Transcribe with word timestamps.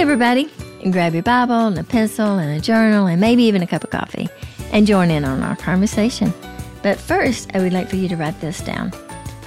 Everybody, 0.00 0.48
and 0.82 0.94
grab 0.94 1.12
your 1.12 1.22
Bible 1.22 1.66
and 1.66 1.78
a 1.78 1.84
pencil 1.84 2.38
and 2.38 2.58
a 2.58 2.60
journal 2.60 3.06
and 3.06 3.20
maybe 3.20 3.42
even 3.42 3.60
a 3.60 3.66
cup 3.66 3.84
of 3.84 3.90
coffee 3.90 4.30
and 4.72 4.86
join 4.86 5.10
in 5.10 5.26
on 5.26 5.42
our 5.42 5.56
conversation. 5.56 6.32
But 6.82 6.98
first, 6.98 7.50
I 7.52 7.58
would 7.58 7.74
like 7.74 7.90
for 7.90 7.96
you 7.96 8.08
to 8.08 8.16
write 8.16 8.40
this 8.40 8.62
down 8.62 8.92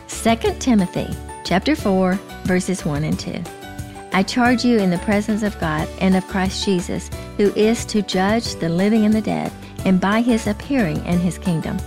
2 0.10 0.36
Timothy 0.60 1.08
chapter 1.44 1.76
4, 1.76 2.14
verses 2.44 2.86
1 2.86 3.04
and 3.04 3.20
2. 3.20 3.44
I 4.14 4.22
charge 4.22 4.64
you 4.64 4.78
in 4.78 4.92
the 4.92 5.00
presence 5.00 5.42
of 5.42 5.60
God 5.60 5.90
and 6.00 6.16
of 6.16 6.28
Christ 6.28 6.64
Jesus, 6.64 7.10
who 7.38 7.52
is 7.56 7.84
to 7.86 8.04
judge 8.04 8.54
the 8.54 8.70
living 8.70 9.06
and 9.06 9.14
the 9.16 9.22
dead, 9.22 9.52
and 9.86 10.00
by 10.00 10.22
his 10.22 10.46
appearing 10.46 11.04
in 11.08 11.18
his 11.18 11.40
kingdom. 11.40 11.78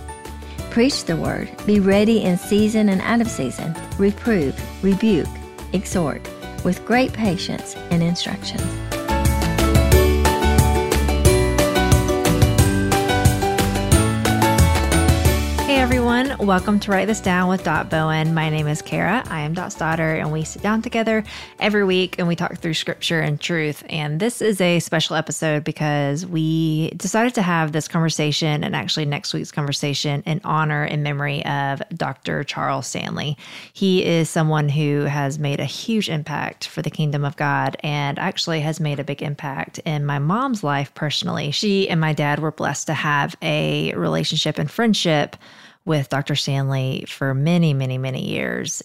Preach 0.70 1.04
the 1.04 1.16
word, 1.16 1.48
be 1.66 1.78
ready 1.78 2.24
in 2.24 2.36
season 2.36 2.88
and 2.88 3.00
out 3.02 3.20
of 3.20 3.28
season, 3.28 3.76
reprove, 3.96 4.60
rebuke, 4.82 5.28
exhort 5.72 6.28
with 6.64 6.84
great 6.84 7.12
patience 7.12 7.74
and 7.90 8.02
instruction. 8.02 8.85
Everyone, 15.86 16.36
welcome 16.38 16.80
to 16.80 16.90
Write 16.90 17.06
This 17.06 17.20
Down 17.20 17.48
with 17.48 17.62
Dot 17.62 17.90
Bowen. 17.90 18.34
My 18.34 18.50
name 18.50 18.66
is 18.66 18.82
Cara. 18.82 19.22
I 19.28 19.42
am 19.42 19.54
Dot's 19.54 19.76
daughter, 19.76 20.14
and 20.16 20.32
we 20.32 20.42
sit 20.42 20.60
down 20.60 20.82
together 20.82 21.22
every 21.60 21.84
week 21.84 22.16
and 22.18 22.26
we 22.26 22.34
talk 22.34 22.58
through 22.58 22.74
scripture 22.74 23.20
and 23.20 23.40
truth. 23.40 23.84
And 23.88 24.18
this 24.18 24.42
is 24.42 24.60
a 24.60 24.80
special 24.80 25.14
episode 25.14 25.62
because 25.62 26.26
we 26.26 26.90
decided 26.96 27.36
to 27.36 27.42
have 27.42 27.70
this 27.70 27.86
conversation 27.86 28.64
and 28.64 28.74
actually 28.74 29.04
next 29.04 29.32
week's 29.32 29.52
conversation 29.52 30.24
in 30.26 30.40
honor 30.42 30.82
and 30.82 31.04
memory 31.04 31.46
of 31.46 31.80
Dr. 31.94 32.42
Charles 32.42 32.88
Stanley. 32.88 33.36
He 33.72 34.04
is 34.04 34.28
someone 34.28 34.68
who 34.68 35.02
has 35.02 35.38
made 35.38 35.60
a 35.60 35.64
huge 35.64 36.08
impact 36.08 36.66
for 36.66 36.82
the 36.82 36.90
kingdom 36.90 37.24
of 37.24 37.36
God 37.36 37.76
and 37.84 38.18
actually 38.18 38.58
has 38.60 38.80
made 38.80 38.98
a 38.98 39.04
big 39.04 39.22
impact 39.22 39.78
in 39.84 40.04
my 40.04 40.18
mom's 40.18 40.64
life 40.64 40.92
personally. 40.94 41.52
She 41.52 41.88
and 41.88 42.00
my 42.00 42.12
dad 42.12 42.40
were 42.40 42.50
blessed 42.50 42.88
to 42.88 42.94
have 42.94 43.36
a 43.40 43.94
relationship 43.94 44.58
and 44.58 44.68
friendship 44.68 45.36
with 45.86 46.10
Dr. 46.10 46.34
Stanley 46.34 47.06
for 47.08 47.32
many, 47.32 47.72
many, 47.72 47.96
many 47.96 48.28
years. 48.28 48.82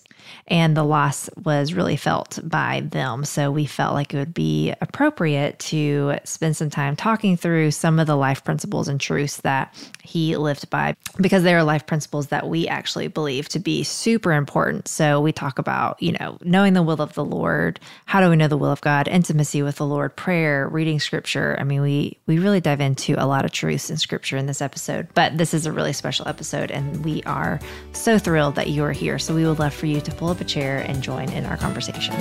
And 0.48 0.76
the 0.76 0.84
loss 0.84 1.30
was 1.44 1.74
really 1.74 1.96
felt 1.96 2.40
by 2.44 2.82
them. 2.82 3.26
So 3.26 3.52
we 3.52 3.66
felt 3.66 3.94
like 3.94 4.14
it 4.14 4.18
would 4.18 4.34
be 4.34 4.74
appropriate 4.82 5.60
to 5.60 6.16
spend 6.24 6.56
some 6.58 6.70
time 6.70 6.96
talking 6.96 7.38
through 7.38 7.72
some 7.72 8.00
of 8.00 8.08
the 8.08 8.16
life 8.16 8.44
principles 8.44 8.88
and 8.88 9.00
truths 9.00 9.38
that 9.38 9.74
he 10.04 10.36
lived 10.36 10.70
by, 10.70 10.96
because 11.18 11.44
they 11.44 11.54
are 11.54 11.64
life 11.64 11.86
principles 11.86 12.28
that 12.28 12.48
we 12.50 12.68
actually 12.68 13.08
believe 13.08 13.48
to 13.50 13.60
be 13.60 13.84
super 13.84 14.34
important. 14.34 14.88
So 14.88 15.22
we 15.22 15.32
talk 15.32 15.60
about, 15.60 16.02
you 16.02 16.14
know, 16.14 16.38
knowing 16.42 16.74
the 16.74 16.84
will 16.84 17.02
of 17.02 17.14
the 17.14 17.26
Lord. 17.26 17.80
How 18.06 18.20
do 18.20 18.30
we 18.30 18.36
know 18.36 18.48
the 18.48 18.58
will 18.58 18.72
of 18.72 18.82
God? 18.82 19.08
Intimacy 19.08 19.62
with 19.62 19.78
the 19.78 19.86
Lord, 19.86 20.16
prayer, 20.16 20.68
reading 20.68 21.00
scripture. 21.00 21.56
I 21.60 21.64
mean, 21.64 21.82
we 21.82 22.18
we 22.28 22.40
really 22.40 22.62
dive 22.62 22.82
into 22.82 23.16
a 23.18 23.26
lot 23.26 23.46
of 23.46 23.52
truths 23.52 23.90
in 23.90 23.98
scripture 23.98 24.38
in 24.38 24.46
this 24.46 24.62
episode. 24.62 25.08
But 25.14 25.38
this 25.38 25.54
is 25.54 25.66
a 25.66 25.72
really 25.72 25.94
special 25.94 26.28
episode 26.28 26.72
and 26.72 27.04
we 27.06 27.24
are 27.24 27.60
so 27.94 28.18
thrilled 28.18 28.56
that 28.56 28.70
you 28.70 28.84
are 28.84 28.92
here. 28.92 29.20
So 29.20 29.34
we 29.34 29.46
would 29.46 29.60
love 29.60 29.74
for 29.74 29.86
you 29.86 30.02
to 30.02 30.11
pull 30.18 30.30
up 30.30 30.42
a 30.42 30.46
chair 30.46 30.80
and 30.88 31.02
join 31.02 31.32
in 31.32 31.46
our 31.46 31.58
conversation. 31.58 32.16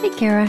Hey, 0.00 0.10
Cara. 0.16 0.46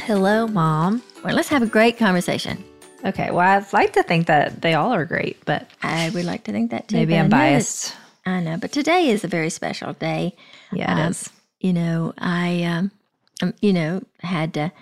Hello, 0.00 0.46
Mom. 0.46 1.02
Well, 1.24 1.34
let's 1.34 1.48
have 1.48 1.62
a 1.62 1.66
great 1.66 1.98
conversation. 1.98 2.62
Okay, 3.04 3.30
well, 3.30 3.40
I'd 3.58 3.72
like 3.72 3.92
to 3.94 4.02
think 4.02 4.26
that 4.28 4.60
they 4.62 4.74
all 4.74 4.92
are 4.92 5.04
great, 5.04 5.44
but 5.44 5.68
I 5.82 6.10
would 6.10 6.24
like 6.24 6.44
to 6.44 6.52
think 6.52 6.70
that 6.70 6.88
too. 6.88 6.96
maybe 6.96 7.16
I'm 7.16 7.26
I 7.26 7.28
biased. 7.28 7.96
I 8.24 8.40
know, 8.40 8.56
but 8.56 8.70
today 8.70 9.08
is 9.08 9.24
a 9.24 9.28
very 9.28 9.50
special 9.50 9.92
day. 9.94 10.36
Yeah, 10.72 10.96
it 10.98 11.02
Um, 11.06 11.10
is. 11.10 11.30
You 11.60 11.72
know, 11.72 12.12
I, 12.18 12.62
um, 12.64 12.90
um, 13.42 13.54
you 13.60 13.72
know, 13.72 14.02
had 14.20 14.54
to 14.54 14.72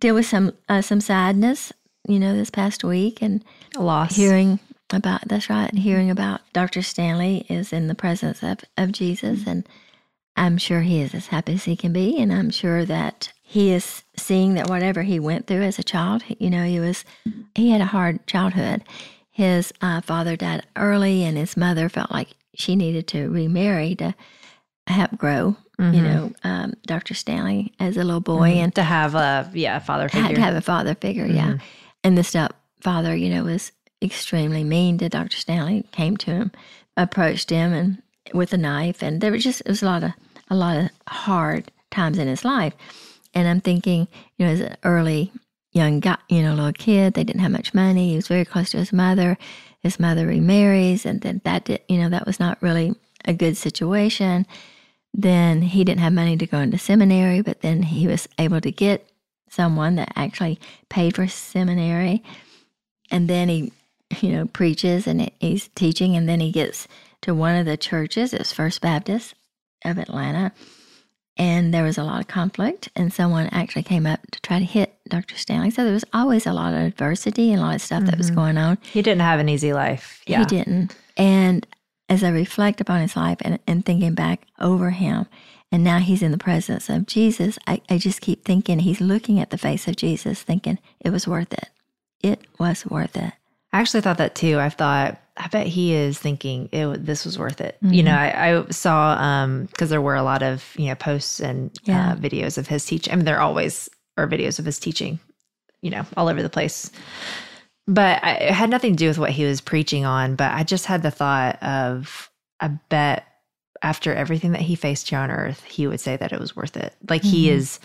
deal 0.00 0.14
with 0.14 0.26
some 0.26 0.52
uh, 0.68 0.82
some 0.82 1.00
sadness. 1.00 1.72
You 2.08 2.18
know, 2.18 2.34
this 2.34 2.50
past 2.50 2.82
week, 2.84 3.22
and 3.22 3.44
A 3.76 3.82
loss. 3.82 4.16
hearing 4.16 4.58
about 4.92 5.26
that's 5.28 5.48
right 5.50 5.72
hearing 5.74 6.10
about 6.10 6.40
dr 6.52 6.80
stanley 6.82 7.44
is 7.48 7.72
in 7.72 7.88
the 7.88 7.94
presence 7.94 8.42
of, 8.42 8.58
of 8.76 8.92
jesus 8.92 9.46
and 9.46 9.66
i'm 10.36 10.56
sure 10.58 10.80
he 10.82 11.00
is 11.00 11.14
as 11.14 11.28
happy 11.28 11.54
as 11.54 11.64
he 11.64 11.76
can 11.76 11.92
be 11.92 12.18
and 12.20 12.32
i'm 12.32 12.50
sure 12.50 12.84
that 12.84 13.32
he 13.42 13.70
is 13.70 14.02
seeing 14.16 14.54
that 14.54 14.68
whatever 14.68 15.02
he 15.02 15.18
went 15.20 15.46
through 15.46 15.62
as 15.62 15.78
a 15.78 15.82
child 15.84 16.22
you 16.38 16.50
know 16.50 16.64
he 16.64 16.78
was 16.80 17.04
he 17.54 17.70
had 17.70 17.80
a 17.80 17.86
hard 17.86 18.26
childhood 18.26 18.82
his 19.30 19.72
uh, 19.80 20.00
father 20.00 20.36
died 20.36 20.62
early 20.76 21.24
and 21.24 21.36
his 21.38 21.56
mother 21.56 21.88
felt 21.88 22.10
like 22.10 22.28
she 22.54 22.76
needed 22.76 23.06
to 23.06 23.28
remarry 23.30 23.94
to 23.94 24.14
help 24.86 25.16
grow 25.16 25.56
you 25.78 25.84
Mhm. 25.86 26.02
know 26.04 26.32
um, 26.44 26.74
dr 26.86 27.14
stanley 27.14 27.72
as 27.80 27.96
a 27.96 28.04
little 28.04 28.20
boy 28.20 28.52
Mhm. 28.52 28.56
and 28.64 28.74
to 28.76 28.82
have 28.84 29.14
a 29.14 29.50
yeah 29.54 29.78
father 29.80 30.04
had 30.08 30.22
figure. 30.22 30.36
to 30.36 30.40
have 30.42 30.54
a 30.54 30.60
father 30.60 30.94
figure, 30.94 31.26
yeah. 31.26 31.52
Mhm. 31.54 31.60
And 32.04 32.18
the 32.18 32.22
stepfather, 32.24 33.14
you 33.16 33.30
know, 33.30 33.44
was 33.44 33.70
extremely 34.02 34.64
mean 34.64 34.98
to 34.98 35.08
Dr. 35.08 35.36
Stanley. 35.36 35.84
Came 35.92 36.16
to 36.18 36.30
him, 36.30 36.52
approached 36.96 37.50
him, 37.50 37.72
and 37.72 38.02
with 38.34 38.52
a 38.52 38.58
knife, 38.58 39.02
and 39.02 39.20
there 39.20 39.32
was 39.32 39.44
just 39.44 39.60
it 39.62 39.68
was 39.68 39.82
a 39.82 39.86
lot 39.86 40.02
of 40.02 40.12
a 40.50 40.56
lot 40.56 40.76
of 40.76 40.90
hard 41.08 41.70
times 41.90 42.18
in 42.18 42.28
his 42.28 42.44
life. 42.44 42.74
And 43.34 43.48
I'm 43.48 43.60
thinking, 43.60 44.08
you 44.36 44.46
know, 44.46 44.52
as 44.52 44.60
an 44.60 44.76
early 44.84 45.32
young 45.72 46.00
guy, 46.00 46.18
you 46.28 46.42
know, 46.42 46.54
little 46.54 46.72
kid, 46.72 47.14
they 47.14 47.24
didn't 47.24 47.40
have 47.40 47.50
much 47.50 47.72
money. 47.72 48.10
He 48.10 48.16
was 48.16 48.28
very 48.28 48.44
close 48.44 48.70
to 48.70 48.78
his 48.78 48.92
mother. 48.92 49.38
His 49.80 49.98
mother 49.98 50.26
remarries, 50.26 51.04
and 51.04 51.22
then 51.22 51.40
that 51.44 51.64
did, 51.64 51.80
you 51.88 51.98
know, 51.98 52.08
that 52.08 52.24
was 52.24 52.38
not 52.38 52.62
really 52.62 52.94
a 53.24 53.32
good 53.32 53.56
situation. 53.56 54.46
Then 55.12 55.62
he 55.62 55.82
didn't 55.82 56.00
have 56.00 56.12
money 56.12 56.36
to 56.36 56.46
go 56.46 56.58
into 56.58 56.78
seminary, 56.78 57.40
but 57.40 57.62
then 57.62 57.82
he 57.82 58.06
was 58.06 58.28
able 58.38 58.60
to 58.60 58.70
get 58.70 59.08
someone 59.50 59.96
that 59.96 60.12
actually 60.16 60.58
paid 60.88 61.14
for 61.14 61.26
seminary. 61.26 62.22
And 63.10 63.28
then 63.28 63.48
he, 63.48 63.72
you 64.20 64.30
know, 64.32 64.46
preaches 64.46 65.06
and 65.06 65.30
he's 65.40 65.68
teaching. 65.74 66.16
And 66.16 66.28
then 66.28 66.40
he 66.40 66.50
gets 66.50 66.88
to 67.22 67.34
one 67.34 67.54
of 67.56 67.66
the 67.66 67.76
churches, 67.76 68.32
it's 68.34 68.52
First 68.52 68.80
Baptist 68.80 69.34
of 69.84 69.98
Atlanta. 69.98 70.52
And 71.38 71.72
there 71.72 71.82
was 71.84 71.96
a 71.96 72.04
lot 72.04 72.20
of 72.20 72.28
conflict, 72.28 72.90
and 72.94 73.10
someone 73.10 73.46
actually 73.52 73.84
came 73.84 74.06
up 74.06 74.20
to 74.32 74.40
try 74.42 74.58
to 74.58 74.64
hit 74.66 74.94
Dr. 75.08 75.36
Stanley. 75.38 75.70
So 75.70 75.82
there 75.82 75.94
was 75.94 76.04
always 76.12 76.46
a 76.46 76.52
lot 76.52 76.74
of 76.74 76.80
adversity 76.80 77.52
and 77.52 77.60
a 77.60 77.64
lot 77.64 77.74
of 77.74 77.80
stuff 77.80 78.04
that 78.04 78.18
was 78.18 78.30
Mhm. 78.30 78.34
going 78.34 78.58
on. 78.58 78.78
He 78.82 79.00
didn't 79.00 79.22
have 79.22 79.40
an 79.40 79.48
easy 79.48 79.72
life. 79.72 80.20
Yeah. 80.26 80.40
He 80.40 80.44
didn't. 80.44 80.94
And 81.16 81.66
as 82.10 82.22
I 82.22 82.28
reflect 82.28 82.82
upon 82.82 83.00
his 83.00 83.16
life 83.16 83.38
and, 83.40 83.58
and 83.66 83.82
thinking 83.84 84.12
back 84.12 84.42
over 84.58 84.90
him, 84.90 85.24
and 85.70 85.82
now 85.82 86.00
he's 86.00 86.22
in 86.22 86.32
the 86.32 86.38
presence 86.38 86.90
of 86.90 87.06
Jesus, 87.06 87.58
I, 87.66 87.80
I 87.88 87.96
just 87.96 88.20
keep 88.20 88.44
thinking 88.44 88.80
he's 88.80 89.00
looking 89.00 89.40
at 89.40 89.48
the 89.48 89.56
face 89.58 89.88
of 89.88 89.96
Jesus, 89.96 90.42
thinking 90.42 90.78
it 91.00 91.10
was 91.10 91.26
worth 91.26 91.54
it. 91.54 91.70
It 92.22 92.40
was 92.58 92.84
worth 92.84 93.16
it. 93.16 93.32
I 93.72 93.80
actually 93.80 94.02
thought 94.02 94.18
that 94.18 94.34
too. 94.34 94.58
I 94.58 94.68
thought, 94.68 95.18
I 95.36 95.48
bet 95.48 95.66
he 95.66 95.94
is 95.94 96.18
thinking 96.18 96.68
it, 96.72 97.06
this 97.06 97.24
was 97.24 97.38
worth 97.38 97.60
it. 97.60 97.78
You 97.82 98.02
know, 98.02 98.14
I, 98.14 98.50
I 98.58 98.66
saw 98.70 99.12
um 99.18 99.64
because 99.66 99.88
there 99.90 100.02
were 100.02 100.14
a 100.14 100.22
lot 100.22 100.42
of 100.42 100.74
you 100.76 100.86
know 100.88 100.94
posts 100.94 101.40
and 101.40 101.70
Yeah. 101.84 102.12
uh, 102.12 102.16
videos 102.16 102.58
of 102.58 102.66
his 102.68 102.84
teaching. 102.84 103.12
I 103.12 103.16
mean, 103.16 103.24
there 103.24 103.40
always 103.40 103.88
are 104.18 104.28
videos 104.28 104.58
of 104.58 104.66
his 104.66 104.78
teaching, 104.78 105.18
you 105.80 105.90
know, 105.90 106.04
all 106.16 106.28
over 106.28 106.42
the 106.42 106.50
place. 106.50 106.90
But 107.86 108.22
I, 108.22 108.32
it 108.34 108.52
had 108.52 108.70
nothing 108.70 108.92
to 108.92 108.96
do 108.98 109.08
with 109.08 109.18
what 109.18 109.30
he 109.30 109.44
was 109.44 109.60
preaching 109.60 110.04
on. 110.04 110.36
But 110.36 110.52
I 110.52 110.62
just 110.64 110.86
had 110.86 111.02
the 111.02 111.10
thought 111.10 111.60
of, 111.62 112.30
I 112.60 112.68
bet 112.68 113.26
after 113.82 114.14
everything 114.14 114.52
that 114.52 114.60
he 114.60 114.76
faced 114.76 115.08
here 115.10 115.18
on 115.18 115.30
earth, 115.30 115.64
he 115.64 115.86
would 115.88 115.98
say 116.00 116.16
that 116.16 116.32
it 116.32 116.38
was 116.38 116.54
worth 116.54 116.76
it. 116.76 116.94
Like 117.08 117.24
he 117.24 117.46
Mhm. 117.48 117.52
is 117.52 117.80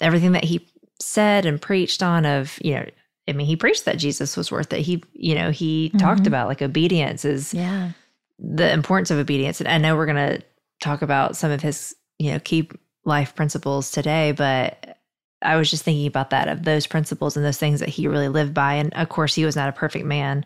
everything 0.00 0.32
that 0.32 0.44
he 0.44 0.68
said 1.00 1.46
and 1.46 1.60
preached 1.60 2.02
on 2.02 2.24
of, 2.26 2.58
you 2.62 2.74
know, 2.74 2.86
I 3.30 3.32
mean, 3.32 3.46
he 3.46 3.56
preached 3.56 3.84
that 3.86 3.96
Jesus 3.98 4.36
was 4.36 4.50
worth 4.52 4.72
it. 4.72 4.80
He, 4.80 5.02
you 5.14 5.34
know, 5.34 5.50
he 5.50 5.90
talked 5.98 6.22
Mhm. 6.22 6.26
about 6.26 6.48
like 6.48 6.60
obedience 6.62 7.24
is 7.24 7.54
Yeah. 7.54 7.92
the 8.38 8.70
importance 8.72 9.10
of 9.10 9.18
obedience. 9.18 9.60
And 9.60 9.68
I 9.68 9.78
know 9.78 9.96
we're 9.96 10.06
going 10.06 10.38
to 10.38 10.42
talk 10.80 11.00
about 11.02 11.36
some 11.36 11.50
of 11.50 11.62
his, 11.62 11.94
you 12.18 12.32
know, 12.32 12.38
key 12.40 12.68
life 13.04 13.34
principles 13.34 13.90
today, 13.90 14.32
but 14.32 14.98
I 15.42 15.56
was 15.56 15.70
just 15.70 15.84
thinking 15.84 16.06
about 16.06 16.30
that 16.30 16.48
of 16.48 16.64
those 16.64 16.86
principles 16.86 17.36
and 17.36 17.46
those 17.46 17.56
things 17.58 17.80
that 17.80 17.88
he 17.88 18.06
really 18.08 18.28
lived 18.28 18.52
by. 18.52 18.74
And 18.74 18.92
of 18.94 19.08
course, 19.08 19.34
he 19.34 19.44
was 19.46 19.56
not 19.56 19.68
a 19.68 19.72
perfect 19.72 20.04
man. 20.04 20.44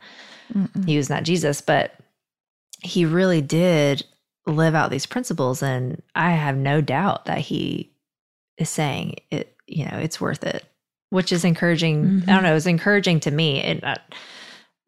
Mm-mm. 0.55 0.87
He 0.87 0.97
was 0.97 1.11
not 1.11 1.25
Jesus, 1.25 1.61
but 1.61 1.95
he 2.81 3.05
really 3.05 3.41
did 3.41 4.05
live 4.47 4.75
out 4.75 4.91
these 4.91 5.07
principles. 5.07 5.63
And 5.63 6.03
I 6.15 6.31
have 6.33 6.57
no 6.57 6.81
doubt 6.81 7.25
that 7.25 7.39
he 7.39 7.91
is 8.59 8.69
saying 8.71 9.17
it, 9.31 9.57
you 9.67 9.85
know, 9.87 9.99
it's 9.99 10.21
worth 10.21 10.45
it, 10.45 10.65
which 11.11 11.33
is 11.33 11.45
encouraging. 11.45 12.05
I 12.05 12.09
Mhm. 12.09 12.27
don't 12.27 12.43
know, 12.43 12.51
it 12.51 12.55
was 12.55 12.67
encouraging 12.67 13.21
to 13.21 13.31
me 13.31 13.61
and 13.63 13.83
uh, 13.85 13.97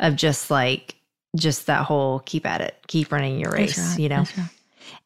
of 0.00 0.16
just 0.16 0.50
like, 0.50 0.96
just 1.36 1.66
that 1.66 1.84
whole 1.84 2.20
keep 2.20 2.46
at 2.46 2.60
it, 2.60 2.76
keep 2.86 3.12
running 3.12 3.38
your 3.38 3.52
race, 3.52 3.78
right, 3.78 3.98
you 3.98 4.08
know? 4.08 4.18
right. 4.18 4.48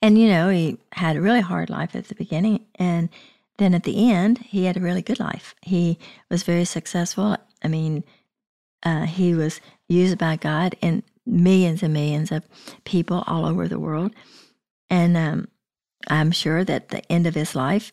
And 0.02 0.18
you 0.18 0.28
know, 0.28 0.48
he 0.48 0.78
had 0.92 1.16
a 1.16 1.20
really 1.20 1.40
hard 1.40 1.70
life 1.70 1.96
at 1.96 2.08
the 2.08 2.14
beginning, 2.14 2.64
and 2.76 3.08
then 3.58 3.74
at 3.74 3.82
the 3.84 4.10
end, 4.10 4.38
he 4.38 4.64
had 4.64 4.76
a 4.76 4.80
really 4.80 5.02
good 5.02 5.20
life. 5.20 5.54
He 5.62 5.98
was 6.30 6.42
very 6.42 6.64
successful. 6.64 7.36
I 7.62 7.68
mean, 7.68 8.04
uh, 8.82 9.06
he 9.06 9.34
was 9.34 9.60
used 9.88 10.18
by 10.18 10.36
God 10.36 10.76
in 10.80 11.02
millions 11.26 11.82
and 11.82 11.92
millions 11.92 12.32
of 12.32 12.44
people 12.84 13.24
all 13.26 13.44
over 13.44 13.68
the 13.68 13.78
world. 13.78 14.12
And 14.88 15.16
um, 15.16 15.48
I'm 16.08 16.30
sure 16.30 16.64
that 16.64 16.88
the 16.88 17.04
end 17.12 17.26
of 17.26 17.34
his 17.34 17.54
life, 17.54 17.92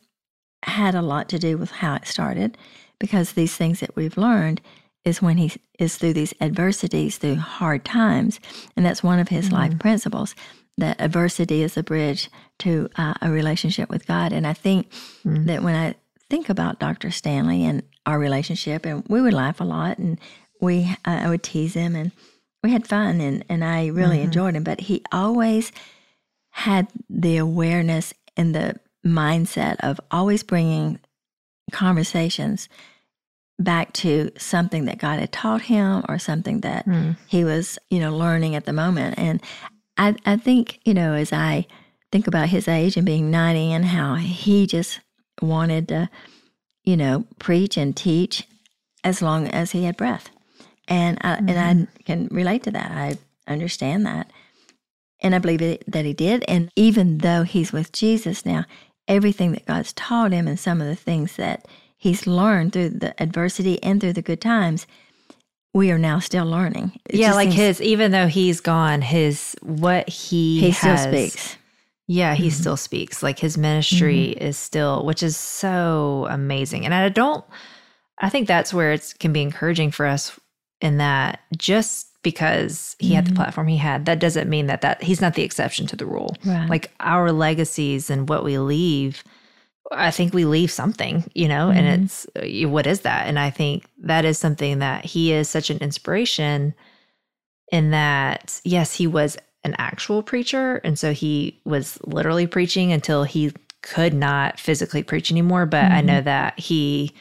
had 0.64 0.96
a 0.96 1.02
lot 1.02 1.30
to 1.30 1.40
do 1.40 1.58
with 1.58 1.72
how 1.72 1.96
it 1.96 2.08
started 2.08 2.58
because 3.00 3.34
these 3.34 3.56
things 3.56 3.80
that 3.80 3.96
we've 3.96 4.18
learned 4.18 4.62
is 5.06 5.22
when 5.22 5.38
he 5.38 5.52
is 5.80 5.96
through 5.98 6.14
these 6.14 6.34
adversities, 6.42 7.18
through 7.18 7.36
hard 7.36 7.86
times. 7.86 8.40
And 8.76 8.86
that's 8.86 9.04
one 9.04 9.20
of 9.20 9.30
his 9.30 9.46
mm-hmm. 9.46 9.56
life 9.56 9.80
principles 9.80 10.36
that 10.78 11.00
adversity 11.02 11.64
is 11.64 11.78
a 11.78 11.84
bridge 11.84 12.30
to 12.60 12.90
uh, 12.98 13.14
a 13.22 13.32
relationship 13.32 13.90
with 13.90 14.06
God. 14.06 14.32
And 14.32 14.46
I 14.46 14.54
think 14.54 14.92
mm-hmm. 15.26 15.46
that 15.46 15.64
when 15.64 15.76
I 15.76 15.96
think 16.30 16.50
about 16.50 16.80
Dr. 16.80 17.10
Stanley 17.10 17.66
and 17.66 17.84
our 18.06 18.20
relationship, 18.20 18.86
and 18.86 19.04
we 19.08 19.22
would 19.22 19.34
laugh 19.34 19.60
a 19.60 19.64
lot 19.64 19.98
and 19.98 20.20
we 20.62 20.96
uh, 21.06 21.22
I 21.24 21.30
would 21.30 21.44
tease 21.44 21.74
him 21.74 21.96
and 21.96 22.12
we 22.64 22.72
had 22.72 22.88
fun 22.88 23.22
and, 23.22 23.46
and 23.50 23.64
I 23.64 23.88
really 23.88 24.18
mm-hmm. 24.18 24.26
enjoyed 24.26 24.56
him. 24.56 24.64
But 24.64 24.82
he 24.82 25.04
always 25.12 25.72
had 26.50 26.88
the 27.10 27.38
awareness 27.38 28.14
and 28.36 28.54
the 28.54 28.80
mindset 29.06 29.78
of 29.80 30.00
always 30.12 30.44
bringing 30.44 31.00
conversations 31.72 32.70
back 33.60 33.92
to 33.94 34.32
something 34.38 34.86
that 34.86 35.00
God 35.00 35.20
had 35.20 35.32
taught 35.32 35.64
him 35.64 36.04
or 36.08 36.20
something 36.20 36.62
that 36.62 36.86
mm. 36.86 37.18
he 37.28 37.44
was, 37.44 37.80
you 37.90 38.00
know, 38.00 38.16
learning 38.16 38.56
at 38.56 38.66
the 38.66 38.74
moment. 38.74 39.18
And 39.18 39.42
I, 39.98 40.16
I 40.26 40.38
think, 40.38 40.80
you 40.86 40.94
know, 40.94 41.14
as 41.14 41.34
I 41.34 41.66
think 42.12 42.28
about 42.28 42.50
his 42.50 42.68
age 42.68 42.98
and 42.98 43.06
being 43.06 43.32
90 43.32 43.74
and 43.74 43.86
how 43.86 44.16
he 44.16 44.68
just 44.68 45.00
wanted 45.42 45.88
to, 45.90 46.10
you 46.84 46.96
know, 46.96 47.26
preach 47.40 47.78
and 47.78 47.96
teach 47.96 48.48
as 49.04 49.22
long 49.22 49.48
as 49.48 49.72
he 49.72 49.84
had 49.84 49.98
breath. 49.98 50.30
And 50.88 51.18
I, 51.22 51.36
mm-hmm. 51.36 51.50
and 51.50 51.60
I 51.60 51.74
mm-hmm. 51.74 52.04
can 52.06 52.28
relate 52.28 52.64
to 52.64 52.72
that. 52.72 52.92
I 52.92 53.18
understand 53.48 54.06
that. 54.06 54.32
And 55.22 55.34
I 55.34 55.40
believe 55.40 55.64
it, 55.64 55.84
that 55.92 56.06
he 56.06 56.14
did. 56.14 56.46
And 56.48 56.72
even 56.76 57.20
though 57.20 57.42
he's 57.42 57.74
with 57.74 57.92
Jesus 57.92 58.46
now, 58.46 58.66
everything 59.08 59.52
that 59.54 59.66
God's 59.66 59.94
taught 59.94 60.32
him 60.32 60.48
and 60.48 60.60
some 60.60 60.82
of 60.82 60.88
the 60.88 60.96
things 60.96 61.36
that 61.36 61.68
he's 61.98 62.28
learned 62.28 62.74
through 62.74 62.90
the 62.90 63.22
adversity 63.22 63.82
and 63.84 64.00
through 64.00 64.14
the 64.14 64.22
good 64.22 64.42
times, 64.42 64.88
we 65.74 65.92
are 65.92 65.98
now 65.98 66.20
still 66.20 66.46
learning. 66.46 67.00
It 67.10 67.16
yeah, 67.16 67.34
like 67.34 67.50
his, 67.50 67.82
even 67.82 68.12
though 68.12 68.28
he's 68.28 68.62
gone, 68.62 69.02
his, 69.02 69.56
what 69.62 70.10
he, 70.10 70.60
he 70.60 70.72
has, 70.72 71.02
still 71.02 71.12
speaks. 71.12 71.58
Yeah, 72.08 72.36
he 72.36 72.48
mm-hmm. 72.48 72.52
still 72.52 72.78
speaks. 72.78 73.22
Like 73.22 73.40
his 73.40 73.58
ministry 73.58 74.34
mm-hmm. 74.36 74.46
is 74.46 74.58
still, 74.58 75.06
which 75.06 75.22
is 75.22 75.38
so 75.38 76.26
amazing. 76.30 76.86
And 76.86 76.94
I 76.94 77.10
don't, 77.10 77.44
I 78.20 78.30
think 78.30 78.48
that's 78.48 78.74
where 78.74 78.94
it 78.94 79.14
can 79.20 79.34
be 79.34 79.42
encouraging 79.42 79.92
for 79.92 80.06
us 80.06 80.40
in 80.82 80.98
that 80.98 81.42
just 81.58 82.07
because 82.24 82.96
he 83.00 83.08
mm-hmm. 83.08 83.16
had 83.16 83.26
the 83.26 83.30
mm-hmm. 83.30 83.38
platform 83.38 83.68
he 83.68 83.78
had, 83.78 84.06
that 84.06 84.20
doesn't 84.20 84.50
mean 84.50 84.68
that 84.68 84.82
that 84.82 85.02
he's 85.04 85.22
not 85.22 85.36
the 85.36 85.44
exception 85.44 85.88
to 85.88 85.96
the 85.96 86.06
rule. 86.06 86.36
Right. 86.44 86.70
Like 86.70 86.92
our 87.00 87.32
legacies 87.32 88.10
and 88.10 88.28
what 88.28 88.44
we 88.44 88.58
leave, 88.58 89.24
I 89.92 90.12
think 90.12 90.34
we 90.34 90.46
leave 90.46 90.72
something, 90.72 91.30
you 91.34 91.48
know, 91.48 91.70
mm-hmm. 91.70 91.78
and 91.78 92.04
it's 92.04 92.28
what 92.70 92.88
is 92.88 93.02
that? 93.02 93.28
And 93.28 93.40
I 93.40 93.50
think 93.50 93.86
that 94.00 94.26
is 94.26 94.38
something 94.38 94.80
that 94.80 95.06
he 95.06 95.32
is 95.32 95.50
such 95.50 95.70
an 95.70 95.78
inspiration 95.78 96.74
in 97.72 97.92
that 97.92 98.62
yes, 98.64 98.94
he 98.94 99.08
was 99.08 99.38
an 99.64 99.76
actual 99.78 100.24
preacher 100.24 100.78
and 100.78 100.98
so 100.98 101.14
he 101.14 101.60
was 101.66 102.00
literally 102.04 102.48
preaching 102.48 102.92
until 102.92 103.24
he 103.24 103.52
could 103.82 104.14
not 104.14 104.60
physically 104.60 105.04
preach 105.04 105.32
anymore, 105.32 105.66
but 105.66 105.84
mm-hmm. 105.84 105.94
I 105.94 106.02
know 106.02 106.22
that 106.22 106.60
he 106.60 107.14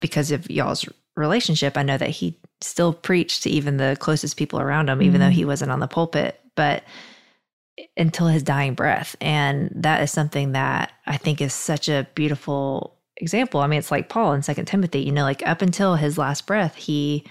because 0.00 0.30
of 0.30 0.48
y'all's 0.50 0.88
relationship, 1.16 1.76
I 1.76 1.82
know 1.82 1.98
that 1.98 2.10
he 2.10 2.38
still 2.60 2.92
preached 2.92 3.42
to 3.42 3.50
even 3.50 3.76
the 3.76 3.96
closest 4.00 4.36
people 4.36 4.60
around 4.60 4.88
him, 4.88 4.98
mm-hmm. 4.98 5.06
even 5.06 5.20
though 5.20 5.28
he 5.28 5.42
mm-hmm. 5.42 5.48
wasn't 5.48 5.70
on 5.70 5.80
the 5.80 5.86
pulpit, 5.86 6.40
but 6.54 6.84
until 7.96 8.28
his 8.28 8.42
dying 8.42 8.74
breath. 8.74 9.16
And 9.20 9.70
that 9.74 10.02
is 10.02 10.10
something 10.10 10.52
that 10.52 10.92
I 11.06 11.16
think 11.16 11.40
is 11.40 11.52
such 11.52 11.88
a 11.88 12.06
beautiful 12.14 12.98
example. 13.16 13.60
I 13.60 13.66
mean, 13.66 13.78
it's 13.78 13.90
like 13.90 14.08
Paul 14.08 14.32
in 14.32 14.42
Second 14.42 14.66
Timothy, 14.66 15.00
you 15.00 15.12
know, 15.12 15.24
like 15.24 15.46
up 15.46 15.62
until 15.62 15.96
his 15.96 16.16
last 16.18 16.46
breath, 16.46 16.74
he 16.74 17.26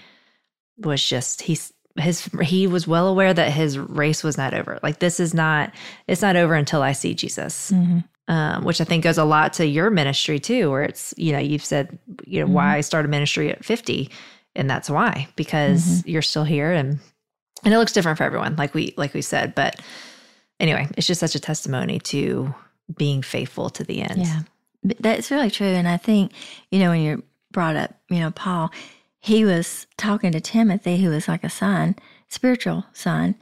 was 0.78 1.04
just, 1.04 1.42
he's, 1.42 1.72
his 1.98 2.28
he 2.42 2.66
was 2.66 2.86
well 2.86 3.08
aware 3.08 3.32
that 3.32 3.52
his 3.52 3.78
race 3.78 4.22
was 4.22 4.36
not 4.36 4.52
over. 4.52 4.78
Like 4.82 4.98
this 4.98 5.18
is 5.18 5.32
not 5.32 5.72
it's 6.06 6.20
not 6.20 6.36
over 6.36 6.52
until 6.52 6.82
I 6.82 6.92
see 6.92 7.14
Jesus. 7.14 7.70
Mm-hmm 7.70 8.00
um, 8.28 8.64
which 8.64 8.80
I 8.80 8.84
think 8.84 9.04
goes 9.04 9.18
a 9.18 9.24
lot 9.24 9.52
to 9.54 9.66
your 9.66 9.90
ministry 9.90 10.38
too, 10.38 10.70
where 10.70 10.82
it's, 10.82 11.14
you 11.16 11.32
know, 11.32 11.38
you've 11.38 11.64
said, 11.64 11.98
you 12.24 12.40
know, 12.40 12.46
mm-hmm. 12.46 12.54
why 12.54 12.76
I 12.76 12.80
started 12.80 13.08
ministry 13.08 13.50
at 13.50 13.64
50. 13.64 14.10
And 14.54 14.68
that's 14.68 14.88
why, 14.88 15.28
because 15.36 15.84
mm-hmm. 15.84 16.08
you're 16.10 16.22
still 16.22 16.44
here 16.44 16.72
and 16.72 16.98
and 17.64 17.74
it 17.74 17.78
looks 17.78 17.92
different 17.92 18.18
for 18.18 18.24
everyone, 18.24 18.54
like 18.56 18.74
we 18.74 18.94
like 18.96 19.14
we 19.14 19.22
said. 19.22 19.54
But 19.54 19.80
anyway, 20.60 20.88
it's 20.96 21.06
just 21.06 21.20
such 21.20 21.34
a 21.34 21.40
testimony 21.40 21.98
to 22.00 22.54
being 22.96 23.22
faithful 23.22 23.70
to 23.70 23.84
the 23.84 24.02
end. 24.02 24.18
Yeah. 24.18 24.42
That's 25.00 25.30
really 25.30 25.50
true. 25.50 25.66
And 25.66 25.88
I 25.88 25.96
think, 25.96 26.32
you 26.70 26.78
know, 26.78 26.90
when 26.90 27.02
you're 27.02 27.22
brought 27.50 27.76
up, 27.76 27.94
you 28.08 28.20
know, 28.20 28.30
Paul, 28.30 28.70
he 29.18 29.44
was 29.44 29.86
talking 29.96 30.32
to 30.32 30.40
Timothy, 30.40 30.98
who 30.98 31.10
was 31.10 31.26
like 31.26 31.42
a 31.42 31.50
son, 31.50 31.96
spiritual 32.28 32.86
son. 32.92 33.34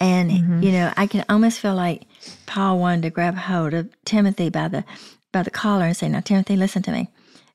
And, 0.00 0.30
mm-hmm. 0.30 0.62
you 0.62 0.72
know, 0.72 0.92
I 0.96 1.06
can 1.06 1.24
almost 1.28 1.60
feel 1.60 1.74
like 1.74 2.06
Paul 2.46 2.78
wanted 2.78 3.02
to 3.02 3.10
grab 3.10 3.36
hold 3.36 3.74
of 3.74 3.88
Timothy 4.04 4.48
by 4.48 4.68
the 4.68 4.84
by 5.32 5.42
the 5.42 5.50
collar 5.50 5.84
and 5.84 5.96
say, 5.96 6.08
Now, 6.08 6.20
Timothy, 6.20 6.56
listen 6.56 6.82
to 6.82 6.90
me. 6.90 7.08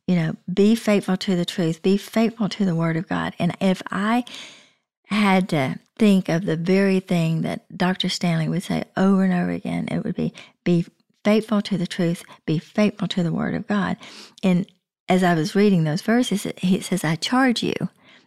You 0.07 0.15
know, 0.15 0.35
be 0.51 0.75
faithful 0.75 1.17
to 1.17 1.35
the 1.35 1.45
truth, 1.45 1.81
be 1.81 1.97
faithful 1.97 2.47
to 2.49 2.63
the 2.65 2.75
word 2.75 2.95
of 2.95 3.09
God. 3.09 3.33
And 3.39 3.57
if 3.59 3.81
I 3.89 4.23
had 5.07 5.49
to 5.49 5.79
think 5.97 6.29
of 6.29 6.45
the 6.45 6.55
very 6.55 6.99
thing 6.99 7.41
that 7.41 7.65
Dr. 7.75 8.09
Stanley 8.09 8.47
would 8.47 8.63
say 8.63 8.83
over 8.95 9.23
and 9.23 9.33
over 9.33 9.51
again, 9.51 9.87
it 9.89 10.03
would 10.03 10.15
be 10.15 10.33
be 10.63 10.85
faithful 11.23 11.61
to 11.63 11.77
the 11.77 11.87
truth, 11.87 12.23
be 12.45 12.59
faithful 12.59 13.07
to 13.07 13.23
the 13.23 13.33
word 13.33 13.55
of 13.55 13.67
God. 13.67 13.97
And 14.43 14.67
as 15.09 15.23
I 15.23 15.33
was 15.33 15.55
reading 15.55 15.83
those 15.83 16.01
verses, 16.01 16.47
he 16.57 16.81
says, 16.81 17.03
I 17.03 17.15
charge 17.15 17.63
you. 17.63 17.73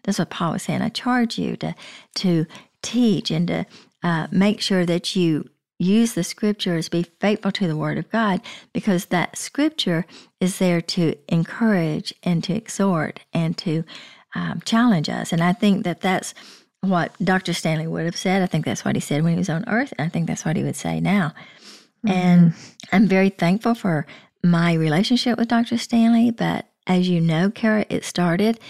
That's 0.02 0.18
what 0.18 0.30
Paul 0.30 0.52
was 0.52 0.62
saying. 0.64 0.82
I 0.82 0.88
charge 0.88 1.38
you 1.38 1.56
to 1.56 1.74
to 2.16 2.46
teach 2.82 3.30
and 3.30 3.46
to 3.48 3.66
uh, 4.02 4.28
make 4.30 4.60
sure 4.60 4.86
that 4.86 5.16
you 5.16 5.48
use 5.78 6.14
the 6.14 6.24
scriptures, 6.24 6.88
be 6.88 7.04
faithful 7.20 7.52
to 7.52 7.68
the 7.68 7.76
word 7.76 7.98
of 7.98 8.10
God, 8.10 8.40
because 8.72 9.06
that 9.06 9.38
scripture 9.38 10.06
is 10.40 10.58
there 10.58 10.80
to 10.80 11.14
encourage 11.28 12.12
and 12.22 12.42
to 12.44 12.54
exhort 12.54 13.20
and 13.32 13.56
to 13.58 13.84
um, 14.34 14.60
challenge 14.64 15.08
us. 15.08 15.32
And 15.32 15.42
I 15.42 15.52
think 15.52 15.84
that 15.84 16.00
that's 16.00 16.34
what 16.80 17.12
Dr. 17.22 17.52
Stanley 17.52 17.86
would 17.86 18.04
have 18.04 18.16
said. 18.16 18.42
I 18.42 18.46
think 18.46 18.64
that's 18.64 18.84
what 18.84 18.94
he 18.94 19.00
said 19.00 19.22
when 19.22 19.32
he 19.32 19.38
was 19.38 19.50
on 19.50 19.68
earth. 19.68 19.92
And 19.98 20.06
I 20.06 20.08
think 20.08 20.26
that's 20.26 20.44
what 20.44 20.56
he 20.56 20.64
would 20.64 20.76
say 20.76 21.00
now. 21.00 21.32
Mm-hmm. 22.04 22.08
And 22.08 22.54
I'm 22.92 23.06
very 23.06 23.30
thankful 23.30 23.74
for 23.74 24.06
my 24.44 24.74
relationship 24.74 25.38
with 25.38 25.48
Dr. 25.48 25.78
Stanley. 25.78 26.30
But 26.30 26.66
as 26.86 27.08
you 27.08 27.20
know, 27.20 27.50
Cara, 27.50 27.84
it 27.88 28.04
started 28.04 28.60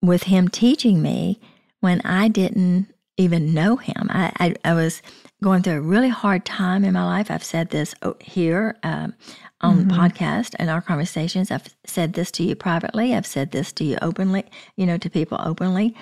with 0.00 0.24
him 0.24 0.48
teaching 0.48 1.00
me 1.00 1.40
when 1.80 2.00
I 2.02 2.28
didn't 2.28 2.91
even 3.16 3.52
know 3.52 3.76
him. 3.76 4.08
I, 4.10 4.32
I, 4.38 4.70
I, 4.70 4.74
was 4.74 5.02
going 5.42 5.62
through 5.62 5.74
a 5.74 5.80
really 5.80 6.08
hard 6.08 6.44
time 6.44 6.84
in 6.84 6.94
my 6.94 7.04
life. 7.04 7.30
I've 7.30 7.44
said 7.44 7.70
this 7.70 7.94
here 8.20 8.76
um, 8.82 9.14
on 9.60 9.78
mm-hmm. 9.78 9.88
the 9.88 9.94
podcast 9.94 10.54
and 10.58 10.70
our 10.70 10.80
conversations. 10.80 11.50
I've 11.50 11.74
said 11.84 12.14
this 12.14 12.30
to 12.32 12.42
you 12.42 12.54
privately. 12.54 13.14
I've 13.14 13.26
said 13.26 13.50
this 13.50 13.72
to 13.74 13.84
you 13.84 13.98
openly, 14.00 14.44
you 14.76 14.86
know, 14.86 14.96
to 14.98 15.10
people 15.10 15.38
openly. 15.44 15.94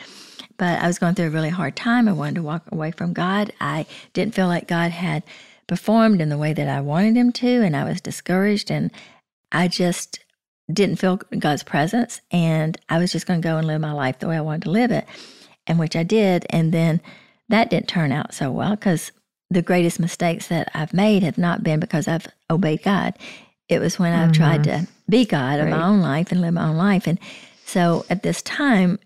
But 0.57 0.81
I 0.81 0.87
was 0.87 0.99
going 0.99 1.15
through 1.15 1.29
a 1.29 1.31
really 1.31 1.49
hard 1.51 1.75
time. 1.75 2.07
I 2.07 2.13
wanted 2.13 2.37
to 2.37 2.43
walk 2.43 2.71
away 2.71 2.93
from 2.93 3.13
God. 3.13 3.53
I 3.61 3.87
didn't 4.13 4.35
feel 4.35 4.47
like 4.47 4.69
God 4.69 4.93
had 4.93 5.25
performed 5.67 6.21
in 6.21 6.29
the 6.29 6.39
way 6.39 6.53
that 6.53 6.69
I 6.69 6.81
wanted 6.81 7.17
him 7.17 7.33
to, 7.33 7.63
and 7.63 7.77
I 7.77 7.85
was 7.85 8.01
discouraged. 8.01 8.71
And 8.71 8.91
I 9.51 9.69
just 9.69 10.21
didn't 10.73 10.97
feel 10.97 11.17
God's 11.17 11.63
presence. 11.65 12.21
And 12.31 12.79
I 12.89 12.99
was 12.99 13.11
just 13.11 13.27
going 13.27 13.41
to 13.41 13.49
go 13.49 13.57
and 13.57 13.67
live 13.67 13.81
my 13.81 13.93
life 13.93 14.19
the 14.19 14.29
way 14.29 14.37
I 14.37 14.43
wanted 14.43 14.63
to 14.63 14.71
live 14.71 14.93
it 14.93 15.07
and 15.67 15.79
which 15.79 15.97
I 15.97 16.03
did. 16.03 16.47
And 16.51 16.73
then 16.73 17.01
that 17.49 17.71
didn't 17.71 17.89
turn 17.89 18.13
out 18.13 18.35
so 18.35 18.51
well 18.51 18.71
because 18.71 19.13
the 19.51 19.63
greatest 19.63 19.99
mistakes 19.99 20.47
that 20.49 20.71
I've 20.75 20.95
made 20.95 21.23
have 21.23 21.39
not 21.39 21.63
been 21.63 21.81
because 21.81 22.07
I've 22.07 22.29
obeyed 22.51 22.83
God. 22.83 23.15
It 23.69 23.81
was 23.81 23.99
when 23.99 24.13
mm-hmm. 24.13 24.29
I've 24.29 24.33
tried 24.33 24.65
to 24.65 24.87
be 25.09 25.25
God 25.25 25.59
right. 25.59 25.61
of 25.61 25.69
my 25.69 25.83
own 25.83 26.01
life 26.01 26.31
and 26.31 26.41
live 26.41 26.55
my 26.55 26.69
own 26.69 26.77
life. 26.77 27.07
And 27.07 27.19
so 27.65 28.05
at 28.09 28.23
this 28.23 28.43
time, 28.43 28.99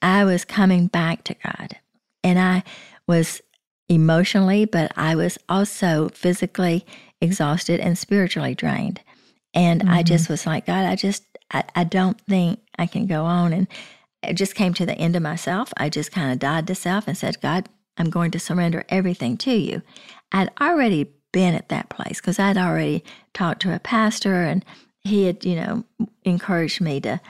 I 0.00 0.24
was 0.24 0.44
coming 0.44 0.88
back 0.88 1.24
to 1.24 1.34
God. 1.34 1.76
And 2.24 2.38
I 2.38 2.64
was 3.06 3.40
emotionally, 3.88 4.64
but 4.64 4.92
I 4.96 5.14
was 5.14 5.38
also 5.48 6.08
physically 6.10 6.84
exhausted 7.20 7.80
and 7.80 7.96
spiritually 7.96 8.54
drained. 8.54 9.00
And 9.54 9.82
mm-hmm. 9.82 9.90
I 9.90 10.02
just 10.02 10.28
was 10.28 10.46
like, 10.46 10.66
God, 10.66 10.84
I 10.84 10.96
just, 10.96 11.24
I, 11.50 11.64
I 11.74 11.84
don't 11.84 12.20
think 12.22 12.60
I 12.78 12.86
can 12.86 13.06
go 13.06 13.24
on. 13.24 13.52
And 13.52 13.68
I 14.22 14.32
just 14.32 14.54
came 14.54 14.74
to 14.74 14.86
the 14.86 14.94
end 14.94 15.16
of 15.16 15.22
myself. 15.22 15.72
I 15.76 15.88
just 15.88 16.12
kind 16.12 16.32
of 16.32 16.38
died 16.38 16.66
to 16.68 16.74
self 16.74 17.08
and 17.08 17.16
said, 17.16 17.40
God, 17.40 17.68
I'm 17.96 18.10
going 18.10 18.30
to 18.32 18.38
surrender 18.38 18.84
everything 18.88 19.36
to 19.38 19.52
you. 19.52 19.82
I'd 20.30 20.50
already 20.60 21.12
been 21.32 21.54
at 21.54 21.68
that 21.70 21.88
place 21.88 22.20
because 22.20 22.38
I'd 22.38 22.56
already 22.56 23.04
talked 23.34 23.62
to 23.62 23.74
a 23.74 23.78
pastor 23.78 24.42
and 24.42 24.64
he 25.00 25.24
had, 25.24 25.44
you 25.44 25.56
know, 25.56 25.84
encouraged 26.24 26.80
me 26.80 27.00
to, 27.00 27.20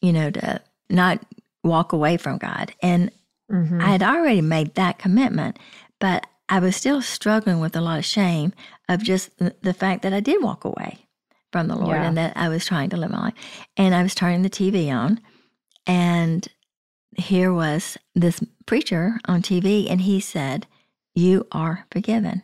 you 0.00 0.12
know, 0.12 0.30
to 0.30 0.60
not 0.90 1.20
walk 1.62 1.92
away 1.92 2.16
from 2.16 2.38
God. 2.38 2.72
And 2.82 3.10
mm-hmm. 3.50 3.80
I 3.80 3.86
had 3.86 4.02
already 4.02 4.40
made 4.40 4.74
that 4.74 4.98
commitment, 4.98 5.58
but 6.00 6.26
I 6.48 6.58
was 6.60 6.76
still 6.76 7.02
struggling 7.02 7.60
with 7.60 7.76
a 7.76 7.80
lot 7.80 7.98
of 7.98 8.04
shame 8.04 8.52
of 8.88 9.02
just 9.02 9.30
the 9.38 9.74
fact 9.74 10.02
that 10.02 10.12
I 10.12 10.20
did 10.20 10.42
walk 10.42 10.64
away 10.64 11.06
from 11.52 11.68
the 11.68 11.76
Lord 11.76 11.96
Yeah. 11.96 12.08
and 12.08 12.16
that 12.16 12.36
I 12.36 12.48
was 12.48 12.64
trying 12.64 12.90
to 12.90 12.96
live 12.96 13.10
my 13.10 13.20
life. 13.20 13.34
And 13.76 13.94
I 13.94 14.02
was 14.02 14.14
turning 14.14 14.42
the 14.42 14.50
TV 14.50 14.90
on, 14.94 15.20
and 15.86 16.46
here 17.16 17.52
was 17.52 17.96
this 18.14 18.42
preacher 18.66 19.18
on 19.26 19.42
TV, 19.42 19.90
and 19.90 20.02
he 20.02 20.20
said, 20.20 20.66
You 21.14 21.46
are 21.52 21.86
forgiven. 21.90 22.42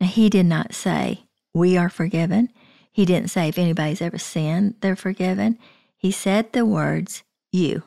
Now, 0.00 0.06
he 0.06 0.30
did 0.30 0.46
not 0.46 0.74
say, 0.74 1.24
We 1.52 1.76
are 1.76 1.90
forgiven. 1.90 2.50
He 2.90 3.04
didn't 3.04 3.28
say, 3.30 3.48
If 3.48 3.58
anybody's 3.58 4.02
ever 4.02 4.18
sinned, 4.18 4.76
they're 4.80 4.96
forgiven. 4.96 5.58
He 5.96 6.10
said 6.10 6.52
the 6.52 6.64
words, 6.66 7.22
You. 7.52 7.82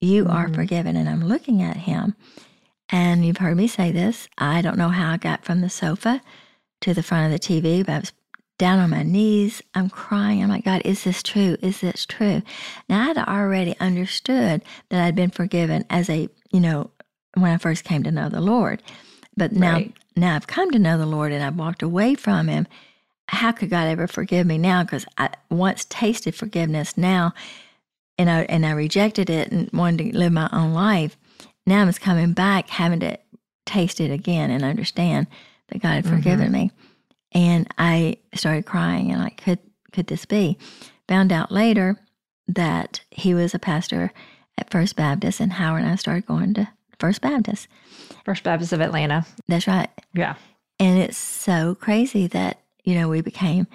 You 0.00 0.26
are 0.28 0.48
Mhm. 0.48 0.54
forgiven. 0.54 0.96
And 0.96 1.08
I'm 1.08 1.24
looking 1.26 1.62
at 1.62 1.76
him, 1.78 2.14
and 2.90 3.24
you've 3.24 3.38
heard 3.38 3.56
me 3.56 3.66
say 3.68 3.92
this. 3.92 4.28
I 4.36 4.60
don't 4.62 4.78
know 4.78 4.88
how 4.88 5.12
I 5.12 5.16
got 5.16 5.44
from 5.44 5.60
the 5.60 5.70
sofa 5.70 6.20
to 6.80 6.92
the 6.92 7.02
front 7.02 7.26
of 7.26 7.32
the 7.32 7.38
TV, 7.38 7.82
but 7.84 7.92
I 7.92 7.98
was 8.00 8.12
down 8.58 8.78
on 8.78 8.90
my 8.90 9.02
knees. 9.02 9.62
I'm 9.74 9.90
crying. 9.90 10.42
I'm 10.42 10.48
like, 10.48 10.64
God, 10.64 10.82
is 10.84 11.04
this 11.04 11.22
true? 11.22 11.56
Is 11.62 11.80
this 11.80 12.06
true? 12.06 12.42
Now, 12.88 13.10
I'd 13.10 13.18
already 13.18 13.76
understood 13.80 14.62
that 14.90 15.04
I'd 15.04 15.16
been 15.16 15.30
forgiven 15.30 15.84
as 15.90 16.08
a, 16.08 16.28
you 16.52 16.60
know, 16.60 16.90
when 17.34 17.50
I 17.50 17.56
first 17.58 17.84
came 17.84 18.02
to 18.04 18.10
know 18.10 18.28
the 18.28 18.40
Lord. 18.40 18.82
But 19.36 19.52
now, 19.52 19.74
Right. 19.74 19.96
now 20.16 20.36
I've 20.36 20.46
come 20.46 20.70
to 20.70 20.78
know 20.78 20.98
the 20.98 21.06
Lord 21.06 21.32
and 21.32 21.42
I've 21.42 21.56
walked 21.56 21.82
away 21.82 22.14
from 22.14 22.48
Him. 22.48 22.66
How 23.28 23.52
could 23.52 23.70
God 23.70 23.88
ever 23.88 24.06
forgive 24.06 24.46
me 24.46 24.58
now? 24.58 24.82
Because 24.82 25.06
I 25.16 25.30
once 25.50 25.86
tasted 25.86 26.34
forgiveness 26.34 26.98
now, 26.98 27.32
and 28.18 28.28
I 28.28 28.42
and 28.42 28.66
I 28.66 28.72
rejected 28.72 29.30
it 29.30 29.50
and 29.50 29.70
wanted 29.72 30.12
to 30.12 30.18
live 30.18 30.32
my 30.32 30.50
own 30.52 30.74
life. 30.74 31.16
Now 31.66 31.80
I'm 31.80 31.88
just 31.88 32.00
coming 32.00 32.34
back, 32.34 32.68
having 32.68 33.00
to 33.00 33.18
taste 33.64 34.00
it 34.00 34.10
again 34.10 34.50
and 34.50 34.64
understand 34.64 35.28
that 35.68 35.80
God 35.80 35.94
had 35.94 36.06
forgiven 36.06 36.46
mm-hmm. 36.46 36.52
me. 36.52 36.70
And 37.32 37.66
I 37.78 38.18
started 38.34 38.66
crying 38.66 39.10
and 39.10 39.22
like, 39.22 39.42
could 39.42 39.58
could 39.92 40.06
this 40.06 40.24
be? 40.24 40.58
Found 41.08 41.32
out 41.32 41.50
later 41.52 41.98
that 42.48 43.00
he 43.10 43.34
was 43.34 43.54
a 43.54 43.58
pastor 43.58 44.12
at 44.58 44.70
First 44.70 44.96
Baptist, 44.96 45.40
and 45.40 45.54
Howard 45.54 45.82
and 45.82 45.92
I 45.92 45.96
started 45.96 46.26
going 46.26 46.54
to 46.54 46.68
First 46.98 47.20
Baptist. 47.20 47.68
First 48.24 48.44
Baptist 48.44 48.72
of 48.72 48.80
Atlanta. 48.80 49.26
That's 49.48 49.66
right. 49.66 49.90
Yeah. 50.14 50.36
And 50.78 50.98
it's 50.98 51.18
so 51.18 51.74
crazy 51.74 52.26
that, 52.28 52.60
you 52.84 52.94
know, 52.94 53.08
we 53.08 53.20
became 53.20 53.66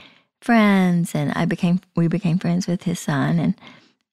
friends 0.41 1.15
and 1.15 1.31
I 1.33 1.45
became 1.45 1.81
we 1.95 2.07
became 2.07 2.37
friends 2.37 2.67
with 2.67 2.83
his 2.83 2.99
son 2.99 3.39
and 3.39 3.55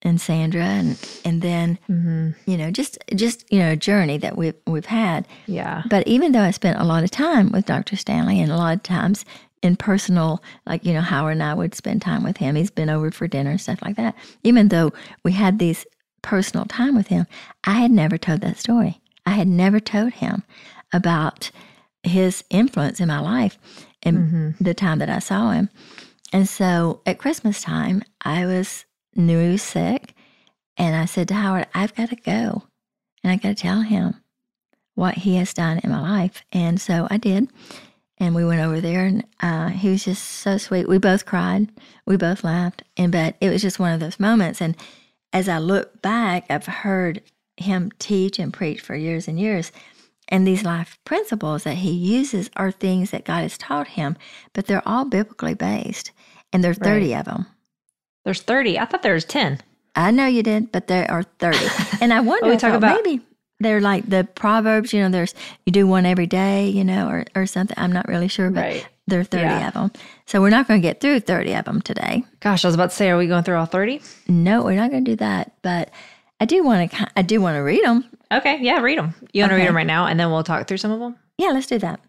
and 0.05 0.21
Sandra 0.21 0.63
and 0.65 0.99
and 1.25 1.41
then, 1.43 1.79
Mm-hmm. 1.91 2.51
you 2.51 2.57
know, 2.59 2.71
just 2.71 2.99
just, 3.15 3.51
you 3.53 3.59
know, 3.59 3.73
a 3.73 3.77
journey 3.77 4.19
that 4.19 4.37
we've 4.37 4.55
we've 4.67 4.87
had. 4.87 5.27
Yeah. 5.47 5.83
But 5.89 6.07
even 6.07 6.33
though 6.33 6.43
I 6.43 6.51
spent 6.51 6.79
a 6.79 6.85
lot 6.85 7.05
of 7.05 7.11
time 7.11 7.51
with 7.53 7.67
Dr. 7.67 7.97
Stanley 7.97 8.41
and 8.41 8.53
a 8.53 8.57
lot 8.57 8.77
of 8.77 8.83
times 8.83 9.25
in 9.63 9.77
personal, 9.77 10.43
like, 10.67 10.85
you 10.85 10.93
know, 10.93 11.01
Howard 11.01 11.33
and 11.33 11.43
I 11.43 11.55
would 11.55 11.75
spend 11.75 12.03
time 12.03 12.23
with 12.23 12.37
him. 12.37 12.55
He's 12.55 12.71
been 12.71 12.91
over 12.91 13.11
for 13.11 13.27
dinner 13.27 13.51
and 13.51 13.61
stuff 13.61 13.81
like 13.83 13.97
that. 13.97 14.15
Even 14.43 14.69
though 14.69 14.93
we 15.25 15.33
had 15.33 15.59
these 15.59 15.87
personal 16.21 16.67
time 16.67 16.95
with 16.95 17.07
him, 17.09 17.27
I 17.65 17.73
had 17.81 17.91
never 17.91 18.19
told 18.19 18.43
that 18.43 18.59
story. 18.59 19.01
I 19.25 19.31
had 19.31 19.49
never 19.49 19.81
told 19.81 20.13
him 20.13 20.43
about 20.93 21.51
his 22.03 22.45
influence 22.51 23.01
in 23.01 23.09
my 23.09 23.21
life 23.21 23.57
and 24.03 24.19
Mm-hmm. 24.19 24.65
the 24.65 24.75
time 24.75 24.99
that 24.99 25.09
I 25.09 25.19
saw 25.19 25.53
him. 25.53 25.71
And 26.31 26.47
so 26.47 27.01
at 27.07 27.19
Christmas 27.19 27.63
time, 27.63 28.03
I 28.23 28.45
was 28.45 28.85
knew 29.17 29.41
he 29.41 29.53
was 29.53 29.63
sick, 29.63 30.15
and 30.77 30.97
I 30.97 31.05
said 31.05 31.29
to 31.29 31.35
Howard, 31.35 31.67
"I've 31.75 31.95
got 31.95 32.11
to 32.11 32.17
go, 32.17 32.65
and 33.23 33.33
I 33.33 33.37
got 33.37 33.51
to 33.51 33.55
tell 33.55 33.83
him 33.83 34.21
what 34.95 35.15
he 35.15 35.37
has 35.37 35.55
done 35.55 35.81
in 35.83 35.91
my 35.91 36.01
life." 36.01 36.43
And 36.53 36.81
so 36.81 37.07
I 37.11 37.17
did, 37.17 37.49
and 38.19 38.35
we 38.35 38.45
went 38.45 38.61
over 38.61 38.81
there, 38.81 39.07
and 39.07 39.25
uh, 39.41 39.69
he 39.69 39.91
was 39.91 40.05
just 40.05 40.23
so 40.23 40.59
sweet. 40.59 40.89
We 40.89 40.99
both 40.99 41.27
cried, 41.27 41.69
we 42.07 42.17
both 42.17 42.45
laughed, 42.45 42.83
and 42.97 43.13
but 43.13 43.37
it 43.41 43.51
was 43.51 43.63
just 43.63 43.79
one 43.79 43.93
of 43.93 44.01
those 44.01 44.21
moments. 44.21 44.61
And 44.61 44.77
as 45.33 45.49
I 45.49 45.59
look 45.59 46.01
back, 46.01 46.47
I've 46.49 46.67
heard 46.67 47.21
him 47.57 47.91
teach 47.99 48.39
and 48.39 48.53
preach 48.53 48.81
for 48.81 48.95
years 48.95 49.29
and 49.29 49.39
years. 49.39 49.73
And 50.29 50.47
these 50.47 50.65
life 50.65 50.99
principles 51.05 51.65
that 51.65 51.77
he 51.77 51.91
uses 51.91 52.51
are 52.57 52.71
things 52.71 53.11
that 53.11 53.25
God 53.25 53.43
has 53.43 53.59
taught 53.59 53.89
him, 53.89 54.17
but 54.53 54.67
they're 54.67 54.87
all 54.87 55.05
biblically 55.05 55.55
based. 55.55 56.13
And 56.53 56.65
there 56.65 56.71
are 56.71 56.75
30 56.75 57.15
of 57.15 57.25
them. 57.27 57.47
There's 58.25 58.43
30. 58.43 58.79
I 58.79 58.85
thought 58.87 59.03
there 59.03 59.15
was 59.15 59.25
10. 59.25 59.61
I 59.97 60.11
know 60.11 60.27
you 60.27 60.43
did, 60.43 60.73
but 60.73 60.87
there 60.89 61.11
are 61.11 61.23
30. 61.23 61.59
And 62.01 62.13
I 62.13 62.21
wonder, 62.21 62.47
oh, 62.47 62.51
we 62.51 62.57
talk 62.57 62.71
thought 62.73 62.77
about- 62.77 63.03
maybe 63.05 63.23
they're 63.61 63.81
like 63.81 64.09
the 64.09 64.25
Proverbs, 64.35 64.93
you 64.93 65.01
know, 65.01 65.09
there's, 65.09 65.35
you 65.65 65.73
do 65.73 65.87
one 65.87 66.05
every 66.07 66.27
day, 66.27 66.69
you 66.69 66.83
know, 66.85 67.09
or, 67.09 67.25
or 67.37 67.47
something. 67.47 67.77
I'm 67.79 67.93
not 67.93 68.09
really 68.09 68.29
sure, 68.29 68.51
but 68.51 68.61
Right. 68.61 68.89
there 69.07 69.21
are 69.21 69.25
30 69.25 69.43
Yeah. 69.45 69.69
of 69.69 69.75
them. 69.75 69.93
So 70.27 70.41
we're 70.41 70.51
not 70.51 70.67
going 70.67 70.83
to 70.83 70.87
get 70.87 71.01
through 71.01 71.21
30 71.21 71.55
of 71.55 71.65
them 71.65 71.81
today. 71.81 72.25
Gosh, 72.41 72.65
I 72.65 72.69
was 72.69 72.75
about 72.75 72.91
to 72.91 72.97
say, 72.97 73.11
are 73.11 73.17
we 73.17 73.27
going 73.29 73.45
through 73.45 73.57
all 73.57 73.67
30? 73.67 74.03
No, 74.29 74.65
we're 74.65 74.75
not 74.77 74.91
going 74.91 75.05
to 75.05 75.11
do 75.13 75.17
that. 75.17 75.53
But 75.63 75.91
I 76.41 76.45
do 76.47 76.65
want 76.65 76.91
to, 76.91 77.07
I 77.17 77.23
do 77.23 77.41
want 77.41 77.55
to 77.57 77.61
read 77.61 77.85
them. 77.85 78.05
Okay. 78.33 78.59
Yeah, 78.61 78.81
read 78.81 78.99
them. 78.99 79.15
You 79.33 79.43
want 79.43 79.53
to 79.53 79.57
read 79.57 79.69
them 79.69 79.77
right 79.77 79.87
now 79.87 80.07
and 80.07 80.19
then 80.19 80.31
we'll 80.31 80.43
talk 80.43 80.67
through 80.67 80.79
some 80.79 80.91
of 80.91 80.99
them? 80.99 81.15
Yeah, 81.39 81.51
let's 81.51 81.67
do 81.69 81.79
that. 81.79 82.01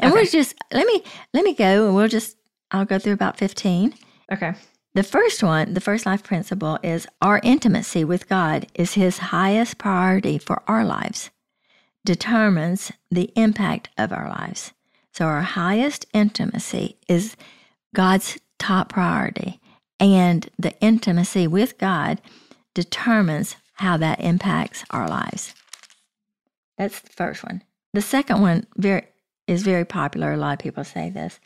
And 0.00 0.12
Okay. 0.12 0.22
we'll 0.22 0.30
just, 0.30 0.54
let 0.72 0.86
me, 0.86 1.02
let 1.34 1.44
me 1.44 1.52
go 1.54 1.86
and 1.86 1.94
we'll 1.96 2.08
just, 2.08 2.36
I'll 2.70 2.84
go 2.84 2.98
through 3.00 3.14
about 3.14 3.36
15. 3.38 3.92
Okay. 4.32 4.52
The 4.94 5.02
first 5.02 5.42
one, 5.42 5.72
the 5.72 5.80
first 5.80 6.04
life 6.04 6.22
principle 6.22 6.78
is 6.82 7.06
our 7.22 7.40
intimacy 7.42 8.04
with 8.04 8.28
God 8.28 8.66
is 8.74 8.92
His 8.92 9.18
highest 9.18 9.78
priority 9.78 10.36
for 10.36 10.62
our 10.68 10.84
lives, 10.84 11.30
determines 12.04 12.92
the 13.10 13.32
impact 13.34 13.88
of 13.96 14.12
our 14.12 14.28
lives. 14.28 14.72
So, 15.14 15.24
our 15.24 15.40
highest 15.40 16.04
intimacy 16.12 16.98
is 17.08 17.36
God's 17.94 18.38
top 18.58 18.90
priority, 18.90 19.60
and 19.98 20.50
the 20.58 20.78
intimacy 20.80 21.46
with 21.46 21.78
God 21.78 22.20
determines 22.74 23.56
how 23.74 23.96
that 23.96 24.20
impacts 24.20 24.84
our 24.90 25.08
lives. 25.08 25.54
That's 26.76 27.00
the 27.00 27.10
first 27.10 27.42
one. 27.42 27.62
The 27.94 28.02
second 28.02 28.42
one 28.42 28.66
very 28.76 29.06
is 29.46 29.62
very 29.62 29.86
popular. 29.86 30.32
A 30.32 30.36
lot 30.36 30.52
of 30.52 30.58
people 30.58 30.84
say 30.84 31.08
this. 31.08 31.40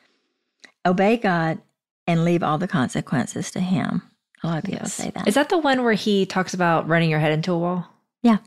Obey 0.85 1.17
God 1.17 1.61
and 2.07 2.25
leave 2.25 2.43
all 2.43 2.59
the 2.59 2.69
consequences 2.69 3.51
to 3.53 3.61
him. 3.61 4.03
A 4.43 4.47
lot 4.47 4.59
of 4.59 4.65
people 4.65 4.87
say 4.87 5.11
that. 5.11 5.27
Is 5.27 5.35
that 5.35 5.49
the 5.49 5.59
one 5.59 5.83
where 5.83 5.95
he 5.95 6.27
talks 6.27 6.55
about 6.55 6.87
running 6.89 7.11
your 7.11 7.19
head 7.21 7.33
into 7.33 7.53
a 7.53 7.59
wall? 7.59 7.87
yeah. 8.23 8.39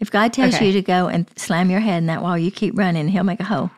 If 0.00 0.10
God 0.10 0.32
tells 0.32 0.54
Okay. 0.54 0.66
you 0.68 0.72
to 0.72 0.82
go 0.82 1.06
and 1.06 1.26
slam 1.36 1.70
your 1.70 1.78
head 1.80 1.98
in 1.98 2.06
that 2.06 2.22
wall, 2.22 2.36
you 2.36 2.50
keep 2.50 2.76
running, 2.76 3.06
he'll 3.08 3.22
make 3.24 3.38
a 3.40 3.44
hole. 3.44 3.70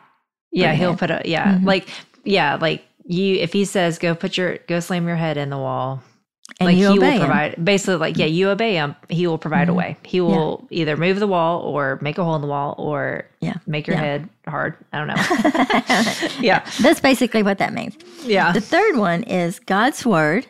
Yeah, 0.51 0.73
he'll 0.73 0.91
head. 0.91 0.99
put 0.99 1.11
a 1.11 1.21
yeah, 1.25 1.55
Mhm. 1.57 1.65
like 1.65 1.87
yeah, 2.23 2.55
like 2.55 2.83
you 3.05 3.35
if 3.35 3.53
he 3.53 3.65
says 3.65 3.99
go 3.99 4.15
put 4.15 4.37
your 4.37 4.57
go 4.67 4.79
slam 4.79 5.05
your 5.07 5.17
head 5.17 5.37
in 5.37 5.49
the 5.51 5.57
wall, 5.57 6.01
And 6.59 6.67
like 6.67 6.77
he 6.77 6.83
will 6.87 7.01
him. 7.01 7.19
provide 7.19 7.65
basically 7.65 7.95
like 7.97 8.17
yeah, 8.17 8.27
you 8.27 8.49
obey 8.49 8.75
him, 8.75 8.95
he 9.09 9.27
will 9.27 9.37
provide 9.37 9.67
a 9.67 9.73
Mhm. 9.73 9.75
way. 9.75 9.97
He 10.03 10.21
will 10.21 10.65
either 10.69 10.95
move 10.95 11.19
the 11.19 11.27
wall 11.27 11.59
or 11.61 11.99
make 12.01 12.17
a 12.17 12.23
hole 12.23 12.35
in 12.35 12.41
the 12.41 12.47
wall 12.47 12.75
or 12.77 13.25
Yeah. 13.41 13.55
make 13.67 13.87
your 13.87 13.97
Yeah. 13.97 14.01
head 14.03 14.29
hard. 14.47 14.75
I 14.93 14.97
don't 14.99 15.07
know. 15.07 15.15
yeah. 16.39 16.65
That's 16.81 17.01
basically 17.01 17.43
what 17.43 17.57
that 17.57 17.73
means. 17.73 17.97
Yeah. 18.23 18.53
The 18.53 18.61
third 18.61 18.95
one 18.95 19.23
is 19.23 19.59
God's 19.59 20.05
word 20.05 20.45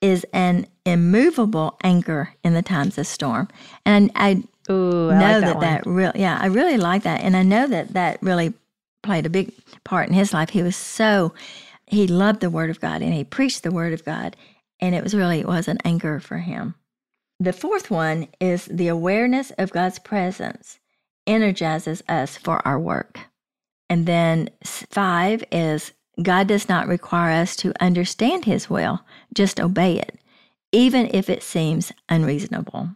is 0.00 0.26
an 0.32 0.66
immovable 0.84 1.76
anchor 1.84 2.34
in 2.42 2.54
the 2.54 2.62
times 2.62 2.98
of 2.98 3.06
storm. 3.06 3.46
And 3.84 4.10
I 4.16 4.42
Ooh, 4.68 5.10
I 5.10 5.18
know 5.18 5.38
like 5.38 5.40
that 5.40 5.40
that, 5.42 5.60
that, 5.60 5.86
really, 5.86 6.20
yeah, 6.20 6.38
I 6.40 6.46
really 6.46 6.76
like 6.76 7.04
that. 7.04 7.20
And 7.22 7.36
I 7.36 7.42
know 7.44 7.68
that 7.68 7.92
that 7.94 8.18
really 8.20 8.52
played 9.02 9.24
a 9.26 9.30
big 9.30 9.52
part 9.84 10.08
in 10.08 10.14
his 10.14 10.32
life. 10.32 10.50
He 10.50 10.62
was 10.62 10.74
so, 10.74 11.32
he 11.86 12.08
loved 12.08 12.40
the 12.40 12.50
word 12.50 12.68
of 12.68 12.80
God 12.80 13.00
and 13.00 13.14
he 13.14 13.22
preached 13.22 13.62
the 13.62 13.70
word 13.70 13.92
of 13.92 14.04
God. 14.04 14.34
And 14.80 14.94
it 14.94 15.02
was 15.02 15.14
really, 15.14 15.40
it 15.40 15.46
was 15.46 15.68
an 15.68 15.78
anchor 15.84 16.20
for 16.20 16.38
him. 16.38 16.74
The 17.38 17.52
fourth 17.52 17.90
one 17.90 18.28
is 18.40 18.66
the 18.66 18.88
awareness 18.88 19.50
of 19.58 19.72
God's 19.72 19.98
presence 19.98 20.78
energizes 21.26 22.02
us 22.08 22.36
for 22.36 22.66
our 22.66 22.78
work. 22.78 23.20
And 23.90 24.06
then 24.06 24.50
five 24.64 25.44
is 25.52 25.92
God 26.22 26.48
does 26.48 26.68
not 26.68 26.88
require 26.88 27.30
us 27.42 27.56
to 27.56 27.74
understand 27.80 28.44
his 28.44 28.70
will, 28.70 29.04
just 29.34 29.60
obey 29.60 29.98
it, 29.98 30.18
even 30.72 31.10
if 31.12 31.28
it 31.28 31.42
seems 31.42 31.92
unreasonable. 32.08 32.90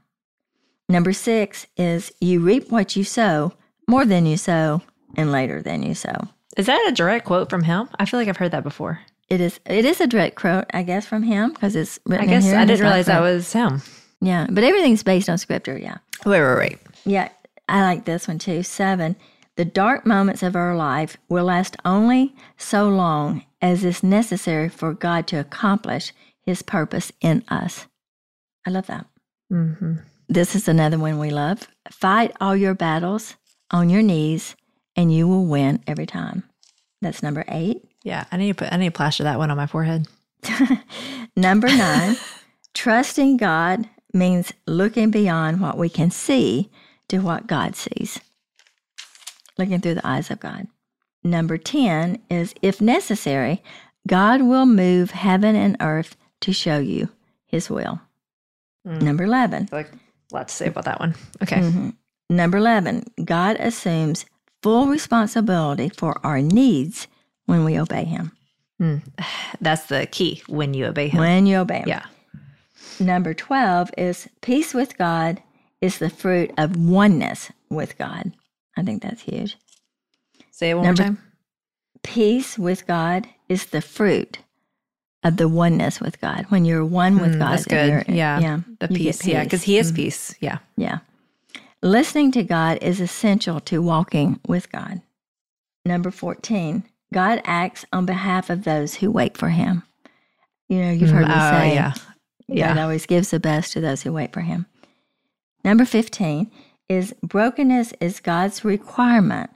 Number 0.89 1.13
six 1.13 1.67
is 1.77 2.13
you 2.21 2.41
reap 2.41 2.71
what 2.71 2.97
you 2.97 3.05
sow, 3.05 3.53
more 3.87 4.05
than 4.05 4.27
you 4.27 4.37
sow, 4.37 4.83
and 5.17 5.31
later 5.31 5.63
than 5.63 5.83
you 5.83 5.95
sow. 5.95 6.29
Is 6.57 6.67
that 6.67 6.85
a 6.89 6.93
direct 6.93 7.27
quote 7.27 7.51
from 7.51 7.63
him? 7.63 7.89
I 7.99 8.07
feel 8.07 8.19
like 8.19 8.29
I've 8.29 8.39
heard 8.39 8.53
that 8.53 8.65
before. 8.65 9.01
It 9.31 9.41
is 9.41 9.61
it 9.65 9.85
is 9.85 10.01
a 10.01 10.07
direct 10.07 10.37
quote, 10.37 10.65
I 10.75 10.83
guess, 10.83 11.07
from 11.07 11.23
him 11.23 11.53
because 11.53 11.77
it's 11.77 11.99
written. 12.05 12.29
I 12.29 12.35
in 12.35 12.41
guess 12.41 12.53
I 12.53 12.65
didn't 12.65 12.83
realize 12.83 13.07
that 13.07 13.21
was 13.21 13.53
him. 13.53 13.81
Yeah, 14.21 14.47
but 14.51 14.65
everything's 14.65 15.03
based 15.03 15.29
on 15.29 15.39
scripture. 15.39 15.79
Yeah, 15.79 15.99
Wait, 16.27 16.43
wait, 16.43 16.57
wait. 16.57 16.79
yeah. 17.05 17.29
I 17.69 17.83
like 17.83 18.05
this 18.05 18.27
one 18.29 18.39
too. 18.39 18.63
Seven. 18.65 19.17
The 19.57 19.65
dark 19.65 20.05
moments 20.07 20.43
of 20.43 20.57
our 20.57 20.75
life 20.75 21.17
will 21.29 21.45
last 21.45 21.77
only 21.85 22.35
so 22.57 22.89
long 22.89 23.45
as 23.63 23.85
is 23.85 24.03
necessary 24.03 24.69
for 24.69 24.93
God 24.95 25.27
to 25.29 25.37
accomplish 25.37 26.13
His 26.43 26.63
purpose 26.63 27.13
in 27.21 27.45
us. 27.49 27.87
I 28.67 28.71
love 28.71 28.87
that. 28.89 29.07
Mm-hmm. 29.53 29.97
This 30.29 30.55
is 30.55 30.67
another 30.69 30.99
one 30.99 31.19
we 31.19 31.31
love. 31.31 31.69
Fight 31.91 32.35
all 32.41 32.57
your 32.57 32.75
battles 32.75 33.37
on 33.71 33.91
your 33.91 34.03
knees, 34.03 34.57
and 34.97 35.13
you 35.15 35.29
will 35.29 35.45
win 35.47 35.83
every 35.87 36.07
time. 36.07 36.45
That's 37.03 37.23
number 37.23 37.45
eight. 37.49 37.85
Yeah, 38.03 38.25
I 38.33 38.37
need 38.37 38.49
to 38.49 38.55
put 38.55 38.73
I 38.73 38.77
need 38.77 38.87
to 38.87 38.97
plaster 38.97 39.25
that 39.25 39.39
one 39.39 39.51
on 39.51 39.57
my 39.57 39.67
forehead. 39.67 40.09
Number 41.37 41.69
nine, 41.69 42.17
trusting 42.75 43.37
God 43.37 43.89
means 44.13 44.53
looking 44.67 45.11
beyond 45.11 45.61
what 45.61 45.77
we 45.79 45.89
can 45.89 46.11
see 46.11 46.71
to 47.09 47.19
what 47.19 47.47
God 47.47 47.77
sees, 47.77 48.21
looking 49.59 49.81
through 49.81 49.95
the 49.95 50.07
eyes 50.07 50.31
of 50.31 50.41
God. 50.41 50.67
Number 51.23 51.59
10 51.59 52.19
is 52.31 52.55
if 52.63 52.81
necessary, 52.81 53.63
God 54.07 54.41
will 54.43 54.67
move 54.67 55.11
heaven 55.11 55.55
and 55.55 55.77
earth 55.81 56.17
to 56.41 56.53
show 56.53 56.79
you 56.79 57.11
his 57.47 57.69
will. 57.69 58.01
Mm. 58.87 59.03
Number 59.03 59.25
11. 59.25 59.69
Like, 59.71 59.93
a 59.93 60.35
lot 60.35 60.49
to 60.49 60.55
say 60.55 60.69
about 60.69 60.87
that 60.87 61.01
one. 61.01 61.15
Okay. 61.43 61.59
Mhm. 61.59 61.95
Number 62.31 62.59
11, 62.59 63.05
God 63.25 63.57
assumes 63.61 64.25
full 64.63 64.87
responsibility 64.87 65.91
for 65.91 66.19
our 66.25 66.41
needs 66.41 67.07
when 67.51 67.65
we 67.65 67.79
obey 67.79 68.05
him. 68.05 68.33
Mm. 68.81 69.03
That's 69.61 69.87
the 69.87 70.07
key 70.07 70.43
when 70.49 70.73
you 70.75 70.87
obey 70.87 71.09
him. 71.09 71.21
When 71.21 71.47
you 71.47 71.57
obey 71.59 71.81
him. 71.81 71.89
yeah. 71.89 72.07
Number 72.99 73.35
12 73.35 73.91
is 73.99 74.29
peace 74.41 74.73
with 74.75 74.97
God 74.99 75.43
is 75.81 75.99
the 75.99 76.11
fruit 76.11 76.51
of 76.59 76.77
oneness 76.77 77.51
with 77.71 77.97
God. 77.99 78.33
I 78.77 78.83
think 78.83 79.03
that's 79.03 79.23
huge. 79.23 79.57
Say 80.51 80.71
it 80.71 80.75
one 80.75 80.85
Number- 80.87 81.03
more 81.03 81.09
time. 81.15 81.19
Peace 82.03 82.59
with 82.59 82.87
God 82.87 83.27
is 83.49 83.67
the 83.67 83.81
fruit 83.83 84.39
of 85.23 85.37
the 85.37 85.49
oneness 85.49 86.01
with 86.01 86.21
God. 86.21 86.47
When 86.49 86.65
you're 86.65 86.85
one 86.85 87.19
with 87.21 87.35
Mm, 87.35 87.39
God, 87.39 87.53
that's 87.53 87.65
good. 87.67 88.05
Yeah. 88.09 88.39
Yeah. 88.41 88.61
The 88.81 88.89
get 88.89 88.97
peace. 88.97 89.27
Yeah. 89.27 89.45
Because 89.45 89.63
he 89.65 89.77
is 89.79 89.93
Mhm. 89.93 89.97
peace. 89.97 90.35
Yeah. 90.41 90.59
Yeah. 90.77 90.99
Listening 91.83 92.31
to 92.33 92.43
God 92.43 92.79
is 92.83 93.01
essential 93.01 93.61
to 93.61 93.81
walking 93.83 94.41
with 94.47 94.71
God. 94.73 95.01
Number 95.87 96.11
14, 96.11 96.85
God 97.13 97.41
acts 97.45 97.85
on 97.93 98.07
behalf 98.07 98.51
of 98.51 98.65
those 98.65 98.95
who 98.97 99.11
wait 99.11 99.37
for 99.37 99.49
him. 99.49 99.83
You 100.69 100.79
know, 100.83 100.91
you've 100.93 101.11
heard 101.11 101.27
me 101.27 101.35
Mm, 101.35 101.53
oh, 101.53 101.59
say, 101.59 101.75
yeah. 102.49 102.69
God 102.75 102.79
always 102.79 103.07
gives 103.07 103.31
the 103.31 103.41
best 103.41 103.73
to 103.73 103.81
those 103.81 104.03
who 104.03 104.13
wait 104.13 104.33
for 104.33 104.41
him. 104.41 104.67
Number 105.65 105.85
15 105.85 106.51
is 106.89 107.13
brokenness 107.23 107.93
is 108.01 108.21
God's 108.21 108.65
requirement 108.65 109.51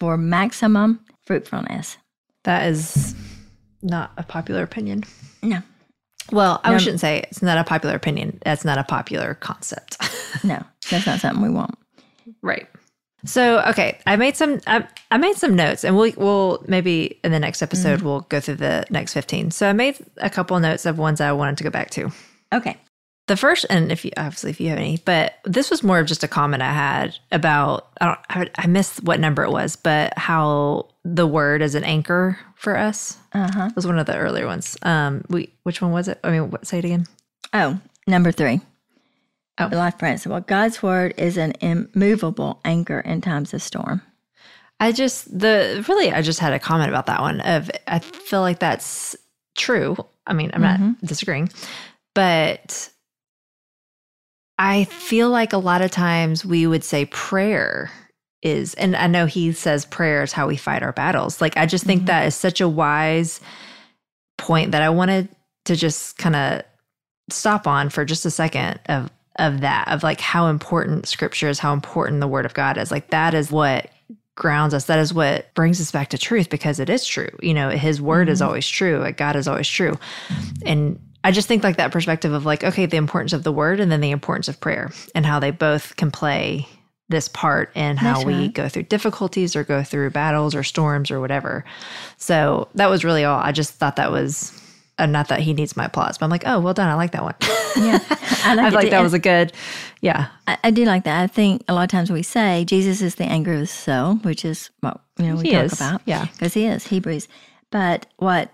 for 0.00 0.16
maximum 0.16 1.00
fruitfulness. 1.24 1.96
That 2.44 2.66
is 2.66 3.14
not 3.82 4.12
a 4.16 4.22
popular 4.22 4.62
opinion. 4.62 5.04
No, 5.42 5.60
Well, 6.32 6.60
I 6.64 6.70
Num- 6.70 6.78
shouldn't 6.80 7.00
say 7.00 7.20
it's 7.30 7.42
not 7.42 7.58
a 7.58 7.64
popular 7.64 7.94
opinion. 7.94 8.38
That's 8.44 8.64
not 8.64 8.78
a 8.78 8.84
popular 8.84 9.34
concept. 9.34 9.96
no, 10.44 10.62
that's 10.90 11.06
not 11.06 11.20
something 11.20 11.42
we 11.42 11.50
want. 11.50 11.76
right. 12.42 12.68
So, 13.26 13.60
okay, 13.68 13.98
I 14.06 14.16
made 14.16 14.36
some 14.36 14.60
I, 14.66 14.86
I 15.10 15.18
made 15.18 15.36
some 15.36 15.54
notes 15.56 15.84
and 15.84 15.96
we'll 15.96 16.12
we'll 16.16 16.64
maybe 16.68 17.18
in 17.24 17.32
the 17.32 17.40
next 17.40 17.60
episode 17.62 18.02
we'll 18.02 18.20
go 18.22 18.40
through 18.40 18.56
the 18.56 18.84
next 18.90 19.12
15. 19.14 19.50
So, 19.50 19.68
I 19.68 19.72
made 19.72 19.96
a 20.18 20.30
couple 20.30 20.58
notes 20.60 20.86
of 20.86 20.98
ones 20.98 21.20
I 21.20 21.32
wanted 21.32 21.58
to 21.58 21.64
go 21.64 21.70
back 21.70 21.90
to. 21.90 22.10
Okay. 22.52 22.76
The 23.28 23.36
first, 23.36 23.66
and 23.68 23.90
if 23.90 24.04
you 24.04 24.12
obviously 24.16 24.50
if 24.50 24.60
you 24.60 24.68
have 24.68 24.78
any, 24.78 24.98
but 25.04 25.34
this 25.44 25.68
was 25.68 25.82
more 25.82 25.98
of 25.98 26.06
just 26.06 26.22
a 26.22 26.28
comment 26.28 26.62
I 26.62 26.72
had 26.72 27.18
about 27.32 27.88
I 28.00 28.06
don't 28.06 28.18
I, 28.30 28.50
I 28.62 28.66
missed 28.68 29.02
what 29.02 29.18
number 29.18 29.42
it 29.42 29.50
was, 29.50 29.74
but 29.74 30.16
how 30.16 30.86
the 31.04 31.26
word 31.26 31.60
is 31.60 31.74
an 31.74 31.82
anchor 31.82 32.38
for 32.54 32.76
us 32.76 33.18
Uh 33.32 33.50
huh. 33.52 33.70
was 33.74 33.84
one 33.84 33.98
of 33.98 34.06
the 34.06 34.16
earlier 34.16 34.46
ones. 34.46 34.76
Um, 34.82 35.24
we 35.28 35.52
which 35.64 35.82
one 35.82 35.90
was 35.90 36.06
it? 36.06 36.20
I 36.22 36.30
mean, 36.30 36.50
what, 36.50 36.68
say 36.68 36.78
it 36.78 36.84
again. 36.84 37.06
Oh, 37.52 37.80
number 38.06 38.30
three. 38.30 38.60
Oh. 39.58 39.68
Life 39.72 39.96
principle. 39.98 40.40
God's 40.40 40.82
word 40.82 41.14
is 41.16 41.38
an 41.38 41.52
immovable 41.60 42.60
anchor 42.64 43.00
in 43.00 43.22
times 43.22 43.54
of 43.54 43.62
storm. 43.62 44.02
I 44.80 44.92
just 44.92 45.38
the 45.38 45.82
really 45.88 46.12
I 46.12 46.20
just 46.20 46.40
had 46.40 46.52
a 46.52 46.58
comment 46.58 46.90
about 46.90 47.06
that 47.06 47.22
one. 47.22 47.40
Of 47.40 47.70
I 47.86 48.00
feel 48.00 48.42
like 48.42 48.58
that's 48.58 49.16
true. 49.56 49.96
I 50.26 50.34
mean, 50.34 50.50
I'm 50.52 50.60
not 50.60 51.00
disagreeing, 51.02 51.48
but 52.14 52.90
I 54.58 54.84
feel 54.84 55.30
like 55.30 55.52
a 55.52 55.58
lot 55.58 55.80
of 55.82 55.90
times 55.90 56.44
we 56.44 56.66
would 56.66 56.84
say 56.84 57.06
prayer 57.06 57.90
is, 58.42 58.74
and 58.74 58.94
I 58.96 59.06
know 59.06 59.26
he 59.26 59.52
says 59.52 59.84
prayer 59.84 60.22
is 60.22 60.32
how 60.32 60.46
we 60.46 60.56
fight 60.56 60.82
our 60.82 60.92
battles. 60.92 61.40
Like, 61.40 61.56
I 61.56 61.66
just 61.66 61.84
think 61.84 62.02
Mhm. 62.02 62.06
that 62.06 62.26
is 62.26 62.34
such 62.34 62.60
a 62.60 62.68
wise 62.68 63.40
point 64.38 64.72
that 64.72 64.82
I 64.82 64.88
wanted 64.90 65.28
to 65.66 65.76
just 65.76 66.16
kind 66.18 66.36
of 66.36 66.62
stop 67.30 67.66
on 67.66 67.88
for 67.90 68.04
just 68.04 68.24
a 68.26 68.30
second 68.30 68.78
of 68.86 69.10
of 69.38 69.60
that 69.60 69.88
of 69.88 70.02
like 70.02 70.20
how 70.20 70.46
important 70.48 71.06
scripture 71.06 71.48
is 71.48 71.58
how 71.58 71.72
important 71.72 72.20
the 72.20 72.28
word 72.28 72.46
of 72.46 72.54
god 72.54 72.78
is. 72.78 72.90
Like 72.90 73.10
that 73.10 73.34
is 73.34 73.50
what 73.50 73.88
grounds 74.34 74.74
us. 74.74 74.84
That 74.84 74.98
is 74.98 75.14
what 75.14 75.52
brings 75.54 75.80
us 75.80 75.90
back 75.90 76.08
to 76.10 76.18
truth 76.18 76.50
because 76.50 76.78
it 76.78 76.90
is 76.90 77.06
true. 77.06 77.30
You 77.42 77.54
know 77.54 77.70
his 77.70 78.00
word 78.00 78.28
is 78.28 78.40
Mhm. 78.40 78.46
always 78.46 78.68
true. 78.68 78.98
Like 78.98 79.16
god 79.16 79.36
is 79.36 79.48
always 79.48 79.68
true. 79.68 79.98
And 80.64 80.98
i 81.24 81.32
just 81.32 81.48
think 81.48 81.64
like 81.64 81.76
that 81.76 81.90
perspective 81.90 82.32
of 82.32 82.44
like 82.46 82.62
okay 82.62 82.86
the 82.86 82.96
importance 82.96 83.32
of 83.32 83.42
the 83.42 83.50
word 83.52 83.80
and 83.80 83.90
then 83.90 84.00
the 84.00 84.10
importance 84.12 84.46
of 84.48 84.60
prayer 84.60 84.92
and 85.14 85.26
how 85.26 85.40
they 85.40 85.50
both 85.50 85.96
can 85.96 86.10
play 86.10 86.68
this 87.08 87.26
part 87.28 87.70
in 87.76 87.96
how 87.96 88.14
That's 88.14 88.24
we 88.26 88.34
right. 88.34 88.52
go 88.52 88.68
through 88.68 88.84
difficulties 88.84 89.54
or 89.56 89.64
go 89.64 89.82
through 89.82 90.10
battles 90.10 90.54
or 90.54 90.62
storms 90.62 91.10
or 91.10 91.20
whatever. 91.20 91.64
So 92.16 92.68
that 92.74 92.90
was 92.90 93.04
really 93.04 93.24
all. 93.24 93.40
I 93.40 93.52
just 93.52 93.74
thought 93.74 93.96
that 93.96 94.10
was 94.10 94.52
uh, 94.98 95.06
not 95.06 95.28
that 95.28 95.40
he 95.40 95.52
needs 95.52 95.76
my 95.76 95.84
applause 95.86 96.18
but 96.18 96.24
i'm 96.24 96.30
like 96.30 96.44
oh 96.46 96.58
well 96.60 96.74
done 96.74 96.88
i 96.88 96.94
like 96.94 97.12
that 97.12 97.22
one 97.22 97.34
Yeah. 97.76 97.98
I 98.08 98.16
I 98.52 98.54
like, 98.54 98.72
it 98.72 98.74
like 98.76 98.90
that 98.90 99.02
was 99.02 99.12
a 99.12 99.18
good, 99.18 99.52
yeah. 100.00 100.28
I, 100.46 100.56
I 100.64 100.70
do 100.70 100.84
like 100.86 101.04
that. 101.04 101.20
I 101.22 101.26
think 101.26 101.62
a 101.68 101.74
lot 101.74 101.82
of 101.82 101.90
times 101.90 102.10
we 102.10 102.22
say 102.22 102.64
Jesus 102.64 103.02
is 103.02 103.16
the 103.16 103.24
anger 103.24 103.52
of 103.52 103.60
the 103.60 103.66
soul, 103.66 104.14
which 104.16 104.46
is 104.46 104.70
what 104.80 105.00
you 105.18 105.26
know 105.26 105.36
we 105.36 105.42
He 105.48 105.50
talk 105.52 105.64
is, 105.64 105.72
about. 105.74 106.00
yeah. 106.06 106.24
because 106.32 106.54
he 106.54 106.64
is 106.64 106.86
Hebrews. 106.86 107.28
But 107.70 108.06
what 108.16 108.52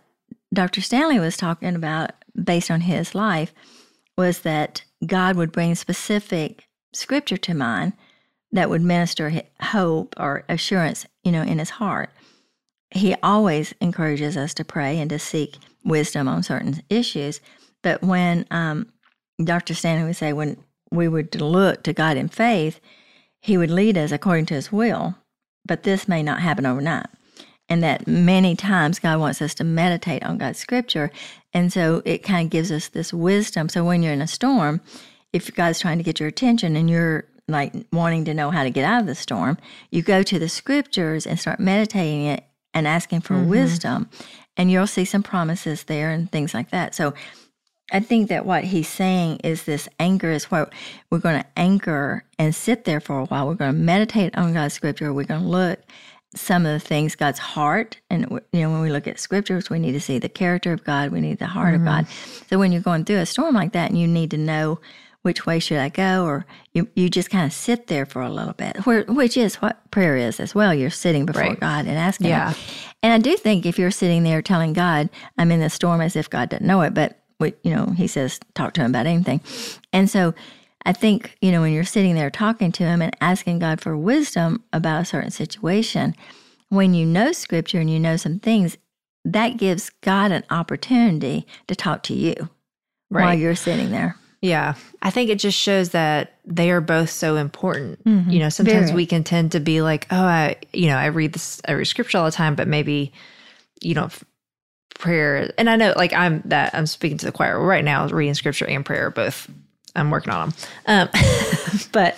Dr. 0.53 0.81
Stanley 0.81 1.21
was 1.21 1.37
talking 1.37 1.77
about, 1.77 2.13
based 2.43 2.69
on 2.71 2.81
his 2.81 3.15
life, 3.15 3.53
was 4.17 4.41
that 4.41 4.83
God 5.07 5.37
would 5.37 5.53
bring 5.53 5.75
specific 5.77 6.67
scripture 6.93 7.37
to 7.37 7.55
mind 7.55 7.93
that 8.51 8.71
would 8.71 8.83
minister 8.83 9.43
hope 9.61 10.15
or 10.19 10.45
assurance, 10.49 11.07
you 11.23 11.31
know, 11.31 11.43
in 11.43 11.59
his 11.61 11.71
heart. 11.71 12.11
He 12.91 13.15
always 13.23 13.73
encourages 13.81 14.37
us 14.37 14.53
to 14.55 14.65
pray 14.65 14.99
and 14.99 15.11
to 15.11 15.19
seek 15.21 15.59
wisdom 15.85 16.29
on 16.29 16.43
certain 16.43 16.83
issues. 16.89 17.41
But 17.83 18.03
when 18.03 18.47
um, 18.51 18.93
Dr. 19.43 19.75
Stanley 19.75 20.07
would 20.07 20.17
say, 20.17 20.33
when 20.33 20.57
we 20.91 21.09
would 21.09 21.35
look 21.41 21.83
to 21.85 21.93
God 21.93 22.17
in 22.17 22.29
faith, 22.29 22.81
he 23.41 23.57
would 23.57 23.71
lead 23.71 23.99
us 23.99 24.13
according 24.13 24.47
to 24.47 24.55
his 24.55 24.71
will. 24.71 25.17
But 25.67 25.83
this 25.83 26.07
may 26.09 26.23
not 26.23 26.41
happen 26.41 26.67
overnight 26.67 27.07
and 27.69 27.83
that 27.83 28.07
many 28.07 28.55
times 28.55 28.99
God 28.99 29.19
wants 29.21 29.41
us 29.41 29.55
to 29.55 29.65
meditate 29.65 30.23
on 30.25 30.39
God's 30.39 30.59
scripture. 30.59 31.11
And 31.55 31.73
so 31.73 32.03
it 32.05 32.23
kind 32.23 32.47
of 32.47 32.51
gives 32.51 32.71
us 32.71 32.89
this 32.89 33.13
wisdom. 33.13 33.69
So 33.69 33.85
when 33.85 34.03
you're 34.03 34.13
in 34.13 34.21
a 34.21 34.27
storm, 34.27 34.81
if 35.33 35.55
God's 35.55 35.81
trying 35.81 35.99
to 35.99 36.05
get 36.05 36.21
your 36.21 36.29
attention 36.29 36.77
and 36.77 36.91
you're 36.91 37.25
like 37.49 37.73
wanting 37.93 38.25
to 38.27 38.35
know 38.35 38.51
how 38.51 38.63
to 38.63 38.71
get 38.71 38.85
out 38.85 39.01
of 39.01 39.07
the 39.07 39.15
storm, 39.15 39.57
you 39.91 40.03
go 40.03 40.23
to 40.23 40.39
the 40.39 40.49
scriptures 40.49 41.27
and 41.27 41.39
start 41.41 41.61
meditating 41.61 42.27
it 42.27 42.45
and 42.75 42.87
asking 42.87 43.21
for 43.21 43.35
Mhm. 43.35 43.47
wisdom. 43.47 44.09
And 44.57 44.71
you'll 44.71 44.87
see 44.87 45.05
some 45.05 45.23
promises 45.23 45.85
there 45.85 46.11
and 46.11 46.31
things 46.31 46.53
like 46.53 46.71
that. 46.71 46.95
So 46.95 47.15
I 47.91 48.01
think 48.01 48.29
that 48.29 48.47
what 48.47 48.65
he's 48.65 48.89
saying 48.89 49.39
is 49.45 49.65
this 49.65 49.89
anchor 49.99 50.31
is 50.31 50.51
what 50.51 50.73
we're 51.11 51.19
going 51.19 51.41
to 51.41 51.49
anchor 51.57 52.25
and 52.39 52.55
sit 52.55 52.85
there 52.85 53.01
for 53.01 53.19
a 53.19 53.25
while. 53.27 53.47
We're 53.47 53.55
going 53.55 53.73
to 53.75 53.79
meditate 53.79 54.37
on 54.37 54.53
God's 54.53 54.75
scripture. 54.75 55.13
We're 55.13 55.25
going 55.25 55.43
to 55.43 55.49
look 55.49 55.81
some 56.35 56.65
of 56.65 56.73
the 56.73 56.81
things 56.81 57.15
God's 57.15 57.39
heart, 57.39 58.01
and 58.09 58.27
you 58.53 58.61
know 58.61 58.71
when 58.71 58.81
we 58.81 58.91
look 58.91 59.07
at 59.07 59.21
scriptures, 59.21 59.69
we 59.69 59.79
need 59.79 59.93
to 59.93 60.01
see 60.01 60.19
the 60.19 60.31
character 60.31 60.73
of 60.73 60.83
God. 60.83 61.11
We 61.13 61.21
need 61.21 61.39
the 61.39 61.47
heart 61.47 61.75
of 61.75 61.81
mm-hmm. 61.81 61.89
God. 61.89 62.07
So 62.49 62.59
when 62.59 62.73
you're 62.73 62.81
going 62.81 63.05
through 63.05 63.19
a 63.19 63.27
storm 63.27 63.55
like 63.55 63.73
that, 63.73 63.91
and 63.91 64.01
you 64.01 64.09
need 64.09 64.31
to 64.31 64.39
know 64.39 64.81
which 65.23 65.47
way 65.47 65.59
should 65.59 65.79
I 65.79 65.91
go, 65.91 66.25
or 66.25 66.47
you 66.73 66.89
you 66.95 67.11
just 67.11 67.29
kind 67.29 67.45
of 67.45 67.53
sit 67.53 67.89
there 67.89 68.07
for 68.07 68.23
a 68.23 68.31
little 68.31 68.55
bit, 68.55 68.79
where, 68.87 69.05
which 69.05 69.37
is 69.37 69.57
what 69.57 69.91
prayer 69.91 70.17
is 70.17 70.41
as 70.41 70.55
well. 70.55 70.73
You're 70.73 70.91
sitting 70.91 71.27
before 71.27 71.43
Right. 71.43 71.61
God 71.61 71.87
and 71.87 71.99
asking. 71.99 72.29
Him. 72.29 72.55
And 73.03 73.13
I 73.13 73.19
do 73.19 73.37
think 73.37 73.67
if 73.67 73.79
you're 73.79 73.91
sitting 73.91 74.23
there 74.23 74.43
telling 74.43 74.73
God, 74.73 75.11
I'm 75.37 75.51
in 75.51 75.61
the 75.61 75.71
storm 75.71 76.01
as 76.01 76.17
if 76.17 76.31
God 76.31 76.51
doesn't 76.51 76.67
know 76.67 76.83
it, 76.83 76.95
but 76.95 77.19
we, 77.41 77.55
you 77.63 77.75
know, 77.75 77.87
he 77.87 78.07
says, 78.07 78.39
talk 78.55 78.75
to 78.75 78.81
him 78.81 78.93
about 78.93 79.07
anything. 79.07 79.41
And 79.93 80.09
so 80.09 80.35
I 80.87 80.93
think, 80.93 81.37
you 81.41 81.51
know, 81.51 81.61
when 81.61 81.73
you're 81.73 81.85
sitting 81.85 82.15
there 82.15 82.31
talking 82.31 82.71
to 82.73 82.85
him 82.85 83.03
and 83.03 83.17
asking 83.21 83.59
God 83.59 83.81
for 83.81 83.97
wisdom 83.97 84.63
about 84.73 85.03
a 85.03 85.05
certain 85.05 85.31
situation, 85.31 86.15
when 86.69 86.95
you 86.95 87.05
know 87.05 87.33
scripture 87.33 87.81
and 87.81 87.91
you 87.91 88.01
know 88.01 88.17
some 88.17 88.39
things, 88.39 88.77
that 89.25 89.57
gives 89.57 89.91
God 90.01 90.33
an 90.33 90.45
opportunity 90.51 91.47
to 91.69 91.77
talk 91.77 92.03
to 92.05 92.15
you 92.15 92.35
while 93.09 93.35
you're 93.35 93.55
sitting 93.55 93.91
there. 93.91 94.17
Yeah. 94.43 94.75
I 95.01 95.11
think 95.11 95.31
it 95.31 95.39
just 95.39 95.57
shows 95.57 95.91
that 95.91 96.35
they 96.45 96.71
are 96.73 96.81
both 96.81 97.09
so 97.11 97.37
important. 97.37 98.05
Mhm. 98.05 98.31
You 98.31 98.41
know, 98.41 98.49
sometimes 98.49 98.87
Very. 98.87 98.97
we 98.97 99.07
can 99.07 99.23
tend 99.25 99.53
to 99.53 99.61
be 99.61 99.81
like, 99.83 100.07
oh, 100.11 100.17
I, 100.25 100.57
you 100.73 100.89
know, 100.89 100.97
I 100.97 101.07
read 101.07 101.33
this, 101.33 101.61
I 101.67 101.73
read 101.73 101.85
scripture 101.87 102.19
all 102.19 102.25
the 102.25 102.33
time, 102.33 102.55
but 102.57 102.67
maybe, 102.69 103.13
you 103.81 103.95
know, 103.95 104.09
prayer. 104.97 105.53
And 105.59 105.71
I 105.71 105.77
know, 105.77 105.95
like, 105.97 106.13
I'm 106.13 106.43
that 106.47 106.75
I'm 106.75 106.87
speaking 106.87 107.19
to 107.19 107.27
the 107.27 107.33
choir 107.33 107.59
right 107.65 107.85
now, 107.85 108.07
reading 108.09 108.35
scripture 108.35 108.67
and 108.67 108.85
prayer, 108.85 109.11
both. 109.11 109.49
I'm 109.95 110.11
working 110.11 110.33
on 110.33 110.49
them. 110.49 110.59
Um, 110.87 111.09
but 111.93 112.17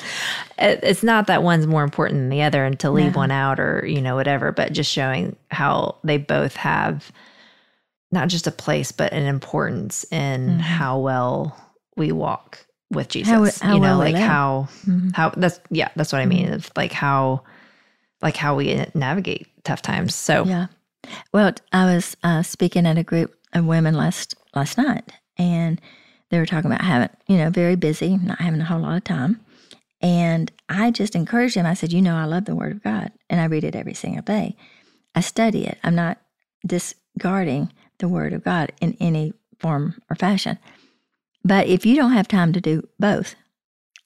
it, 0.58 0.78
it's 0.84 1.02
not 1.02 1.26
that 1.26 1.42
one's 1.42 1.66
more 1.66 1.82
important 1.82 2.20
than 2.20 2.28
the 2.28 2.42
other 2.42 2.64
and 2.64 2.78
to 2.80 2.90
leave 2.90 3.14
No. 3.14 3.18
one 3.18 3.30
out 3.32 3.58
or, 3.58 3.84
you 3.84 4.00
know, 4.00 4.14
whatever, 4.14 4.52
but 4.52 4.72
just 4.72 4.90
showing 4.92 5.34
how 5.50 5.96
they 6.04 6.16
both 6.16 6.54
have 6.54 7.10
not 8.12 8.28
just 8.28 8.46
a 8.46 8.52
place, 8.52 8.92
but 8.92 9.12
an 9.12 9.24
importance 9.26 10.04
in 10.12 10.50
Mhm. 10.58 10.60
how 10.60 10.98
well 11.00 11.56
we 11.96 12.12
walk 12.12 12.66
with 12.90 13.09
Jesus. 13.09 13.61
How 13.61 13.68
how 13.68 13.74
you 13.74 13.80
know, 13.80 13.88
well 13.90 13.98
like 13.98 14.16
how 14.16 14.68
Mhm. 14.87 15.14
how 15.14 15.30
that's 15.30 15.61
yeah, 15.70 15.88
that's 15.96 16.12
what 16.12 16.20
I 16.20 16.26
mean. 16.26 16.52
Of 16.52 16.70
like 16.76 16.92
how 16.92 17.42
like 18.22 18.37
how 18.37 18.54
we 18.54 18.85
navigate 18.94 19.48
tough 19.64 19.83
times. 19.83 20.14
So 20.14 20.44
Yeah. 20.44 20.66
Well, 21.33 21.52
I 21.72 21.85
was 21.85 22.16
uh, 22.22 22.42
speaking 22.42 22.87
at 22.87 22.96
a 22.96 23.02
group 23.02 23.35
of 23.52 23.66
women 23.66 23.94
last 23.94 24.35
last 24.54 24.78
night, 24.78 25.04
and 25.37 25.80
they 26.30 26.38
were 26.38 26.46
talking 26.46 26.70
about 26.70 26.85
having, 26.85 27.11
you 27.26 27.37
know, 27.37 27.50
very 27.50 27.76
busy, 27.76 28.16
not 28.16 28.40
having 28.40 28.61
a 28.61 28.64
whole 28.64 28.80
lot 28.80 28.96
of 28.96 29.04
time. 29.04 29.40
And 30.00 30.50
I 30.68 30.90
just 30.90 31.14
encouraged 31.14 31.57
them. 31.57 31.66
I 31.66 31.74
said, 31.74 31.92
you 31.92 32.00
know, 32.02 32.16
I 32.16 32.24
love 32.24 32.46
the 32.46 32.54
Word 32.54 32.72
of 32.72 32.83
God, 32.83 33.12
and 33.28 33.40
I 33.40 33.44
read 33.44 33.64
it 33.64 33.76
every 33.76 33.94
single 33.94 34.22
day. 34.22 34.57
I 35.14 35.20
study 35.20 35.66
it. 35.66 35.78
I'm 35.85 35.94
not 35.94 36.18
discarding 36.66 37.70
the 37.98 38.09
Word 38.09 38.33
of 38.33 38.42
God 38.44 38.72
in 38.80 38.96
any 39.00 39.35
form 39.59 40.00
or 40.11 40.16
fashion. 40.16 40.59
But 41.44 41.66
if 41.66 41.85
you 41.85 41.96
don't 41.96 42.12
have 42.12 42.28
time 42.28 42.52
to 42.54 42.61
do 42.61 42.88
both, 42.98 43.35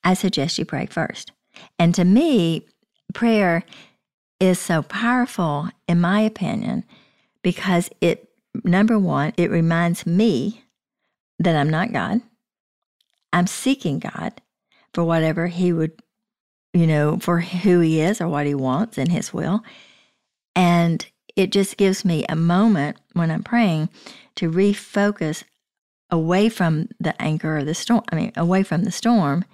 I 0.02 0.14
suggest 0.14 0.58
you 0.58 0.64
pray 0.64 0.86
first. 0.86 1.32
And 1.78 1.94
to 1.94 2.04
me, 2.04 2.66
prayer 3.14 3.64
is 4.40 4.58
so 4.58 4.82
powerful, 4.82 5.68
in 5.88 6.00
my 6.00 6.20
opinion, 6.20 6.84
because 7.42 7.90
it, 8.00 8.28
number 8.64 8.98
one, 8.98 9.32
it 9.36 9.50
reminds 9.50 10.06
me 10.06 10.64
that 11.38 11.56
I'm 11.56 11.70
not 11.70 11.92
God. 11.92 12.20
I'm 13.32 13.46
seeking 13.46 13.98
God 13.98 14.40
for 14.94 15.04
whatever 15.04 15.46
He 15.48 15.72
would, 15.72 16.00
you 16.72 16.86
know, 16.86 17.18
for 17.18 17.40
who 17.40 17.80
He 17.80 18.00
is 18.00 18.20
or 18.20 18.28
what 18.28 18.46
He 18.46 18.54
wants 18.54 18.98
in 18.98 19.10
His 19.10 19.32
will. 19.32 19.62
And 20.56 21.06
it 21.36 21.52
just 21.52 21.76
gives 21.76 22.04
me 22.04 22.24
a 22.28 22.36
moment 22.36 22.96
when 23.12 23.30
I'm 23.30 23.44
praying 23.44 23.90
to 24.36 24.50
refocus 24.50 25.44
away 26.10 26.48
from 26.48 26.88
the 27.00 27.20
anchor 27.20 27.56
of 27.58 27.66
the 27.66 27.74
storm, 27.74 28.02
I 28.10 28.16
mean, 28.16 28.32
away 28.36 28.62
from 28.62 28.84
the 28.84 28.90
storm, 28.92 29.44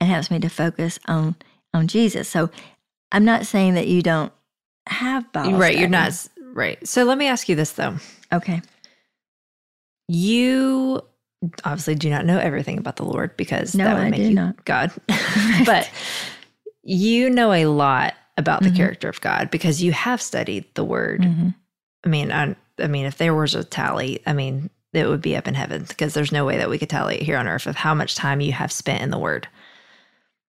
and 0.00 0.10
helps 0.10 0.30
me 0.30 0.38
to 0.40 0.48
focus 0.48 0.98
on 1.06 1.36
on 1.74 1.86
Jesus. 1.88 2.28
So 2.28 2.50
I'm 3.12 3.24
not 3.24 3.46
saying 3.46 3.74
that 3.74 3.86
you 3.86 4.02
don't 4.02 4.32
have 4.86 5.30
Bible 5.32 5.58
right, 5.58 5.76
you're 5.76 5.88
not 5.88 6.28
right. 6.54 6.84
So 6.86 7.04
let 7.04 7.18
me 7.18 7.26
ask 7.26 7.48
you 7.48 7.54
this 7.56 7.72
though. 7.72 7.96
Okay. 8.32 8.60
You 10.08 11.02
obviously 11.64 11.94
do 11.94 12.10
not 12.10 12.26
know 12.26 12.38
everything 12.38 12.78
about 12.78 12.96
the 12.96 13.04
Lord 13.04 13.36
because 13.36 13.74
No, 13.74 13.84
that 13.84 13.96
would 13.96 14.06
I 14.06 14.10
make 14.10 14.20
you 14.20 14.34
not. 14.34 14.64
God. 14.64 14.90
but 15.66 15.88
you 16.82 17.30
know 17.30 17.52
a 17.52 17.66
lot 17.66 18.14
about 18.36 18.62
the 18.62 18.70
Mhm. 18.70 18.76
character 18.76 19.08
of 19.08 19.20
God 19.20 19.50
because 19.50 19.82
you 19.82 19.92
have 19.92 20.20
studied 20.20 20.64
the 20.74 20.84
word. 20.84 21.22
Mhm. 21.22 21.54
I 22.04 22.08
mean, 22.08 22.32
I, 22.32 22.56
I 22.78 22.86
mean, 22.88 23.06
if 23.06 23.18
there 23.18 23.34
was 23.34 23.54
a 23.54 23.62
tally, 23.62 24.20
I 24.26 24.32
mean, 24.32 24.70
it 24.92 25.08
would 25.08 25.22
be 25.22 25.36
up 25.36 25.46
in 25.46 25.54
heaven 25.54 25.84
because 25.88 26.14
there's 26.14 26.32
no 26.32 26.44
way 26.44 26.56
that 26.56 26.70
we 26.70 26.78
could 26.78 26.90
tally 26.90 27.16
it 27.16 27.22
here 27.22 27.36
on 27.36 27.46
earth 27.46 27.66
of 27.66 27.76
how 27.76 27.94
much 27.94 28.14
time 28.14 28.40
you 28.40 28.52
have 28.52 28.72
spent 28.72 29.02
in 29.02 29.10
the 29.10 29.18
word. 29.18 29.46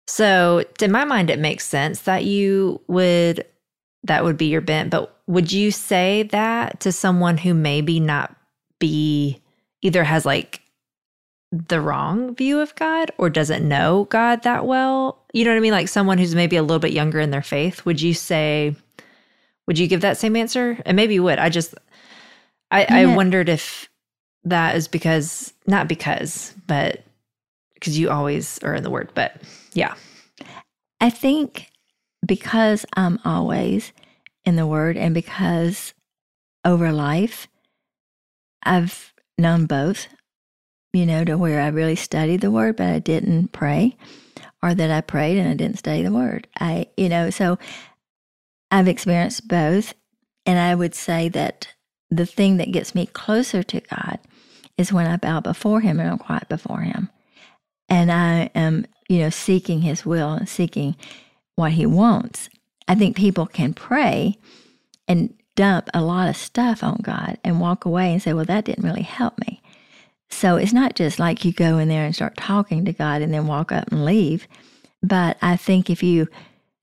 So, 0.07 0.63
in 0.81 0.91
my 0.91 1.05
mind, 1.05 1.29
it 1.29 1.39
makes 1.39 1.65
sense 1.65 2.01
that 2.01 2.25
you 2.25 2.81
would, 2.87 3.45
that 4.03 4.23
would 4.23 4.37
be 4.37 4.47
your 4.47 4.61
bent. 4.61 4.89
But 4.89 5.15
would 5.27 5.51
you 5.51 5.71
say 5.71 6.23
that 6.31 6.79
to 6.81 6.91
someone 6.91 7.37
who 7.37 7.53
maybe 7.53 7.99
not 7.99 8.35
be 8.79 9.39
either 9.81 10.03
has 10.03 10.25
like 10.25 10.61
the 11.51 11.79
wrong 11.79 12.33
view 12.35 12.59
of 12.59 12.73
God 12.75 13.11
or 13.17 13.29
doesn't 13.29 13.67
know 13.67 14.05
God 14.09 14.43
that 14.43 14.65
well? 14.65 15.23
You 15.33 15.45
know 15.45 15.51
what 15.51 15.57
I 15.57 15.61
mean? 15.61 15.71
Like 15.71 15.87
someone 15.87 16.17
who's 16.17 16.35
maybe 16.35 16.55
a 16.55 16.63
little 16.63 16.79
bit 16.79 16.93
younger 16.93 17.19
in 17.19 17.29
their 17.29 17.43
faith, 17.43 17.85
would 17.85 18.01
you 18.01 18.13
say, 18.13 18.75
would 19.67 19.77
you 19.77 19.87
give 19.87 20.01
that 20.01 20.17
same 20.17 20.35
answer? 20.35 20.81
And 20.85 20.95
maybe 20.95 21.13
you 21.13 21.23
would. 21.23 21.39
I 21.39 21.49
just, 21.49 21.75
I, 22.71 22.85
I 22.89 23.15
wondered 23.15 23.49
if 23.49 23.87
that 24.43 24.75
is 24.75 24.87
because, 24.87 25.53
not 25.67 25.87
because, 25.87 26.53
but 26.67 27.03
because 27.75 27.97
you 27.97 28.09
always 28.09 28.59
are 28.59 28.75
in 28.75 28.83
the 28.83 28.89
word. 28.89 29.11
But 29.13 29.41
yeah. 29.73 29.95
I 30.99 31.09
think 31.09 31.71
because 32.25 32.85
I'm 32.95 33.19
always 33.25 33.91
in 34.45 34.55
the 34.55 34.67
Word 34.67 34.97
and 34.97 35.13
because 35.13 35.93
over 36.63 36.91
life, 36.91 37.47
I've 38.63 39.13
known 39.37 39.65
both, 39.65 40.07
you 40.93 41.05
know, 41.05 41.25
to 41.25 41.37
where 41.37 41.61
I 41.61 41.67
really 41.69 41.95
studied 41.95 42.41
the 42.41 42.51
Word, 42.51 42.77
but 42.77 42.87
I 42.87 42.99
didn't 42.99 43.51
pray, 43.51 43.97
or 44.61 44.75
that 44.75 44.91
I 44.91 45.01
prayed 45.01 45.37
and 45.37 45.49
I 45.49 45.55
didn't 45.55 45.79
study 45.79 46.03
the 46.03 46.11
Word. 46.11 46.47
I, 46.59 46.87
you 46.97 47.09
know, 47.09 47.31
so 47.31 47.57
I've 48.69 48.87
experienced 48.87 49.47
both. 49.47 49.93
And 50.45 50.59
I 50.59 50.75
would 50.75 50.95
say 50.95 51.29
that 51.29 51.67
the 52.09 52.25
thing 52.25 52.57
that 52.57 52.71
gets 52.71 52.93
me 52.93 53.05
closer 53.07 53.63
to 53.63 53.79
God 53.81 54.19
is 54.81 54.93
when 54.93 55.07
I 55.07 55.15
bow 55.17 55.39
before 55.39 55.79
Him 55.79 55.99
and 55.99 56.09
I'm 56.09 56.17
quiet 56.17 56.49
before 56.49 56.81
Him. 56.81 57.09
And 57.87 58.11
I 58.11 58.49
am, 58.55 58.85
you 59.07 59.19
know, 59.19 59.29
seeking 59.29 59.81
His 59.81 60.05
will 60.05 60.33
and 60.33 60.49
seeking 60.49 60.95
what 61.55 61.71
He 61.73 61.85
wants. 61.85 62.49
I 62.87 62.95
think 62.95 63.15
people 63.15 63.45
can 63.45 63.73
pray 63.73 64.37
and 65.07 65.33
dump 65.55 65.89
a 65.93 66.01
lot 66.01 66.29
of 66.29 66.35
stuff 66.35 66.83
on 66.83 66.99
God 67.01 67.37
and 67.43 67.61
walk 67.61 67.85
away 67.85 68.11
and 68.11 68.21
say, 68.21 68.33
well, 68.33 68.45
that 68.45 68.65
didn't 68.65 68.83
really 68.83 69.01
help 69.03 69.37
me. 69.39 69.61
So 70.29 70.55
it's 70.55 70.73
not 70.73 70.95
just 70.95 71.19
like 71.19 71.43
you 71.43 71.51
go 71.51 71.77
in 71.77 71.89
there 71.89 72.05
and 72.05 72.15
start 72.15 72.37
talking 72.37 72.85
to 72.85 72.93
God 72.93 73.21
and 73.21 73.33
then 73.33 73.47
walk 73.47 73.71
up 73.71 73.91
and 73.91 74.05
leave. 74.05 74.47
But 75.03 75.37
I 75.41 75.57
think 75.57 75.89
if 75.89 76.01
you 76.01 76.27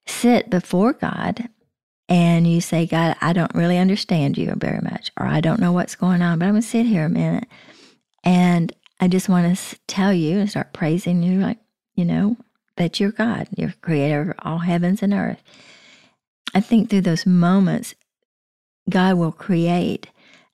sit 0.06 0.50
before 0.50 0.92
God 0.92 1.48
and 2.08 2.46
you 2.46 2.60
say, 2.60 2.86
God, 2.86 3.16
I 3.20 3.32
don't 3.32 3.54
really 3.54 3.78
understand 3.78 4.38
you 4.38 4.52
very 4.56 4.80
much, 4.80 5.10
or 5.18 5.26
I 5.26 5.40
don't 5.40 5.60
know 5.60 5.72
what's 5.72 5.94
going 5.94 6.22
on, 6.22 6.38
but 6.38 6.46
I'm 6.46 6.52
going 6.52 6.62
to 6.62 6.68
sit 6.68 6.86
here 6.86 7.04
a 7.04 7.10
minute 7.10 7.48
and 8.28 8.72
I 9.00 9.08
just 9.08 9.28
want 9.28 9.56
to 9.56 9.78
tell 9.86 10.12
you 10.12 10.38
and 10.38 10.50
start 10.50 10.74
praising 10.74 11.22
you, 11.22 11.40
like, 11.40 11.56
you 11.94 12.04
know, 12.04 12.36
that 12.76 13.00
you're 13.00 13.10
God, 13.10 13.48
you're 13.56 13.72
creator 13.80 14.32
of 14.32 14.36
all 14.40 14.58
heavens 14.58 15.02
and 15.02 15.14
earth. 15.14 15.42
I 16.54 16.60
think 16.60 16.90
through 16.90 17.02
those 17.02 17.24
moments, 17.24 17.94
God 18.90 19.16
will 19.16 19.32
create 19.32 20.08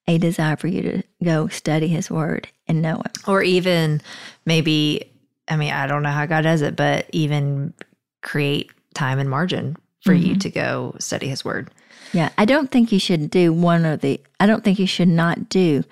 a 0.06 0.18
desire 0.18 0.56
for 0.56 0.68
you 0.68 0.82
to 0.82 1.02
go 1.24 1.48
study 1.48 1.88
his 1.88 2.10
word 2.10 2.46
and 2.68 2.80
know 2.80 3.02
it. 3.04 3.18
Or 3.26 3.42
even 3.42 4.00
maybe, 4.46 5.10
I 5.48 5.56
mean, 5.56 5.72
I 5.72 5.88
don't 5.88 6.02
know 6.02 6.10
how 6.10 6.26
God 6.26 6.42
does 6.42 6.62
it, 6.62 6.76
but 6.76 7.06
even 7.12 7.74
create 8.22 8.70
time 8.94 9.18
and 9.18 9.28
margin 9.28 9.76
for 10.02 10.14
you 10.14 10.34
Mhm. 10.36 10.40
to 10.40 10.50
go 10.50 10.94
study 11.00 11.26
his 11.28 11.44
word. 11.44 11.70
Yeah, 12.12 12.28
I 12.38 12.44
don't 12.44 12.70
think 12.70 12.92
you 12.92 13.00
should 13.00 13.30
do 13.30 13.52
one 13.52 13.84
or 13.84 13.96
the. 13.96 14.20
I 14.38 14.46
don't 14.46 14.62
think 14.62 14.78
you 14.78 14.86
should 14.86 15.08
not 15.08 15.48
do 15.48 15.82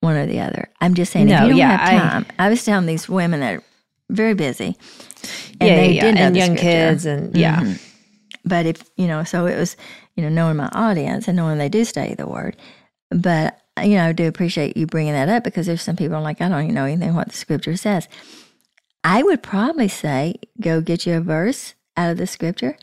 one 0.00 0.16
or 0.16 0.26
the 0.26 0.40
other. 0.40 0.68
I'm 0.80 0.94
just 0.94 1.12
saying 1.12 1.28
if 1.28 1.38
No, 1.38 1.42
you 1.44 1.48
don't 1.50 1.58
yeah, 1.58 1.76
have 1.76 1.88
I- 1.88 1.98
time. 2.10 2.26
I, 2.38 2.48
was 2.48 2.64
telling 2.64 2.86
these 2.86 3.08
women 3.08 3.40
that 3.40 3.54
are 3.56 3.62
very 4.10 4.34
busy, 4.34 4.76
and 5.60 5.68
yeah, 5.68 5.76
they 5.76 5.92
yeah, 5.92 6.02
did 6.02 6.14
know 6.14 6.20
and 6.22 6.36
young 6.36 6.56
scripture. 6.56 6.62
kids, 6.62 7.06
and 7.06 7.36
yeah, 7.36 7.60
Mhm. 7.60 7.84
But 8.44 8.64
if 8.66 8.82
you 8.96 9.06
know, 9.06 9.24
so 9.24 9.46
it 9.46 9.56
was 9.58 9.76
you 10.16 10.22
know 10.22 10.28
knowing 10.30 10.56
my 10.56 10.68
audience 10.72 11.28
and 11.28 11.36
knowing 11.36 11.58
they 11.58 11.68
do 11.68 11.84
study 11.84 12.14
the 12.14 12.26
word. 12.26 12.56
But 13.10 13.58
you 13.82 13.96
know, 13.96 14.06
I 14.08 14.12
do 14.12 14.26
appreciate 14.26 14.76
you 14.76 14.86
bringing 14.86 15.12
that 15.12 15.28
up 15.28 15.44
because 15.44 15.66
there's 15.66 15.82
some 15.82 15.96
people 15.96 16.20
like 16.20 16.40
I 16.40 16.48
don't 16.48 16.62
even 16.62 16.74
know 16.74 16.84
anything 16.84 17.14
what 17.14 17.28
the 17.28 17.36
scripture 17.36 17.76
says. 17.76 18.08
I 19.04 19.22
would 19.22 19.42
probably 19.42 19.88
say 19.88 20.36
go 20.60 20.80
get 20.80 21.06
you 21.06 21.16
a 21.16 21.20
verse 21.20 21.74
out 21.96 22.10
of 22.10 22.18
the 22.18 22.26
scripture, 22.26 22.76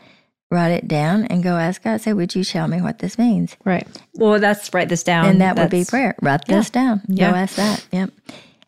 write 0.50 0.70
it 0.72 0.86
down, 0.88 1.24
and 1.24 1.42
go 1.42 1.56
ask 1.56 1.82
God. 1.82 2.00
Say, 2.00 2.12
would 2.12 2.34
you 2.34 2.44
tell 2.44 2.68
me 2.68 2.80
what 2.80 2.98
this 3.00 3.18
means? 3.18 3.56
right. 3.64 3.86
Well, 4.14 4.38
that's 4.40 4.72
write 4.72 4.88
this 4.88 5.02
down, 5.02 5.26
and 5.26 5.40
that 5.40 5.56
would 5.56 5.70
be 5.70 5.84
prayer. 5.84 6.14
Write 6.22 6.44
this 6.46 6.70
down. 6.70 7.02
Yeah. 7.08 7.30
Go 7.30 7.36
ask 7.36 7.56
that. 7.56 7.86
Yep. 7.92 8.10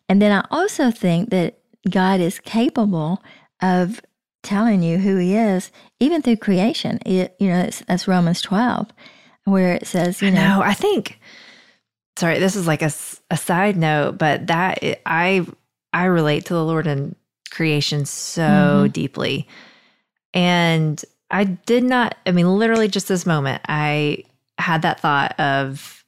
And 0.07 0.21
then 0.21 0.31
I 0.31 0.45
also 0.51 0.91
think 0.91 1.29
that 1.29 1.59
God 1.89 2.19
is 2.19 2.39
capable 2.39 3.23
of 3.61 4.01
telling 4.43 4.81
you 4.83 4.97
who 4.97 5.17
He 5.17 5.35
is, 5.35 5.71
even 5.99 6.21
through 6.21 6.37
creation. 6.37 6.99
It, 7.05 7.35
you 7.39 7.47
know, 7.49 7.59
it's, 7.61 7.81
that's 7.81 8.07
Romans 8.07 8.41
twelve, 8.41 8.87
where 9.45 9.73
it 9.75 9.87
says, 9.87 10.21
you 10.21 10.31
know, 10.31 10.57
No, 10.57 10.61
I 10.61 10.73
think. 10.73 11.19
Sorry, 12.17 12.37
this 12.39 12.55
is 12.57 12.67
like 12.67 12.81
a, 12.81 12.91
a 13.31 13.37
side 13.37 13.77
note, 13.77 14.17
but 14.17 14.47
that 14.47 14.79
I 15.05 15.45
I 15.93 16.05
relate 16.05 16.45
to 16.45 16.53
the 16.53 16.63
Lord 16.65 16.85
in 16.85 17.15
creation 17.49 18.05
so 18.05 18.85
Mhm. 18.87 18.93
deeply, 18.93 19.47
and 20.33 21.03
I 21.31 21.43
did 21.43 21.83
not. 21.83 22.15
I 22.25 22.31
mean, 22.31 22.47
literally, 22.57 22.87
just 22.87 23.07
this 23.07 23.25
moment, 23.25 23.61
I 23.67 24.23
had 24.57 24.81
that 24.81 24.99
thought 24.99 25.39
of 25.39 26.03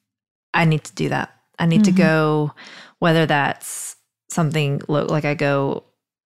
I 0.54 0.66
need 0.66 0.84
to 0.84 0.94
do 0.96 1.10
that. 1.10 1.34
I 1.60 1.66
need 1.66 1.84
to 1.86 1.92
Mhm. 1.92 1.96
go, 1.98 2.54
whether 3.00 3.26
that's 3.26 3.96
something 4.30 4.82
lo- 4.88 5.06
like 5.06 5.24
I 5.26 5.34
go 5.36 5.84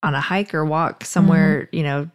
on 0.04 0.16
a 0.16 0.22
hike 0.22 0.54
or 0.54 0.66
walk 0.66 1.06
somewhere, 1.06 1.70
you 1.72 1.84
know, 1.84 2.10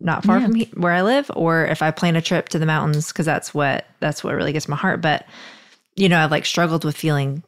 not 0.00 0.24
far 0.24 0.38
Yeah. 0.38 0.46
from 0.46 0.54
he- 0.54 0.70
where 0.74 0.92
I 0.92 1.02
live, 1.02 1.30
or 1.34 1.66
if 1.66 1.82
I 1.82 1.90
plan 1.90 2.16
a 2.16 2.20
trip 2.22 2.48
to 2.50 2.58
the 2.58 2.66
mountains, 2.66 3.08
because 3.08 3.26
that's 3.26 3.52
what 3.54 3.86
that's 4.00 4.22
what 4.24 4.34
really 4.34 4.52
gets 4.52 4.68
my 4.68 4.76
heart. 4.76 5.00
But 5.00 5.26
you 5.96 6.08
know, 6.08 6.18
I've 6.24 6.30
like 6.30 6.46
struggled 6.46 6.84
with 6.84 6.96
feeling 6.96 7.42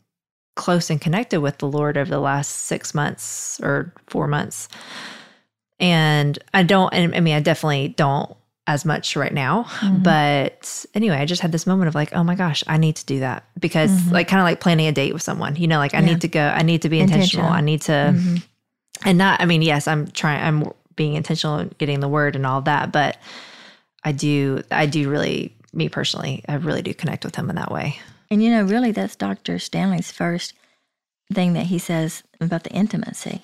close 0.56 0.90
and 0.90 1.00
connected 1.00 1.40
with 1.40 1.58
the 1.58 1.66
Lord 1.66 1.96
over 1.96 2.10
the 2.10 2.20
last 2.20 2.50
six 2.50 2.94
months 2.94 3.58
or 3.62 3.92
four 4.08 4.26
months, 4.28 4.68
and 5.80 6.38
I 6.52 6.62
don't. 6.62 6.92
and 6.92 7.14
I 7.14 7.20
mean, 7.20 7.34
I 7.34 7.40
definitely 7.40 7.88
don't 7.88 8.36
as 8.66 8.84
much 8.84 9.14
right 9.14 9.32
now. 9.32 9.64
Mm-hmm. 9.64 10.02
But 10.02 10.86
anyway, 10.94 11.16
I 11.16 11.26
just 11.26 11.42
had 11.42 11.52
this 11.52 11.66
moment 11.66 11.88
of 11.88 11.94
like, 11.94 12.14
oh 12.14 12.24
my 12.24 12.34
gosh, 12.34 12.64
I 12.66 12.78
need 12.78 12.96
to 12.96 13.06
do 13.06 13.20
that 13.20 13.44
because 13.58 13.90
mm-hmm. 13.90 14.12
like 14.12 14.28
kind 14.28 14.40
of 14.40 14.44
like 14.44 14.60
planning 14.60 14.86
a 14.86 14.92
date 14.92 15.12
with 15.12 15.22
someone, 15.22 15.56
you 15.56 15.66
know, 15.66 15.78
like 15.78 15.94
I 15.94 16.00
need 16.00 16.22
to 16.22 16.28
go, 16.28 16.40
I 16.40 16.62
need 16.62 16.82
to 16.82 16.88
be 16.88 17.00
intentional. 17.00 17.46
Intentional. 17.46 17.56
I 17.56 17.60
need 17.60 17.82
to, 17.82 17.92
mm-hmm. 17.92 18.36
and 19.08 19.18
not, 19.18 19.40
I 19.40 19.44
mean, 19.44 19.60
yes, 19.62 19.86
I'm 19.86 20.06
trying, 20.06 20.42
I'm 20.42 20.72
being 20.96 21.14
intentional 21.14 21.58
in 21.58 21.74
getting 21.78 22.00
the 22.00 22.08
word 22.08 22.36
and 22.36 22.46
all 22.46 22.62
that, 22.62 22.90
but 22.90 23.18
I 24.02 24.12
do, 24.12 24.62
I 24.70 24.86
do 24.86 25.10
really, 25.10 25.54
me 25.74 25.88
personally, 25.88 26.42
I 26.48 26.54
really 26.54 26.82
do 26.82 26.94
connect 26.94 27.24
with 27.24 27.36
him 27.36 27.50
in 27.50 27.56
that 27.56 27.70
way. 27.70 27.98
And 28.30 28.42
you 28.42 28.50
know, 28.50 28.62
really, 28.62 28.92
that's 28.92 29.16
Dr. 29.16 29.58
Stanley's 29.58 30.10
first 30.10 30.54
thing 31.32 31.52
that 31.52 31.66
he 31.66 31.78
says 31.78 32.22
about 32.40 32.64
the 32.64 32.70
intimacy. 32.70 33.42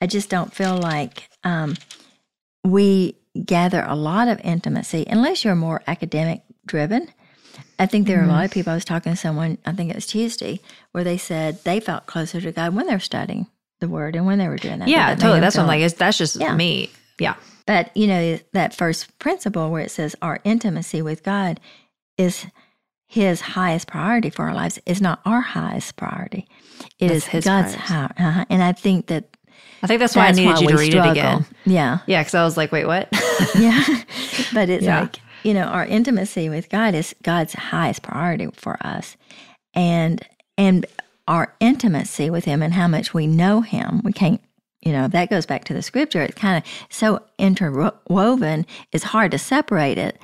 I 0.00 0.06
just 0.06 0.30
don't 0.30 0.52
feel 0.52 0.76
like 0.76 1.28
um, 1.44 1.76
we 2.64 3.16
gather 3.44 3.84
a 3.86 3.94
lot 3.94 4.28
of 4.28 4.40
intimacy 4.44 5.04
unless 5.08 5.44
you're 5.44 5.54
more 5.54 5.82
academic 5.86 6.42
driven. 6.66 7.08
I 7.78 7.86
think 7.86 8.06
there 8.06 8.20
are 8.20 8.24
a 8.24 8.28
lot 8.28 8.44
of 8.44 8.50
people. 8.50 8.72
I 8.72 8.74
was 8.76 8.84
talking 8.84 9.12
to 9.12 9.16
someone, 9.16 9.58
I 9.64 9.72
think 9.72 9.90
it 9.90 9.94
was 9.96 10.06
Tuesday, 10.06 10.60
where 10.92 11.04
they 11.04 11.16
said 11.16 11.62
they 11.64 11.80
felt 11.80 12.06
closer 12.06 12.40
to 12.40 12.52
God 12.52 12.74
when 12.74 12.86
they're 12.86 12.98
studying 13.00 13.46
the 13.80 13.88
Word 13.88 14.16
and 14.16 14.26
when 14.26 14.38
they 14.38 14.48
were 14.48 14.56
doing 14.56 14.80
that. 14.80 14.88
Yeah, 14.88 15.14
That 15.14 15.20
totally. 15.20 15.40
That's 15.40 15.56
what 15.56 15.62
I'm 15.62 15.68
like, 15.68 15.94
that's 15.94 16.18
just 16.18 16.36
Yeah. 16.36 16.54
me. 16.54 16.90
Yeah. 17.20 17.34
But 17.66 17.96
you 17.96 18.06
know 18.06 18.38
that 18.52 18.74
first 18.74 19.16
principle 19.18 19.70
where 19.70 19.82
it 19.82 19.90
says 19.90 20.16
our 20.22 20.40
intimacy 20.44 21.02
with 21.02 21.22
God 21.22 21.60
is 22.16 22.46
His 23.06 23.40
highest 23.40 23.86
priority 23.88 24.30
for 24.30 24.46
our 24.48 24.54
lives 24.54 24.78
is 24.84 25.00
not 25.00 25.20
our 25.24 25.40
highest 25.40 25.96
priority. 25.96 26.46
It 26.98 27.08
That's 27.08 27.16
is 27.18 27.26
his 27.26 27.44
God's 27.44 27.74
priorities. 27.74 27.88
high. 28.18 28.28
Uh-huh. 28.28 28.44
And 28.50 28.62
I 28.62 28.72
think 28.72 29.06
that 29.06 29.36
I 29.82 29.86
think 29.86 30.00
that's 30.00 30.16
why 30.16 30.22
I 30.22 30.26
that's 30.26 30.38
needed 30.38 30.54
why 30.54 30.60
you 30.60 30.68
to 30.68 30.76
read 30.76 30.90
struggle. 30.92 31.10
it 31.10 31.18
again. 31.18 31.46
Yeah, 31.66 31.98
Yeah, 32.06 32.20
because 32.22 32.34
I 32.34 32.44
was 32.44 32.56
like, 32.56 32.72
wait, 32.72 32.86
what? 32.86 33.08
yeah. 33.58 33.84
but 34.52 34.68
it's 34.68 34.84
Yeah. 34.84 35.02
like 35.02 35.16
you 35.44 35.54
know 35.54 35.62
our 35.64 35.86
intimacy 35.86 36.48
with 36.48 36.68
God 36.68 36.94
is 36.94 37.14
God's 37.22 37.52
highest 37.54 38.02
priority 38.02 38.48
for 38.54 38.76
us, 38.84 39.16
and 39.74 40.20
and 40.56 40.84
our 41.28 41.54
intimacy 41.60 42.30
with 42.30 42.44
Him 42.44 42.62
and 42.62 42.74
how 42.74 42.88
much 42.88 43.12
we 43.14 43.26
know 43.26 43.60
Him. 43.60 44.00
We 44.04 44.12
can't. 44.12 44.40
You 44.80 44.92
know, 44.92 45.08
that 45.08 45.28
goes 45.28 45.44
back 45.44 45.64
to 45.64 45.74
the 45.74 45.82
scripture. 45.82 46.22
It's 46.22 46.38
kind 46.38 46.56
of 46.56 46.70
so 46.88 47.20
interwoven, 47.36 48.64
it's 48.92 49.04
hard 49.04 49.32
to 49.32 49.38
separate 49.38 49.98
it 49.98 50.20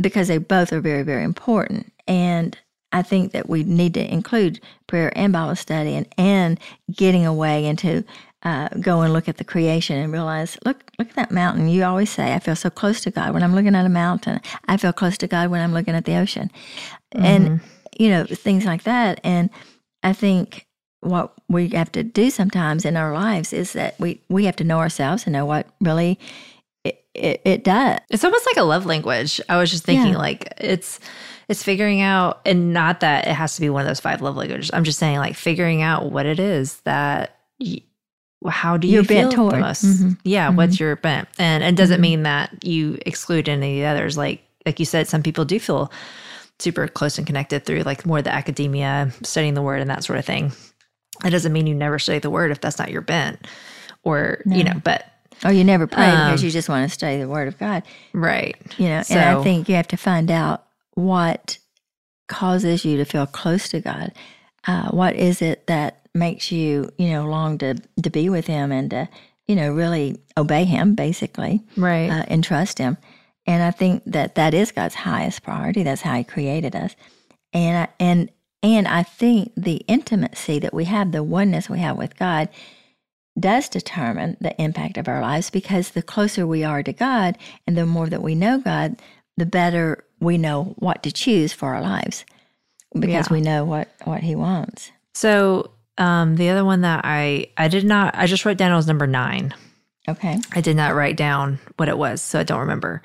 because 0.00 0.26
they 0.28 0.38
both 0.38 0.72
are 0.72 0.80
very, 0.80 1.02
very 1.04 1.22
important. 1.22 1.92
And 2.08 2.58
I 2.92 3.02
think 3.02 3.32
that 3.32 3.48
we 3.48 3.62
need 3.62 3.94
to 3.94 4.12
include 4.12 4.60
prayer 4.88 5.12
and 5.16 5.32
Bible 5.32 5.54
study 5.56 5.94
and, 5.94 6.06
and 6.18 6.58
getting 6.90 7.24
away 7.24 7.64
into 7.64 8.04
uh, 8.42 8.68
go 8.80 9.00
and 9.00 9.12
look 9.12 9.28
at 9.28 9.38
the 9.38 9.44
creation 9.44 9.96
and 9.96 10.12
realize, 10.12 10.56
look, 10.64 10.84
look 10.98 11.08
at 11.08 11.16
that 11.16 11.30
mountain. 11.32 11.68
You 11.68 11.84
always 11.84 12.10
say, 12.10 12.34
I 12.34 12.38
feel 12.38 12.54
so 12.56 12.70
close 12.70 13.00
to 13.02 13.10
God 13.10 13.32
when 13.34 13.42
I'm 13.42 13.54
looking 13.54 13.74
at 13.74 13.86
a 13.86 13.90
mountain. 13.90 14.40
I 14.68 14.76
feel 14.76 14.92
close 14.92 15.18
to 15.18 15.26
God 15.26 15.50
when 15.50 15.60
I'm 15.60 15.72
looking 15.72 15.94
at 15.94 16.04
the 16.04 16.16
ocean. 16.16 16.50
And, 17.12 17.60
you 17.98 18.10
know, 18.10 18.24
things 18.24 18.64
like 18.64 18.84
that. 18.84 19.20
And 19.24 19.50
I 20.02 20.12
think 20.12 20.66
what 21.00 21.32
we 21.48 21.68
have 21.70 21.90
to 21.92 22.02
do 22.02 22.30
sometimes 22.30 22.84
in 22.84 22.96
our 22.96 23.12
lives 23.14 23.52
is 23.52 23.72
that 23.72 23.98
we, 23.98 24.20
we 24.28 24.44
have 24.44 24.56
to 24.56 24.64
know 24.64 24.78
ourselves 24.78 25.24
and 25.24 25.32
know 25.32 25.46
what 25.46 25.66
really 25.80 26.18
it, 26.84 27.04
it, 27.14 27.40
it 27.44 27.64
does. 27.64 27.98
It's 28.10 28.24
almost 28.24 28.46
like 28.46 28.56
a 28.58 28.62
love 28.64 28.86
language. 28.86 29.40
I 29.48 29.56
was 29.58 29.70
just 29.70 29.84
thinking 29.84 30.12
Yeah. 30.12 30.18
like 30.18 30.52
it's 30.58 31.00
it's 31.48 31.62
figuring 31.62 32.00
out 32.00 32.40
and 32.44 32.72
not 32.72 33.00
that 33.00 33.26
it 33.28 33.32
has 33.32 33.54
to 33.54 33.60
be 33.60 33.70
one 33.70 33.82
of 33.82 33.86
those 33.88 34.00
five 34.00 34.20
love 34.20 34.36
languages. 34.36 34.70
I'm 34.72 34.82
just 34.84 34.98
saying 34.98 35.18
like 35.18 35.36
figuring 35.36 35.80
out 35.80 36.10
what 36.10 36.26
it 36.26 36.38
is 36.40 36.80
that 36.82 37.38
y 37.60 37.82
how 38.48 38.76
do 38.76 38.86
you 38.86 38.94
You're 38.94 39.04
feel 39.04 39.28
the 39.28 39.34
toward. 39.34 39.60
most? 39.60 39.84
Mhm. 39.84 40.18
Yeah, 40.24 40.48
what's 40.50 40.78
your 40.78 40.96
bent? 40.96 41.28
And 41.38 41.64
it 41.64 41.74
doesn't 41.76 42.00
mean 42.00 42.22
that 42.24 42.64
you 42.64 42.98
exclude 43.06 43.48
any 43.48 43.80
of 43.80 43.82
the 43.82 43.86
others. 43.86 44.16
Like 44.16 44.42
like 44.64 44.78
you 44.80 44.84
said, 44.86 45.06
some 45.08 45.22
people 45.22 45.44
do 45.44 45.58
feel 45.60 45.90
super 46.58 46.88
close 46.88 47.18
and 47.18 47.26
connected 47.26 47.64
through 47.64 47.82
like 47.82 48.04
more 48.06 48.20
the 48.22 48.32
academia, 48.34 49.10
studying 49.22 49.54
the 49.54 49.62
word 49.62 49.80
and 49.80 49.90
that 49.90 50.02
sort 50.04 50.18
of 50.18 50.24
thing. 50.24 50.52
It 51.24 51.30
doesn't 51.30 51.52
mean 51.52 51.66
you 51.66 51.74
never 51.74 51.98
study 51.98 52.18
the 52.18 52.30
word 52.30 52.50
if 52.50 52.60
that's 52.60 52.78
not 52.78 52.90
your 52.90 53.00
bent. 53.02 53.46
Or, 54.02 54.42
you 54.46 54.62
know, 54.64 54.80
but 54.84 55.04
Or 55.44 55.52
you 55.52 55.64
never 55.64 55.86
pray 55.86 56.04
Um, 56.06 56.28
because 56.28 56.42
you 56.44 56.50
just 56.50 56.68
want 56.68 56.88
to 56.88 56.92
study 56.94 57.18
the 57.18 57.28
Word 57.28 57.48
of 57.48 57.58
God. 57.58 57.82
right. 58.12 58.54
You 58.78 58.88
know, 58.88 59.02
and 59.10 59.20
I 59.20 59.42
think 59.42 59.68
you 59.68 59.74
have 59.74 59.88
to 59.88 59.96
find 59.96 60.30
out 60.30 60.64
what 60.94 61.58
causes 62.28 62.84
you 62.84 62.96
to 62.98 63.04
feel 63.04 63.26
close 63.26 63.68
to 63.70 63.80
God. 63.80 64.12
Uh, 64.66 64.88
what 64.90 65.14
is 65.16 65.42
it 65.42 65.66
that 65.66 66.05
makes 66.16 66.50
you, 66.50 66.90
you 66.98 67.10
know, 67.10 67.26
long 67.26 67.58
to 67.58 67.74
to 68.02 68.10
be 68.10 68.28
with 68.28 68.46
Him 68.46 68.72
and 68.72 68.90
to, 68.90 69.08
you 69.46 69.54
know, 69.56 69.72
really 69.72 70.18
obey 70.36 70.64
Him, 70.64 70.94
basically, 70.94 71.62
Right. 71.76 72.08
uh, 72.10 72.24
and 72.28 72.42
trust 72.42 72.78
Him. 72.78 72.96
And 73.46 73.62
I 73.62 73.70
think 73.70 74.02
that 74.06 74.34
that 74.34 74.54
is 74.54 74.72
God's 74.72 74.94
highest 74.96 75.42
priority. 75.42 75.82
That's 75.84 76.02
how 76.02 76.16
He 76.16 76.24
created 76.24 76.74
us. 76.74 76.96
And 77.52 77.76
I, 77.78 77.88
and 78.00 78.30
and 78.62 78.88
I 78.88 79.02
think 79.04 79.52
the 79.56 79.76
intimacy 79.86 80.58
that 80.58 80.74
we 80.74 80.84
have, 80.86 81.12
the 81.12 81.22
oneness 81.22 81.68
we 81.70 81.78
have 81.78 81.96
with 81.96 82.16
God, 82.16 82.48
does 83.38 83.68
determine 83.68 84.36
the 84.40 84.60
impact 84.60 84.96
of 84.96 85.08
our 85.08 85.20
lives 85.20 85.50
because 85.50 85.90
the 85.90 86.02
closer 86.02 86.46
we 86.46 86.64
are 86.64 86.82
to 86.82 86.92
God 86.92 87.36
and 87.66 87.76
the 87.76 87.86
more 87.86 88.08
that 88.08 88.22
we 88.22 88.34
know 88.34 88.58
God, 88.58 88.96
the 89.36 89.46
better 89.46 90.04
we 90.20 90.38
know 90.38 90.74
what 90.78 91.02
to 91.02 91.12
choose 91.12 91.52
for 91.52 91.74
our 91.74 91.82
lives 91.82 92.24
because 92.98 93.26
Yeah. 93.28 93.32
we 93.34 93.40
know 93.42 93.64
what, 93.64 93.88
what 94.04 94.22
He 94.22 94.34
wants. 94.34 94.90
So 95.14 95.70
um, 95.98 96.36
the 96.36 96.48
other 96.50 96.64
one 96.64 96.82
that 96.82 97.02
I 97.04 97.48
I 97.56 97.68
did 97.68 97.84
not 97.84 98.14
I 98.16 98.26
just 98.26 98.44
wrote 98.44 98.56
down 98.56 98.72
it 98.72 98.76
was 98.76 98.86
number 98.86 99.06
nine. 99.06 99.54
Okay. 100.08 100.38
I 100.52 100.60
did 100.60 100.76
not 100.76 100.94
write 100.94 101.16
down 101.16 101.58
what 101.76 101.88
it 101.88 101.98
was, 101.98 102.22
so 102.22 102.38
I 102.38 102.44
don't 102.44 102.60
remember. 102.60 103.02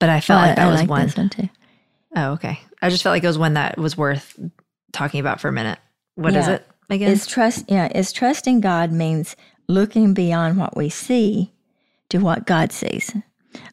But 0.00 0.10
I 0.10 0.20
felt 0.20 0.38
Well, 0.40 0.46
like 0.48 0.56
that 0.56 0.66
I 0.66 0.70
was 0.70 0.80
like 0.80 0.90
one. 0.90 1.08
one 1.10 1.28
too. 1.30 1.48
Oh, 2.16 2.32
okay. 2.32 2.60
I 2.82 2.90
just 2.90 3.02
felt 3.02 3.12
like 3.14 3.24
it 3.24 3.26
was 3.28 3.38
one 3.38 3.54
that 3.54 3.78
was 3.78 3.96
worth 3.96 4.38
talking 4.92 5.20
about 5.20 5.40
for 5.40 5.48
a 5.48 5.52
minute. 5.52 5.78
What 6.14 6.34
is 6.34 6.46
Yeah. 6.46 6.54
it 6.54 6.66
again? 6.90 7.10
Is 7.10 7.26
trust 7.26 7.64
yeah, 7.68 7.88
is 7.94 8.12
trusting 8.12 8.60
God 8.60 8.92
means 8.92 9.34
looking 9.68 10.14
beyond 10.14 10.56
what 10.58 10.76
we 10.76 10.88
see 10.88 11.52
to 12.10 12.18
what 12.18 12.46
God 12.46 12.72
sees. 12.72 13.14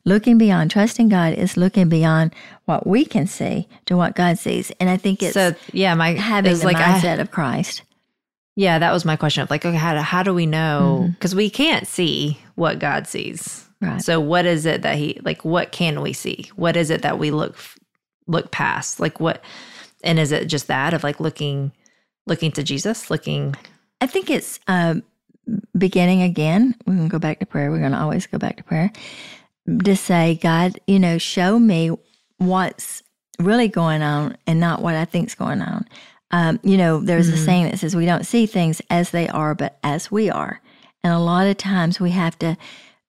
Looking 0.06 0.38
beyond 0.38 0.72
trusting 0.72 1.10
God 1.10 1.34
is 1.34 1.58
looking 1.58 1.90
beyond 1.90 2.34
what 2.66 2.88
we 2.88 3.06
can 3.06 3.28
see 3.28 3.68
to 3.86 3.96
what 3.98 4.16
God 4.16 4.38
sees. 4.38 4.72
And 4.80 4.90
I 4.90 4.98
think 4.98 5.22
it's 5.22 5.34
so 5.34 5.54
yeah, 5.74 5.94
my 5.96 6.12
having 6.14 6.52
it's 6.52 6.62
the 6.62 6.68
like 6.68 6.78
I- 6.78 7.00
mindset 7.00 7.20
of 7.20 7.30
Christ. 7.32 7.84
Yeah, 8.56 8.80
that 8.80 8.92
was 8.92 9.06
my 9.06 9.16
question 9.16 9.44
of 9.44 9.50
like, 9.50 9.66
okay, 9.66 9.78
how 9.78 9.94
do, 9.94 10.00
how 10.00 10.24
do 10.24 10.34
we 10.34 10.46
know? 10.46 11.00
Mm-hmm. 11.02 11.12
Because 11.12 11.36
we 11.36 11.50
can't 11.50 11.88
see 11.88 12.40
what 12.56 12.80
God 12.80 13.08
sees. 13.08 13.68
Right. 13.82 14.02
So 14.02 14.20
what 14.20 14.46
is 14.46 14.66
it 14.66 14.82
that 14.84 14.98
he 14.98 15.20
like? 15.24 15.44
What 15.44 15.72
can 15.72 16.02
we 16.02 16.14
see? 16.14 16.50
What 16.56 16.78
is 16.78 16.90
it 16.90 17.02
that 17.02 17.20
we 17.20 17.32
look 17.32 17.58
look 18.28 18.52
past? 18.52 19.00
Like 19.00 19.20
what? 19.20 19.44
And 20.04 20.18
is 20.18 20.32
it 20.32 20.46
just 20.46 20.68
that 20.68 20.94
of 20.94 21.04
like 21.04 21.20
looking 21.20 21.72
looking 22.26 22.52
to 22.54 22.64
Jesus, 22.64 23.10
looking 23.10 23.56
I 24.02 24.08
think 24.08 24.30
it's 24.30 24.60
um, 24.68 25.04
beginning 25.78 26.22
again. 26.22 26.76
We're 26.86 26.96
going 26.96 27.10
to 27.10 27.12
go 27.12 27.20
back 27.20 27.40
to 27.40 27.46
prayer. 27.46 27.72
We're 27.72 27.80
going 27.80 27.92
to 27.92 28.00
always 28.00 28.28
go 28.28 28.38
back 28.38 28.58
to 28.58 28.64
prayer 28.64 28.92
to 29.84 29.96
say, 29.96 30.40
God, 30.42 30.80
you 30.88 31.00
know, 31.00 31.18
show 31.18 31.60
me 31.60 31.92
what's 32.38 33.04
really 33.40 33.68
going 33.68 34.02
on 34.02 34.38
and 34.48 34.60
not 34.60 34.82
what 34.82 34.96
I 34.96 35.06
think's 35.06 35.36
going 35.36 35.62
on. 35.62 35.86
Um, 36.32 36.60
you 36.64 36.78
know, 36.78 37.00
there's 37.00 37.30
a 37.30 37.38
saying 37.38 37.66
that 37.70 37.80
says 37.80 37.96
we 37.96 38.06
don't 38.06 38.26
see 38.26 38.46
things 38.46 38.82
as 38.90 39.12
they 39.12 39.28
are, 39.30 39.54
but 39.56 39.78
as 39.84 40.12
we 40.12 40.30
are. 40.30 40.60
And 41.04 41.14
a 41.14 41.20
lot 41.20 41.48
of 41.48 41.58
times 41.58 42.00
we 42.00 42.12
have 42.12 42.38
to 42.40 42.58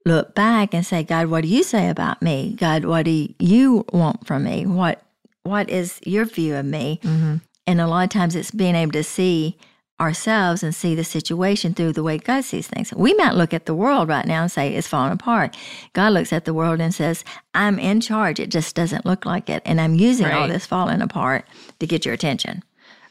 look 0.05 0.35
back 0.35 0.75
and 0.75 0.85
say, 0.85 1.03
God, 1.03 1.27
what 1.27 1.41
do 1.43 1.49
you 1.49 1.63
say 1.63 1.89
about 1.89 2.21
me? 2.23 2.55
God, 2.59 2.85
what 2.85 3.05
do 3.05 3.29
you 3.39 3.85
want 3.93 4.27
from 4.27 4.45
me? 4.45 4.67
What 4.67 5.03
what 5.43 5.71
is 5.71 6.01
your 6.05 6.25
view 6.25 6.57
of 6.57 6.67
me? 6.67 7.01
And 7.67 7.81
a 7.81 7.87
lot 7.87 8.05
of 8.05 8.11
times 8.11 8.35
it's 8.37 8.51
being 8.51 8.75
able 8.75 8.93
to 8.93 9.03
see 9.05 9.57
ourselves 9.99 10.63
and 10.63 10.75
see 10.75 10.95
the 10.95 11.05
situation 11.05 11.73
through 11.73 11.93
the 11.95 12.03
way 12.03 12.19
God 12.19 12.45
sees 12.45 12.67
things. 12.69 12.93
We 12.93 13.15
might 13.15 13.35
look 13.35 13.55
at 13.55 13.65
the 13.67 13.75
world 13.75 14.09
right 14.09 14.27
now 14.27 14.43
and 14.43 14.53
say 14.53 14.75
it's 14.75 14.87
falling 14.87 15.13
apart. 15.13 15.57
God 15.95 16.13
looks 16.13 16.33
at 16.33 16.45
the 16.45 16.53
world 16.53 16.81
and 16.81 16.95
says, 16.95 17.25
I'm 17.55 17.79
in 17.79 18.01
charge. 18.03 18.39
It 18.39 18.51
just 18.51 18.77
doesn't 18.77 19.07
look 19.07 19.25
like 19.25 19.49
it. 19.49 19.63
And 19.65 19.81
I'm 19.81 19.95
using 19.95 20.27
all 20.27 20.49
this 20.49 20.67
falling 20.67 21.01
apart 21.01 21.47
to 21.81 21.87
get 21.87 22.05
your 22.05 22.13
attention. 22.15 22.63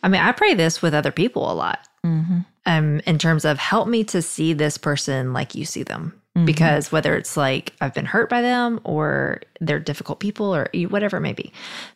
I 0.06 0.08
mean, 0.08 0.22
I 0.22 0.32
pray 0.32 0.54
this 0.54 0.84
with 0.84 0.94
other 0.94 1.12
people 1.12 1.52
a 1.52 1.54
lot. 1.54 1.88
Mm-hmm. 2.06 2.40
Um, 2.68 3.02
in 3.06 3.18
terms 3.18 3.46
of 3.46 3.58
help 3.58 3.88
me 3.88 4.04
to 4.06 4.22
see 4.22 4.54
this 4.54 4.78
person 4.78 5.34
like 5.34 5.54
you 5.56 5.66
see 5.66 5.84
them, 5.84 6.20
mm-hmm. 6.36 6.46
because 6.46 6.92
whether 6.92 7.16
it's 7.16 7.36
like 7.36 7.74
I've 7.82 7.94
been 7.94 8.06
hurt 8.06 8.30
by 8.30 8.42
them 8.42 8.80
or 8.84 9.42
they're 9.62 9.80
difficult 9.80 10.20
people 10.20 10.56
or 10.56 10.70
whatever 10.90 11.18
it 11.18 11.22
may 11.22 11.34
be, 11.34 11.52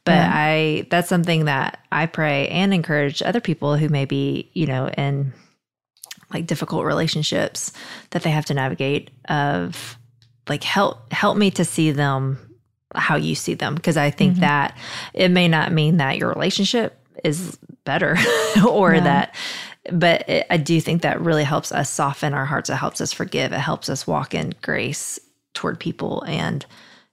but 0.06 0.18
I 0.18 0.88
that's 0.92 1.10
something 1.10 1.46
that 1.46 1.80
I 1.92 2.06
pray 2.06 2.48
and 2.50 2.74
encourage 2.74 3.24
other 3.24 3.42
people 3.42 3.78
who 3.78 3.90
may 3.90 4.06
be 4.06 4.50
you 4.54 4.68
know 4.68 4.90
in 4.90 5.34
like 6.32 6.46
difficult 6.46 6.86
relationships 6.86 7.72
that 8.12 8.22
they 8.22 8.30
have 8.30 8.46
to 8.46 8.54
navigate 8.54 9.10
of 9.28 9.98
like 10.48 10.64
help 10.64 11.12
help 11.12 11.36
me 11.36 11.50
to 11.52 11.66
see 11.66 11.92
them 11.92 12.38
how 12.96 13.16
you 13.16 13.36
see 13.36 13.54
them. 13.54 13.76
Because 13.76 13.98
I 13.98 14.12
think 14.12 14.34
mm-hmm. 14.34 14.42
that 14.42 14.78
it 15.14 15.30
may 15.30 15.48
not 15.48 15.72
mean 15.72 15.98
that 15.98 16.18
your 16.18 16.30
relationship 16.30 16.96
is 17.24 17.58
better 17.90 18.16
or 18.68 19.00
that 19.00 19.36
but 19.92 20.28
it, 20.30 20.46
I 20.50 20.58
do 20.58 20.80
think 20.80 21.02
that 21.02 21.20
really 21.22 21.44
helps 21.44 21.72
us 21.72 21.90
soften 21.90 22.34
our 22.34 22.46
hearts 22.46 22.70
it 22.70 22.76
helps 22.76 23.02
us 23.02 23.12
forgive 23.12 23.52
it 23.52 23.60
helps 23.60 23.90
us 23.90 24.06
walk 24.06 24.34
in 24.34 24.54
grace 24.62 25.20
toward 25.54 25.80
people 25.80 26.24
and 26.28 26.66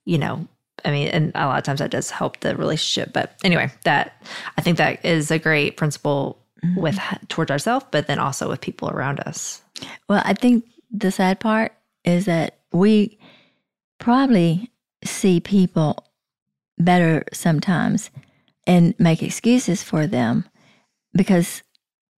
you 0.06 0.16
know, 0.16 0.46
I 0.84 0.90
mean, 0.90 1.08
and 1.08 1.32
a 1.34 1.46
lot 1.46 1.58
of 1.58 1.64
times 1.64 1.80
that 1.80 1.90
does 1.90 2.10
help 2.10 2.40
the 2.40 2.56
relationship. 2.56 3.12
But 3.12 3.34
anyway, 3.44 3.70
that 3.84 4.22
I 4.56 4.62
think 4.62 4.78
that 4.78 5.04
is 5.04 5.30
a 5.30 5.38
great 5.38 5.76
principle 5.76 6.38
mm-hmm. 6.64 6.80
with 6.80 6.98
towards 7.28 7.50
ourselves, 7.50 7.84
but 7.90 8.06
then 8.06 8.18
also 8.18 8.48
with 8.48 8.60
people 8.60 8.88
around 8.88 9.20
us. 9.20 9.62
Well, 10.08 10.22
I 10.24 10.32
think 10.32 10.64
the 10.90 11.10
sad 11.10 11.40
part 11.40 11.72
is 12.04 12.24
that 12.24 12.58
we 12.72 13.18
probably 13.98 14.70
see 15.04 15.40
people 15.40 16.04
better 16.78 17.24
sometimes 17.32 18.10
and 18.66 18.94
make 18.98 19.22
excuses 19.22 19.82
for 19.82 20.06
them 20.06 20.44
because 21.16 21.62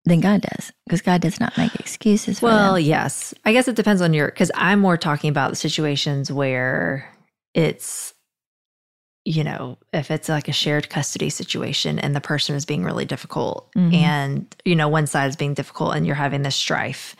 than 0.04 0.20
God 0.20 0.40
does, 0.40 0.72
because 0.86 1.02
God 1.02 1.20
does 1.20 1.38
not 1.38 1.56
make 1.56 1.74
excuses. 1.76 2.42
well, 2.42 2.74
them. 2.74 2.82
yes, 2.82 3.34
I 3.44 3.52
guess 3.52 3.68
it 3.68 3.76
depends 3.76 4.02
on 4.02 4.14
your. 4.14 4.26
Because 4.26 4.50
I'm 4.54 4.80
more 4.80 4.96
talking 4.96 5.30
about 5.30 5.50
the 5.50 5.56
situations 5.56 6.32
where 6.32 7.14
it's, 7.54 8.14
you 9.24 9.44
know, 9.44 9.78
if 9.92 10.10
it's 10.10 10.28
like 10.28 10.48
a 10.48 10.52
shared 10.52 10.88
custody 10.88 11.30
situation 11.30 11.98
and 11.98 12.16
the 12.16 12.20
person 12.20 12.56
is 12.56 12.64
being 12.64 12.84
really 12.84 13.04
difficult, 13.04 13.70
mm-hmm. 13.76 13.94
and 13.94 14.56
you 14.64 14.74
know 14.74 14.88
one 14.88 15.06
side 15.06 15.28
is 15.28 15.36
being 15.36 15.54
difficult, 15.54 15.94
and 15.94 16.06
you're 16.06 16.16
having 16.16 16.42
this 16.42 16.56
strife, 16.56 17.14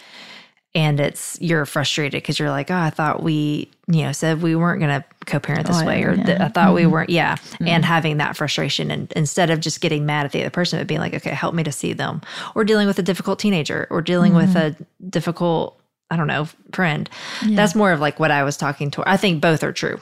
and 0.74 1.00
it's 1.00 1.38
you're 1.40 1.64
frustrated 1.66 2.22
because 2.22 2.38
you're 2.38 2.50
like, 2.50 2.70
oh, 2.70 2.76
I 2.76 2.90
thought 2.90 3.22
we, 3.22 3.70
you 3.87 4.02
know, 4.02 4.12
said 4.12 4.42
we 4.42 4.54
weren't 4.54 4.81
going 4.81 5.00
to 5.00 5.04
co-parent 5.26 5.66
this 5.66 5.81
oh, 5.81 5.87
way, 5.87 6.02
or 6.04 6.14
th- 6.14 6.40
I 6.40 6.48
thought 6.48 6.68
mm-hmm. 6.68 6.74
we 6.74 6.87
weren't, 6.87 7.11
yeah, 7.11 7.37
mm-hmm. 7.37 7.68
and 7.68 7.85
having 7.85 8.18
that 8.18 8.37
frustration, 8.37 8.90
and 8.90 9.11
instead 9.12 9.50
of 9.50 9.61
just 9.61 9.81
getting 9.81 10.04
mad 10.04 10.26
at 10.26 10.33
the 10.33 10.40
other 10.40 10.50
person, 10.50 10.78
but 10.78 10.87
being 10.87 11.00
like, 11.00 11.14
okay, 11.14 11.31
help 11.31 11.54
me 11.54 11.62
to 11.64 11.72
see 11.72 11.94
them, 11.94 12.20
or 12.54 12.64
dealing 12.64 12.87
with 12.87 12.98
a 12.98 13.02
difficult 13.02 13.38
teenager, 13.38 13.87
or 13.90 14.02
dealing 14.02 14.33
mm-hmm. 14.33 14.52
with 14.52 14.57
a 14.57 14.76
difficult, 15.09 15.81
I 16.11 16.16
don't 16.16 16.26
know, 16.26 16.48
friend. 16.72 17.09
Yeah. 17.44 17.57
That's 17.57 17.74
more 17.74 17.92
of 17.92 18.00
like 18.00 18.20
what 18.20 18.31
I 18.31 18.44
was 18.44 18.57
talking 18.57 18.90
to. 18.92 19.02
I 19.07 19.16
think 19.16 19.40
both 19.40 19.62
are 19.62 19.72
true. 19.72 20.00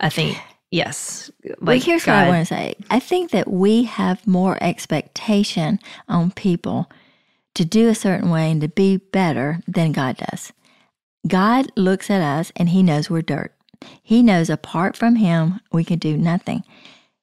I 0.00 0.08
think. 0.08 0.38
Yes. 0.70 1.30
Like 1.60 1.82
here's 1.82 2.04
God. 2.04 2.12
what 2.12 2.24
I 2.24 2.28
want 2.28 2.46
to 2.46 2.54
say. 2.54 2.74
I 2.90 3.00
think 3.00 3.30
that 3.30 3.48
we 3.48 3.84
have 3.84 4.26
more 4.26 4.62
expectation 4.62 5.78
on 6.08 6.30
people 6.30 6.90
to 7.58 7.64
do 7.64 7.88
a 7.88 7.94
certain 7.94 8.30
way 8.30 8.52
and 8.52 8.60
to 8.60 8.68
be 8.68 8.98
better 8.98 9.58
than 9.66 9.90
God 9.90 10.16
does. 10.16 10.52
God 11.26 11.72
looks 11.76 12.08
at 12.08 12.20
us 12.20 12.52
and 12.54 12.68
he 12.68 12.84
knows 12.84 13.10
we're 13.10 13.20
dirt. 13.20 13.52
He 14.00 14.22
knows 14.22 14.48
apart 14.48 14.96
from 14.96 15.16
him, 15.16 15.58
we 15.72 15.82
can 15.82 15.98
do 15.98 16.16
nothing. 16.16 16.62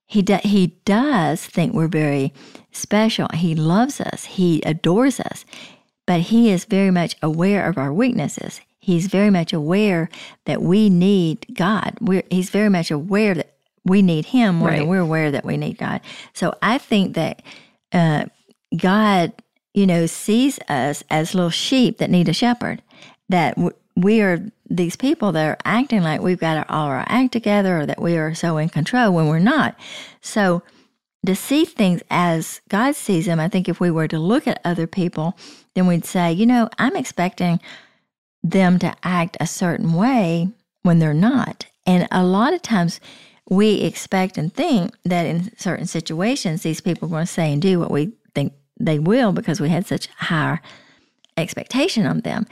He, 0.06 0.22
do, 0.22 0.36
he 0.44 0.76
does 0.84 1.46
think 1.46 1.74
we're 1.74 1.88
very 1.88 2.34
special. 2.74 3.30
He 3.34 3.56
loves 3.56 4.02
us. 4.02 4.26
He 4.26 4.62
adores 4.64 5.22
us. 5.22 5.46
But 6.06 6.20
he 6.20 6.52
is 6.52 6.66
very 6.66 6.92
much 6.92 7.16
aware 7.24 7.66
of 7.66 7.78
our 7.78 7.94
weaknesses. 7.94 8.60
He's 8.78 9.08
very 9.08 9.30
much 9.30 9.54
aware 9.54 10.10
that 10.44 10.62
we 10.62 10.90
need 10.90 11.48
God. 11.54 11.98
We're, 12.02 12.24
he's 12.30 12.50
very 12.50 12.70
much 12.70 12.92
aware 12.92 13.36
that 13.36 13.56
we 13.86 14.02
need 14.02 14.26
him 14.26 14.56
more 14.56 14.68
right. 14.68 14.80
than 14.80 14.88
we're 14.88 15.00
aware 15.00 15.32
that 15.32 15.46
we 15.46 15.56
need 15.56 15.78
God. 15.78 16.02
So 16.34 16.54
I 16.62 16.78
think 16.78 17.16
that 17.16 17.42
uh, 17.94 18.26
God 18.76 19.32
you 19.76 19.86
know, 19.86 20.06
sees 20.06 20.58
us 20.70 21.04
as 21.10 21.36
little 21.36 21.50
sheep 21.50 21.98
that 21.98 22.10
need 22.10 22.30
a 22.30 22.34
shepherd, 22.34 22.82
that 23.28 23.58
we 23.96 24.22
are 24.22 24.40
these 24.70 24.96
people 24.96 25.34
that 25.34 25.46
are 25.46 25.58
acting 25.66 26.02
like 26.02 26.22
we've 26.22 26.40
got 26.40 26.70
all 26.70 26.88
our 26.88 27.06
act 27.08 27.34
together 27.34 27.82
or 27.82 27.86
that 27.86 28.02
we 28.02 28.18
are 28.18 28.34
so 28.34 28.58
in 28.58 28.70
control 28.70 29.12
when 29.12 29.28
we're 29.28 29.38
not. 29.40 29.78
So 30.22 30.64
to 31.26 31.36
see 31.36 31.66
things 31.66 32.02
as 32.10 32.62
God 32.70 32.96
sees 32.96 33.26
them, 33.26 33.40
I 33.40 33.50
think 33.50 33.68
if 33.68 33.82
we 33.82 33.92
were 33.92 34.08
to 34.08 34.18
look 34.18 34.48
at 34.48 34.62
other 34.64 34.88
people, 34.88 35.38
then 35.74 35.88
we'd 35.88 36.06
say, 36.06 36.32
you 36.32 36.46
know, 36.46 36.70
I'm 36.80 36.96
expecting 36.96 37.60
them 38.44 38.80
to 38.80 38.96
act 39.04 39.36
a 39.42 39.48
certain 39.48 39.94
way 39.94 40.50
when 40.84 41.00
they're 41.00 41.14
not. 41.14 41.66
And 41.86 42.08
a 42.12 42.24
lot 42.24 42.54
of 42.54 42.62
times 42.62 43.02
we 43.50 43.82
expect 43.82 44.38
and 44.38 44.54
think 44.54 44.96
that 45.04 45.26
in 45.26 45.56
certain 45.58 45.86
situations, 45.86 46.62
these 46.62 46.80
people 46.80 47.08
are 47.08 47.12
going 47.12 47.26
to 47.26 47.32
say 47.32 47.52
and 47.52 47.62
do 47.62 47.80
what 47.80 47.92
we 47.92 48.14
they 48.80 49.00
will 49.00 49.32
because 49.32 49.60
we 49.62 49.70
had 49.70 49.86
such 49.86 50.08
high 50.08 50.60
expectation 51.38 52.06
on 52.06 52.22
them. 52.22 52.46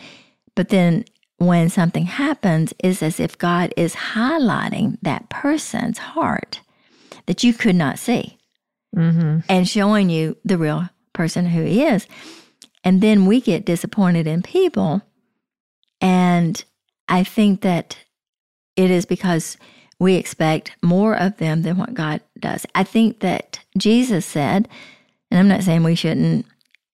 But 0.56 0.70
then 0.70 1.06
when 1.38 1.70
something 1.70 2.06
happens, 2.06 2.74
it's 2.80 3.04
as 3.04 3.20
if 3.20 3.38
God 3.38 3.74
is 3.76 3.96
highlighting 3.96 4.98
that 5.02 5.30
person's 5.30 5.98
heart 5.98 6.62
that 7.26 7.44
you 7.44 7.54
could 7.54 7.76
not 7.76 8.00
see 8.00 8.38
mm-hmm. 8.96 9.40
and 9.50 9.68
showing 9.68 10.10
you 10.10 10.38
the 10.44 10.58
real 10.58 10.90
person 11.14 11.48
who 11.48 11.64
he 11.64 11.84
is. 11.84 12.08
And 12.84 13.02
then 13.02 13.26
we 13.26 13.40
get 13.42 13.66
disappointed 13.66 14.28
in 14.28 14.42
people. 14.42 15.02
And 16.02 16.64
I 17.08 17.24
think 17.24 17.62
that 17.62 17.98
it 18.76 18.92
is 18.92 19.06
because 19.06 19.58
we 20.00 20.16
expect 20.16 20.76
more 20.82 21.16
of 21.16 21.38
them 21.38 21.62
than 21.62 21.78
what 21.78 21.94
God 21.94 22.22
does. 22.40 22.66
I 22.76 22.84
think 22.84 23.20
that 23.22 23.60
Jesus 23.78 24.26
said 24.26 24.68
and 25.34 25.40
I'm 25.40 25.48
not 25.48 25.64
saying 25.64 25.82
we 25.82 25.96
shouldn't, 25.96 26.46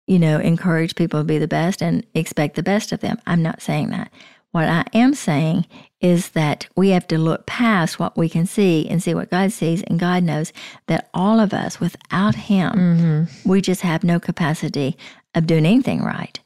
you 0.08 0.18
know, 0.18 0.40
encourage 0.40 0.96
people 0.96 1.20
to 1.20 1.26
be 1.26 1.40
the 1.40 1.48
best 1.48 1.82
and 1.82 2.06
expect 2.14 2.56
the 2.56 2.64
best 2.64 2.94
of 2.94 3.02
them. 3.02 3.20
I'm 3.28 3.44
not 3.44 3.62
saying 3.62 3.90
that. 3.90 4.14
What 4.52 4.70
I 4.70 4.86
am 4.94 5.14
saying 5.14 5.68
is 6.00 6.30
that 6.30 6.66
we 6.78 6.92
have 6.92 7.06
to 7.10 7.18
look 7.18 7.46
past 7.48 8.00
what 8.00 8.18
we 8.18 8.30
can 8.30 8.46
see 8.46 8.88
and 8.88 9.04
see 9.04 9.14
what 9.14 9.30
God 9.30 9.52
sees. 9.52 9.84
And 9.84 10.00
God 10.00 10.24
knows 10.24 10.54
that 10.88 11.10
all 11.14 11.42
of 11.42 11.54
us, 11.54 11.82
without 11.82 12.34
Him, 12.34 12.72
mm-hmm. 12.72 13.50
we 13.50 13.60
just 13.60 13.82
have 13.82 14.06
no 14.06 14.22
capacity 14.22 14.98
of 15.36 15.46
doing 15.46 15.66
anything 15.66 16.02
right. 16.02 16.40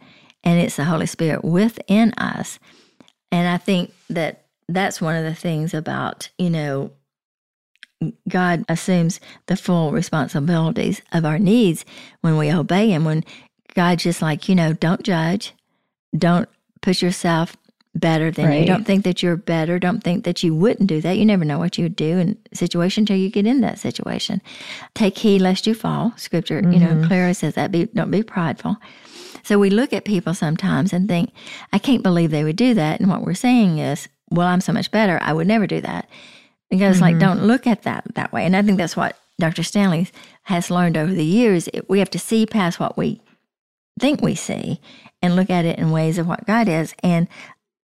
And 0.44 0.60
it's 0.60 0.78
the 0.78 0.86
Holy 0.86 1.06
Spirit 1.06 1.46
within 1.46 2.12
us. 2.14 2.58
And 3.32 3.48
I 3.48 3.58
think 3.58 3.94
that 4.10 4.46
that's 4.68 5.00
one 5.00 5.16
of 5.16 5.26
the 5.26 5.36
things 5.36 5.76
about, 5.76 6.32
you 6.40 6.50
know, 6.50 6.90
God 8.28 8.66
assumes 8.68 9.20
the 9.48 9.56
full 9.56 9.92
responsibilities 9.92 11.02
of 11.12 11.26
our 11.26 11.40
needs 11.40 11.86
when 12.22 12.38
we 12.38 12.52
obey 12.52 12.90
Him. 12.90 13.06
When 13.06 13.24
God's 13.74 14.04
just 14.04 14.22
like, 14.22 14.50
you 14.50 14.56
know, 14.56 14.74
don't 14.74 15.04
judge, 15.04 15.54
don't 16.18 16.50
push 16.82 17.02
yourself 17.02 17.56
better 17.96 18.32
than 18.32 18.48
right. 18.48 18.62
you. 18.62 18.66
Don't 18.66 18.86
think 18.86 19.04
that 19.04 19.22
you're 19.22 19.36
better. 19.36 19.78
Don't 19.78 20.04
think 20.04 20.24
that 20.24 20.44
you 20.44 20.56
wouldn't 20.56 20.90
do 20.90 21.00
that. 21.02 21.18
You 21.18 21.26
never 21.26 21.46
know 21.46 21.60
what 21.60 21.78
you 21.78 21.86
would 21.86 21.96
do 21.96 22.18
in 22.18 22.38
a 22.52 22.56
situation 22.56 23.04
until 23.04 23.18
you 23.18 23.30
get 23.30 23.46
in 23.46 23.62
that 23.62 23.80
situation. 23.80 24.42
Take 24.96 25.18
heed 25.18 25.42
lest 25.42 25.68
you 25.68 25.74
fall. 25.74 26.14
Scripture, 26.18 26.62
mm-hmm. 26.62 26.72
you 26.72 26.80
know, 26.80 26.88
mm-hmm. 26.88 27.08
clearly 27.08 27.34
says 27.34 27.54
that. 27.56 27.72
Be, 27.72 27.86
don't 27.86 28.12
be 28.12 28.24
prideful. 28.24 28.78
So 29.44 29.60
we 29.60 29.70
look 29.70 29.94
at 29.94 30.06
people 30.06 30.34
sometimes 30.34 30.94
and 30.94 31.08
think, 31.08 31.32
I 31.72 31.78
can't 31.78 32.02
believe 32.02 32.32
they 32.32 32.44
would 32.44 32.56
do 32.56 32.74
that. 32.74 33.00
And 33.00 33.10
what 33.10 33.22
we're 33.22 33.34
saying 33.34 33.78
is, 33.78 34.08
well, 34.30 34.48
I'm 34.48 34.62
so 34.62 34.74
much 34.74 34.90
better. 34.90 35.20
I 35.22 35.34
would 35.34 35.48
never 35.48 35.68
do 35.68 35.82
that 35.82 36.10
because 36.74 36.96
mm-hmm. 36.96 37.04
like 37.04 37.20
don't 37.20 37.44
look 37.44 37.68
at 37.68 37.84
that 37.84 38.04
that 38.16 38.34
way. 38.34 38.46
And 38.46 38.56
i 38.56 38.64
think 38.64 38.80
that's 38.80 38.98
what 38.98 39.16
dr 39.40 39.62
stanley 39.62 40.08
has 40.44 40.72
learned 40.72 40.98
over 40.98 41.14
the 41.14 41.24
years. 41.24 41.70
We 41.88 42.00
have 42.00 42.10
to 42.10 42.20
see 42.20 42.48
past 42.48 42.80
what 42.80 42.98
we 42.98 43.22
think 44.00 44.22
we 44.22 44.34
see 44.34 44.82
and 45.22 45.36
look 45.36 45.52
at 45.52 45.66
it 45.66 45.78
in 45.78 45.92
ways 45.92 46.18
of 46.18 46.28
what 46.28 46.48
god 46.48 46.68
is. 46.68 46.96
And 47.04 47.28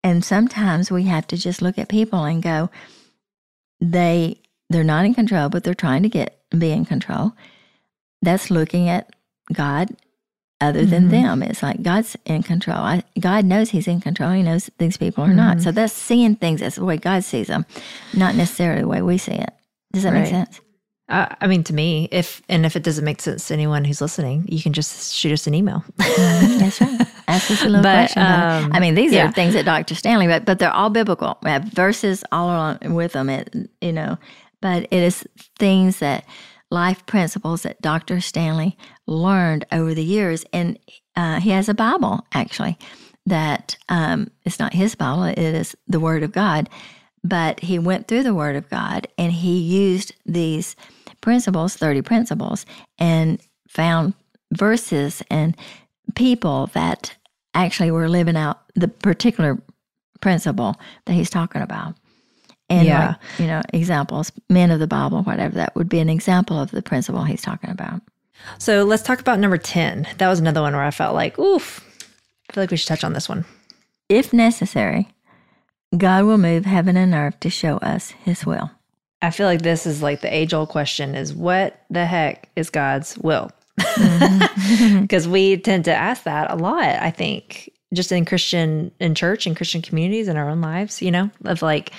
and 0.04 0.26
sometimes 0.26 0.90
we 0.90 1.04
have 1.04 1.28
to 1.28 1.38
just 1.38 1.62
look 1.62 1.78
at 1.78 1.88
people 1.88 2.24
and 2.24 2.42
go 2.42 2.72
they 3.80 4.38
they're 4.72 4.84
not 4.84 5.06
in 5.06 5.14
control 5.14 5.50
but 5.50 5.64
they're 5.64 5.76
trying 5.76 6.02
to 6.02 6.10
get 6.10 6.40
be 6.58 6.72
in 6.72 6.84
control. 6.84 7.34
That's 8.24 8.50
looking 8.50 8.90
at 8.90 9.14
god 9.54 9.90
other 10.62 10.86
than 10.86 11.04
mm-hmm. 11.04 11.40
them. 11.40 11.44
It's 11.44 11.64
like 11.64 11.82
God's 11.82 12.18
in 12.26 12.44
control. 12.44 12.78
I, 12.78 13.04
God 13.20 13.46
knows 13.46 13.70
He's 13.70 13.88
in 13.88 14.02
control. 14.02 14.32
He 14.32 14.44
knows 14.44 14.70
these 14.78 14.98
people 14.98 15.24
are 15.24 15.28
mm-hmm. 15.28 15.38
not. 15.38 15.62
So 15.62 15.72
that's 15.72 15.94
seeing 15.94 16.36
things 16.36 16.62
as 16.62 16.76
the 16.76 16.86
way 16.86 16.98
God 16.98 17.24
sees 17.24 17.48
them, 17.48 17.66
not 18.14 18.36
necessarily 18.36 18.82
the 18.82 18.88
way 18.88 19.02
we 19.02 19.18
see 19.18 19.34
it. 19.34 19.54
Does 19.94 20.04
that 20.04 20.14
right. 20.14 20.22
make 20.22 20.30
sense? 20.30 20.62
Uh, 21.10 21.28
I 21.42 21.48
mean, 21.48 21.64
to 21.64 21.74
me, 21.74 22.08
if 22.12 22.44
and 22.50 22.68
if 22.68 22.76
it 22.76 22.84
doesn't 22.84 23.04
make 23.04 23.20
sense 23.20 23.48
to 23.48 23.54
anyone 23.56 23.84
who's 23.84 24.00
listening, 24.00 24.46
you 24.48 24.62
can 24.62 24.74
just 24.74 25.16
shoot 25.16 25.32
us 25.32 25.48
an 25.48 25.56
email. 25.56 25.84
Mm-hmm. 25.98 26.60
that's 26.60 26.82
right. 26.82 27.08
Ask 27.28 27.50
us 27.50 27.62
a 27.64 27.66
little 27.66 27.82
but, 27.82 28.12
question. 28.12 28.22
Um, 28.22 28.72
I 28.74 28.80
mean, 28.80 28.94
these 28.94 29.12
yeah. 29.12 29.28
are 29.28 29.32
things 29.32 29.56
that 29.56 29.66
Dr. 29.66 29.96
Stanley, 29.96 30.28
but 30.28 30.46
but 30.46 30.60
they're 30.60 30.72
all 30.72 30.92
biblical. 30.92 31.40
We 31.42 31.50
have 31.50 31.64
verses 31.64 32.24
all 32.32 32.48
along 32.48 32.94
with 32.94 33.14
them. 33.14 33.30
It 33.30 33.56
you 33.82 33.92
know, 33.92 34.20
but 34.62 34.84
it 34.84 34.94
is 34.94 35.28
things 35.58 35.98
that 36.00 36.26
life 36.72 37.06
principles 37.06 37.64
that 37.64 37.82
Dr. 37.82 38.22
Stanley 38.22 38.78
learned 39.08 39.66
over 39.72 39.94
the 39.94 40.04
years. 40.04 40.46
And 40.54 40.78
uh, 41.16 41.40
he 41.40 41.50
has 41.52 41.70
a 41.70 41.74
Bible, 41.74 42.26
actually, 42.34 42.78
that 43.26 43.78
um, 43.90 44.32
it's 44.46 44.60
not 44.60 44.74
his 44.74 44.96
Bible, 44.96 45.24
it 45.24 45.38
is 45.38 45.76
the 45.88 46.00
Word 46.00 46.24
of 46.24 46.32
God. 46.32 46.70
But 47.24 47.60
he 47.60 47.80
went 47.80 48.08
through 48.08 48.24
the 48.24 48.36
Word 48.36 48.56
of 48.56 48.70
God 48.70 49.08
and 49.18 49.32
he 49.32 49.58
used 49.58 50.16
these 50.26 50.76
principles, 51.22 51.76
30 51.76 52.02
principles, 52.02 52.66
and 52.98 53.42
found 53.68 54.14
verses 54.54 55.22
and 55.30 55.58
people 56.16 56.68
that 56.68 57.16
actually 57.54 57.92
were 57.92 58.08
living 58.08 58.38
out 58.38 58.62
the 58.76 58.88
particular 58.88 59.62
principle 60.22 60.76
that 61.06 61.14
he's 61.14 61.30
talking 61.30 61.62
about 61.62 61.96
and 62.70 62.88
yeah. 62.88 63.08
like, 63.08 63.18
you 63.40 63.48
know 63.48 63.62
examples 63.74 64.32
men 64.50 64.72
of 64.72 64.80
the 64.80 64.88
bible 64.88 65.24
whatever 65.24 65.56
that 65.56 65.76
would 65.76 65.90
be 65.90 66.00
an 66.00 66.10
example 66.10 66.60
of 66.60 66.72
the 66.72 66.82
principle 66.82 67.24
he's 67.24 67.42
talking 67.42 67.70
about. 67.70 68.02
So 68.58 68.84
let's 68.84 69.04
talk 69.04 69.20
about 69.20 69.40
number 69.40 69.58
10 69.58 70.08
that 70.18 70.28
was 70.28 70.40
another 70.40 70.62
one 70.62 70.74
where 70.74 70.84
i 70.84 70.92
felt 70.92 71.16
like 71.16 71.38
oof 71.40 71.86
i 72.50 72.54
feel 72.54 72.64
like 72.64 72.72
we 72.72 72.78
should 72.78 72.88
touch 72.88 73.04
on 73.04 73.14
this 73.14 73.30
one. 73.30 73.46
If 74.08 74.34
necessary 74.34 75.10
god 75.98 76.26
will 76.26 76.38
move 76.38 76.66
heaven 76.66 76.98
and 76.98 77.14
earth 77.14 77.40
to 77.42 77.50
show 77.50 77.78
us 77.78 78.12
his 78.24 78.46
will. 78.46 78.72
I 79.22 79.32
feel 79.32 79.48
like 79.48 79.62
this 79.62 79.86
is 79.86 80.02
like 80.02 80.22
the 80.22 80.34
age 80.34 80.54
old 80.54 80.70
question 80.70 81.16
is 81.16 81.34
what 81.34 81.82
the 81.90 82.06
heck 82.06 82.50
is 82.56 82.70
God's 82.70 83.18
will? 83.18 83.52
Mm-hmm. 83.80 85.02
Because 85.02 85.28
we 85.28 85.58
tend 85.58 85.86
to 85.86 85.94
ask 85.94 86.24
that 86.24 86.52
a 86.52 86.56
lot, 86.56 86.84
I 86.84 87.12
think, 87.12 87.72
just 87.94 88.12
in 88.12 88.26
Christian, 88.26 88.92
in 89.00 89.16
church 89.16 89.46
and 89.46 89.56
Christian 89.56 89.82
communities 89.82 90.28
in 90.28 90.38
our 90.38 90.50
own 90.50 90.62
lives, 90.62 91.02
you 91.02 91.12
know, 91.12 91.30
of 91.46 91.62
like, 91.62 91.92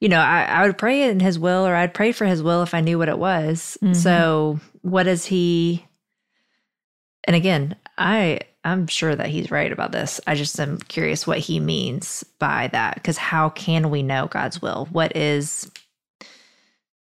you 0.00 0.08
know, 0.08 0.20
I, 0.20 0.42
I 0.44 0.66
would 0.66 0.78
pray 0.78 1.08
in 1.08 1.20
his 1.20 1.38
will 1.38 1.66
or 1.66 1.74
I'd 1.74 1.94
pray 1.94 2.12
for 2.12 2.26
his 2.26 2.42
will 2.42 2.62
if 2.62 2.74
I 2.74 2.80
knew 2.80 2.98
what 2.98 3.08
it 3.08 3.18
was. 3.18 3.78
Mm-hmm. 3.82 3.94
So 3.94 4.60
what 4.82 5.06
is 5.06 5.24
he? 5.24 5.86
And 7.24 7.34
again, 7.34 7.76
I 7.96 8.40
I'm 8.62 8.88
sure 8.88 9.14
that 9.14 9.28
he's 9.28 9.50
right 9.50 9.70
about 9.70 9.92
this. 9.92 10.20
I 10.26 10.34
just 10.34 10.58
am 10.60 10.78
curious 10.78 11.26
what 11.26 11.38
he 11.38 11.60
means 11.60 12.24
by 12.38 12.68
that 12.72 12.96
because 12.96 13.16
how 13.16 13.48
can 13.50 13.90
we 13.90 14.02
know 14.02 14.26
God's 14.26 14.60
will? 14.60 14.88
What 14.90 15.16
is? 15.16 15.70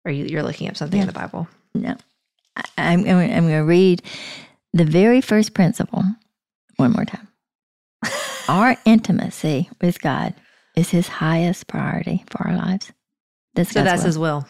Are 0.05 0.11
you 0.11 0.25
you're 0.25 0.43
looking 0.43 0.67
up 0.67 0.77
something 0.77 0.99
in 0.99 1.07
the 1.07 1.13
Bible? 1.13 1.47
No. 1.75 1.95
I, 2.55 2.63
I'm, 2.77 3.01
I'm 3.01 3.05
going 3.05 3.49
to 3.49 3.59
read 3.59 4.01
the 4.73 4.85
very 4.85 5.21
first 5.21 5.53
principle 5.53 6.03
one 6.77 6.91
more 6.91 7.05
time. 7.05 7.27
our 8.49 8.77
intimacy 8.85 9.69
with 9.81 10.01
God 10.01 10.33
is 10.75 10.89
his 10.89 11.07
highest 11.07 11.67
priority 11.67 12.23
for 12.29 12.47
our 12.47 12.55
lives. 12.55 12.91
That's 13.55 13.71
So 13.71 13.83
God's 13.83 13.89
that's 13.91 14.01
will. 14.01 14.07
his 14.07 14.17
will. 14.19 14.47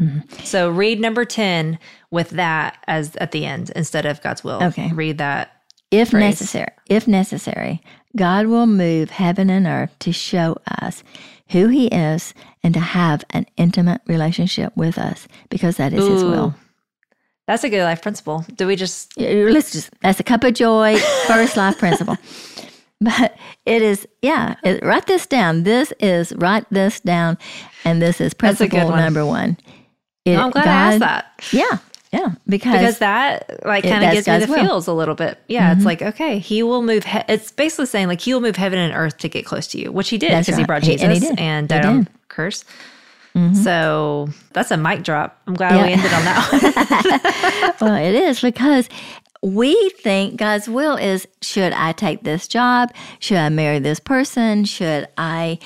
Mhm. 0.00 0.44
So 0.44 0.68
read 0.70 1.00
number 1.00 1.24
ten 1.24 1.78
with 2.10 2.30
that 2.30 2.78
as 2.86 3.14
at 3.16 3.30
the 3.32 3.44
end 3.46 3.70
instead 3.76 4.06
of 4.06 4.20
God's 4.22 4.42
will. 4.42 4.62
Okay. 4.62 4.90
Read 4.92 5.18
that. 5.18 5.52
If 5.90 6.10
phrase. 6.10 6.20
necessary, 6.22 6.68
if 6.88 7.06
necessary, 7.06 7.82
God 8.16 8.46
will 8.46 8.66
move 8.66 9.10
heaven 9.10 9.50
and 9.50 9.66
earth 9.66 9.94
to 10.00 10.12
show 10.12 10.56
us 10.80 11.02
who 11.50 11.68
he 11.68 11.88
is 11.88 12.32
and 12.64 12.72
to 12.72 12.80
have 12.80 13.22
an 13.30 13.44
intimate 13.58 14.00
relationship 14.06 14.74
with 14.74 14.96
us 14.96 15.28
because 15.50 15.76
that 15.76 15.92
is 15.92 16.06
his 16.06 16.24
will. 16.24 16.54
That's 17.46 17.62
a 17.64 17.68
good 17.68 17.84
life 17.84 18.00
principle. 18.00 18.46
Do 18.56 18.66
we 18.66 18.74
just 18.76 19.12
Let's 19.18 19.72
just, 19.72 19.90
that's 20.00 20.18
a 20.18 20.22
cup 20.24 20.44
of 20.44 20.54
joy, 20.54 20.96
first 21.26 21.56
life 21.58 21.78
principle. 21.78 22.16
But 23.02 23.36
it 23.66 23.82
is, 23.82 24.06
yeah, 24.22 24.54
it, 24.62 24.84
write 24.84 25.06
this 25.06 25.26
down. 25.26 25.64
This 25.64 25.92
is, 26.00 26.32
write 26.36 26.64
this 26.70 27.00
down. 27.00 27.36
And 27.84 28.00
this 28.00 28.20
is 28.20 28.32
That's 28.38 28.60
a 28.60 28.68
good 28.68 28.70
principle 28.70 28.90
one. 28.90 28.98
number 29.00 29.26
one. 29.26 29.56
It- 30.24 30.38
I'm 30.38 30.50
glad 30.50 30.68
I 30.68 30.70
asked 30.70 30.98
that. 31.00 31.26
Yeah, 31.52 31.78
yeah. 32.12 32.34
Because, 32.48 32.78
because 32.78 32.98
that 32.98 33.64
like 33.66 33.82
kind 33.84 34.04
of 34.04 34.12
gives 34.12 34.28
me 34.28 34.38
the 34.38 34.46
will. 34.46 34.56
Mm-hmm. 34.58 34.66
feels 34.66 34.86
a 34.86 34.92
little 34.92 35.14
bit. 35.16 35.38
Yeah, 35.48 35.72
it's 35.72 35.84
like 35.84 36.00
okay, 36.02 36.38
he 36.38 36.62
will 36.62 36.82
move. 36.82 37.04
He- 37.04 37.18
it's 37.28 37.50
basically 37.50 37.86
saying 37.86 38.06
like 38.06 38.20
he 38.20 38.32
will 38.34 38.40
move 38.40 38.54
heaven 38.56 38.78
and 38.78 38.94
earth 38.94 39.18
to 39.18 39.28
get 39.28 39.44
close 39.44 39.66
to 39.68 39.78
you, 39.78 39.90
which 39.90 40.10
he 40.10 40.18
did 40.18 40.28
because 40.30 40.48
he 40.48 40.52
right. 40.62 40.66
brought 40.66 40.82
He- 40.84 40.92
Jesus 40.92 41.04
and 41.04 41.12
he 41.12 41.18
did. 41.20 41.38
and 41.40 41.68
died 41.68 41.84
on 41.84 41.96
did. 41.96 42.06
Mm-hmm. 42.06 42.14
curse. 42.28 42.64
So 43.62 44.28
that's 44.52 44.70
a 44.70 44.76
mic 44.76 45.04
drop. 45.04 45.40
I'm 45.46 45.54
glad 45.54 45.74
Yeah. 45.74 45.86
we 45.86 45.92
ended 45.92 46.12
on 46.12 46.24
that. 46.24 47.74
one. 47.80 47.90
well, 47.90 47.96
it 48.04 48.14
is 48.14 48.40
because 48.42 48.88
we 49.42 49.90
think 49.90 50.36
God's 50.36 50.68
will 50.68 50.96
is 50.96 51.26
should 51.42 51.72
I 51.72 51.92
take 51.92 52.22
this 52.22 52.46
job? 52.46 52.92
Should 53.18 53.38
I 53.38 53.48
marry 53.48 53.78
this 53.80 53.98
person? 54.00 54.64
Should 54.64 55.08
I 55.18 55.58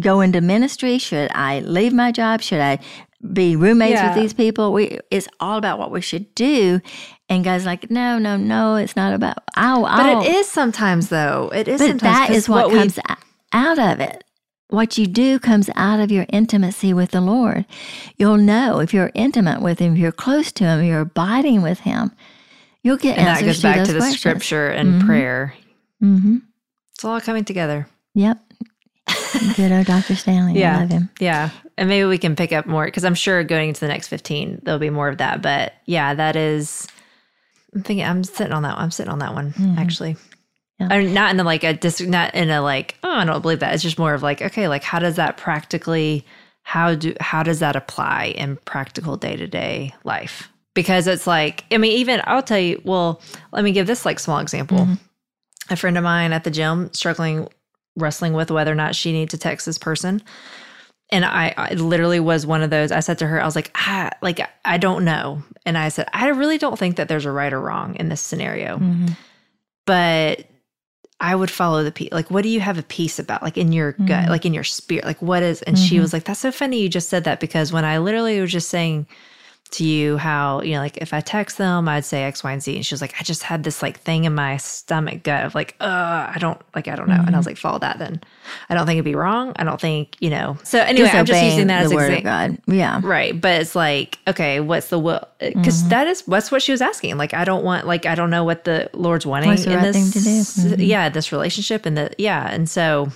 go 0.00 0.20
into 0.20 0.40
ministry? 0.40 0.98
Should 0.98 1.30
I 1.34 1.60
leave 1.60 1.92
my 1.92 2.12
job? 2.12 2.42
Should 2.42 2.60
I 2.60 2.78
be 3.32 3.56
roommates 3.56 3.92
Yeah. 3.94 4.08
with 4.14 4.22
these 4.22 4.34
people? 4.34 4.72
We 4.72 4.98
it's 5.10 5.28
all 5.40 5.56
about 5.56 5.78
what 5.78 5.90
we 5.90 6.00
should 6.02 6.34
do. 6.34 6.80
And 7.30 7.42
God's 7.42 7.64
like, 7.64 7.90
no, 7.90 8.18
no, 8.18 8.36
no, 8.36 8.76
it's 8.76 8.96
not 8.96 9.14
about. 9.14 9.38
I'll, 9.56 9.82
but 9.82 9.90
I'll, 9.90 10.22
it 10.22 10.26
is 10.28 10.46
sometimes 10.48 11.08
though. 11.08 11.50
It 11.54 11.66
is 11.66 11.80
But 11.80 11.88
sometimes 11.88 12.02
that 12.02 12.30
is 12.30 12.48
what, 12.48 12.70
comes 12.70 12.98
o- 13.08 13.14
out 13.52 13.78
of 13.78 14.00
it. 14.00 14.22
What 14.68 14.98
you 14.98 15.06
do 15.06 15.38
comes 15.38 15.70
out 15.76 16.00
of 16.00 16.10
your 16.12 16.26
intimacy 16.28 16.92
with 16.92 17.12
the 17.12 17.20
Lord. 17.22 17.64
You'll 18.18 18.36
know 18.36 18.80
if 18.80 18.92
you're 18.92 19.10
intimate 19.14 19.62
with 19.62 19.78
Him, 19.78 19.94
if 19.94 19.98
you're 19.98 20.12
close 20.12 20.52
to 20.52 20.64
Him, 20.64 20.84
you're 20.84 21.00
abiding 21.00 21.62
with 21.62 21.80
Him. 21.80 22.12
You'll 22.84 22.98
get 22.98 23.16
and 23.16 23.26
that 23.26 23.38
answers 23.38 23.56
goes 23.56 23.62
back 23.62 23.76
those 23.78 23.86
to 23.88 23.92
the 23.94 23.98
questions. 24.00 24.20
scripture 24.20 24.68
and 24.68 25.02
prayer. 25.04 25.54
Mm-hmm. 26.02 26.36
It's 26.94 27.04
all 27.04 27.18
coming 27.20 27.44
together. 27.44 27.88
Yep. 28.14 28.38
Good 29.56 29.72
old 29.72 29.86
Dr. 29.86 30.14
Stanley. 30.14 30.60
Yeah. 30.60 30.76
I 30.76 30.80
love 30.80 30.90
him. 30.90 31.10
Yeah. 31.18 31.48
And 31.78 31.88
maybe 31.88 32.04
we 32.04 32.18
can 32.18 32.36
pick 32.36 32.52
up 32.52 32.66
more 32.66 32.84
because 32.84 33.04
I'm 33.04 33.14
sure 33.14 33.42
going 33.42 33.70
into 33.70 33.80
the 33.80 33.88
next 33.88 34.08
15, 34.08 34.60
there'll 34.62 34.78
be 34.78 34.90
more 34.90 35.08
of 35.08 35.18
that. 35.18 35.40
But 35.40 35.72
yeah, 35.86 36.12
that 36.14 36.36
is, 36.36 36.86
I'm 37.74 37.82
thinking, 37.82 38.04
I'm 38.04 38.22
sitting 38.22 38.52
on 38.52 38.62
that 38.62 38.76
one. 38.76 38.84
I'm 38.84 38.90
sitting 38.90 39.10
on 39.10 39.18
that 39.20 39.34
one 39.34 39.54
actually. 39.78 40.16
Yeah. 40.78 40.94
Or 40.94 41.02
not 41.02 41.32
in 41.32 41.40
a 41.40 41.44
like 41.44 41.64
a 41.64 41.72
dis, 41.72 42.02
not 42.02 42.34
in 42.34 42.50
a 42.50 42.60
like, 42.60 42.96
oh, 43.02 43.10
I 43.10 43.24
don't 43.24 43.40
believe 43.40 43.60
that. 43.60 43.72
It's 43.72 43.82
just 43.82 43.98
more 43.98 44.12
of 44.12 44.22
like, 44.22 44.42
okay, 44.42 44.68
like 44.68 44.82
how 44.82 44.98
does 44.98 45.16
that 45.16 45.38
practically, 45.38 46.26
how 46.62 46.94
do, 46.94 47.14
how 47.18 47.42
does 47.42 47.60
that 47.60 47.76
apply 47.76 48.34
in 48.36 48.56
practical 48.56 49.16
day 49.16 49.36
to 49.36 49.46
day 49.46 49.94
life? 50.04 50.50
Because 50.74 51.06
it's 51.06 51.26
like, 51.26 51.64
I 51.70 51.78
mean, 51.78 51.92
even 51.92 52.20
I'll 52.24 52.42
tell 52.42 52.58
you, 52.58 52.82
well, 52.84 53.20
let 53.52 53.64
me 53.64 53.72
give 53.72 53.86
this 53.86 54.04
like 54.04 54.18
small 54.18 54.40
example. 54.40 54.78
Mm-hmm. 54.78 54.94
A 55.70 55.76
friend 55.76 55.96
of 55.96 56.04
mine 56.04 56.32
at 56.32 56.44
the 56.44 56.50
gym 56.50 56.92
struggling, 56.92 57.48
wrestling 57.96 58.32
with 58.32 58.50
whether 58.50 58.72
or 58.72 58.74
not 58.74 58.94
she 58.94 59.12
needs 59.12 59.30
to 59.30 59.38
text 59.38 59.66
this 59.66 59.78
person 59.78 60.22
and 61.10 61.24
I, 61.24 61.54
I 61.56 61.74
literally 61.74 62.20
was 62.20 62.46
one 62.46 62.62
of 62.62 62.70
those. 62.70 62.90
I 62.90 63.00
said 63.00 63.18
to 63.18 63.26
her, 63.26 63.40
I 63.40 63.44
was 63.44 63.54
like, 63.54 63.70
ah, 63.76 64.10
like 64.22 64.40
I 64.64 64.78
don't 64.78 65.04
know, 65.04 65.42
and 65.66 65.76
I 65.76 65.88
said, 65.88 66.08
I 66.12 66.28
really 66.28 66.58
don't 66.58 66.78
think 66.78 66.96
that 66.96 67.08
there's 67.08 67.24
a 67.24 67.30
right 67.30 67.52
or 67.52 67.60
wrong 67.60 67.94
in 67.96 68.08
this 68.08 68.20
scenario, 68.20 68.78
mm-hmm. 68.78 69.08
but 69.86 70.46
I 71.20 71.36
would 71.36 71.50
follow 71.50 71.84
the 71.84 71.92
peace. 71.92 72.10
Like, 72.10 72.30
what 72.30 72.42
do 72.42 72.48
you 72.48 72.60
have 72.60 72.78
a 72.78 72.82
peace 72.82 73.18
about? 73.18 73.42
Like 73.42 73.56
in 73.56 73.72
your 73.72 73.92
gut, 73.92 74.08
mm-hmm. 74.08 74.30
like 74.30 74.44
in 74.44 74.54
your 74.54 74.64
spirit, 74.64 75.04
like 75.04 75.22
what 75.22 75.42
is? 75.42 75.62
And 75.62 75.78
she 75.78 76.00
was 76.00 76.12
like, 76.12 76.24
that's 76.24 76.40
so 76.40 76.50
funny 76.50 76.80
you 76.80 76.88
just 76.88 77.08
said 77.08 77.24
that 77.24 77.38
because 77.38 77.72
when 77.72 77.84
I 77.84 77.98
literally 77.98 78.40
was 78.40 78.50
just 78.50 78.68
saying 78.68 79.06
to 79.74 79.84
you 79.84 80.16
how 80.16 80.60
you 80.62 80.72
know 80.72 80.80
like 80.80 80.96
if 80.98 81.12
I 81.14 81.20
text 81.20 81.58
them 81.58 81.88
I'd 81.88 82.04
say 82.04 82.24
X 82.24 82.42
Y 82.44 82.52
and 82.52 82.62
Z 82.62 82.74
and 82.76 82.84
she 82.86 82.94
was 82.94 83.00
like 83.00 83.14
I 83.20 83.22
just 83.24 83.42
had 83.42 83.64
this 83.64 83.82
like 83.82 84.00
thing 84.00 84.24
in 84.24 84.34
my 84.34 84.56
stomach 84.56 85.22
gut 85.22 85.44
of 85.44 85.54
like 85.54 85.74
uh 85.80 85.84
I 86.34 86.36
don't 86.40 86.60
like 86.74 86.88
I 86.88 86.96
don't 86.96 87.08
know 87.08 87.22
and 87.26 87.34
I 87.34 87.38
was 87.38 87.46
like 87.46 87.56
follow 87.56 87.78
that 87.80 87.98
then 87.98 88.20
I 88.68 88.74
don't 88.74 88.86
think 88.86 88.96
it'd 88.96 89.04
be 89.04 89.14
wrong 89.14 89.52
I 89.56 89.64
don't 89.64 89.80
think 89.80 90.16
you 90.20 90.30
know 90.30 90.56
so 90.64 90.78
anyway 90.80 91.08
I'm 91.08 91.26
just 91.26 91.42
using 91.44 91.66
that 91.68 91.84
as 91.84 91.90
an 91.90 91.96
word 91.96 92.12
of 92.14 92.22
God. 92.24 92.58
Yeah. 92.66 93.00
Right. 93.02 93.38
But 93.40 93.60
it's 93.60 93.74
like, 93.74 94.18
okay, 94.26 94.60
what's 94.60 94.88
the 94.88 94.98
will? 94.98 95.26
Because 95.38 95.82
Mm-hmm. 95.82 96.08
is 96.08 96.22
that's 96.22 96.50
what 96.50 96.62
she 96.62 96.72
was 96.72 96.80
asking. 96.80 97.16
Like, 97.18 97.34
I 97.34 97.44
don't 97.44 97.64
want, 97.64 97.86
like, 97.86 98.06
I 98.06 98.14
don't 98.14 98.30
know 98.30 98.44
what 98.44 98.64
the 98.64 98.88
Lord's 98.94 99.26
wanting 99.26 99.50
What's 99.50 99.64
in 99.64 99.74
right 99.74 99.82
this. 99.92 99.96
thing 99.96 100.10
to 100.62 100.68
do? 100.76 100.76
Mhm. 100.82 100.86
Yeah, 100.86 101.08
this 101.08 101.32
relationship 101.32 101.84
and 101.86 101.96
the 101.96 102.10
yeah, 102.18 102.48
and 102.50 102.68
so 102.68 103.08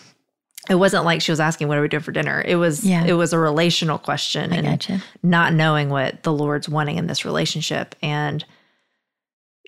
it 0.69 0.75
wasn't 0.77 1.05
like 1.05 1.21
she 1.23 1.33
was 1.33 1.41
asking, 1.41 1.69
"What 1.69 1.79
are 1.79 1.83
we 1.83 1.89
doing 1.89 2.03
for 2.03 2.13
dinner?" 2.13 2.43
It 2.47 2.57
was, 2.57 2.85
Yeah. 2.85 3.05
it 3.05 3.15
was 3.15 3.33
a 3.33 3.39
relational 3.39 3.99
question 3.99 4.53
I 4.53 4.57
and 4.57 4.67
gotcha. 4.67 5.03
not 5.23 5.53
knowing 5.55 5.89
what 5.91 6.23
the 6.23 6.33
Lord's 6.33 6.69
wanting 6.69 6.97
in 6.99 7.07
this 7.07 7.25
relationship 7.25 7.95
and. 8.03 8.45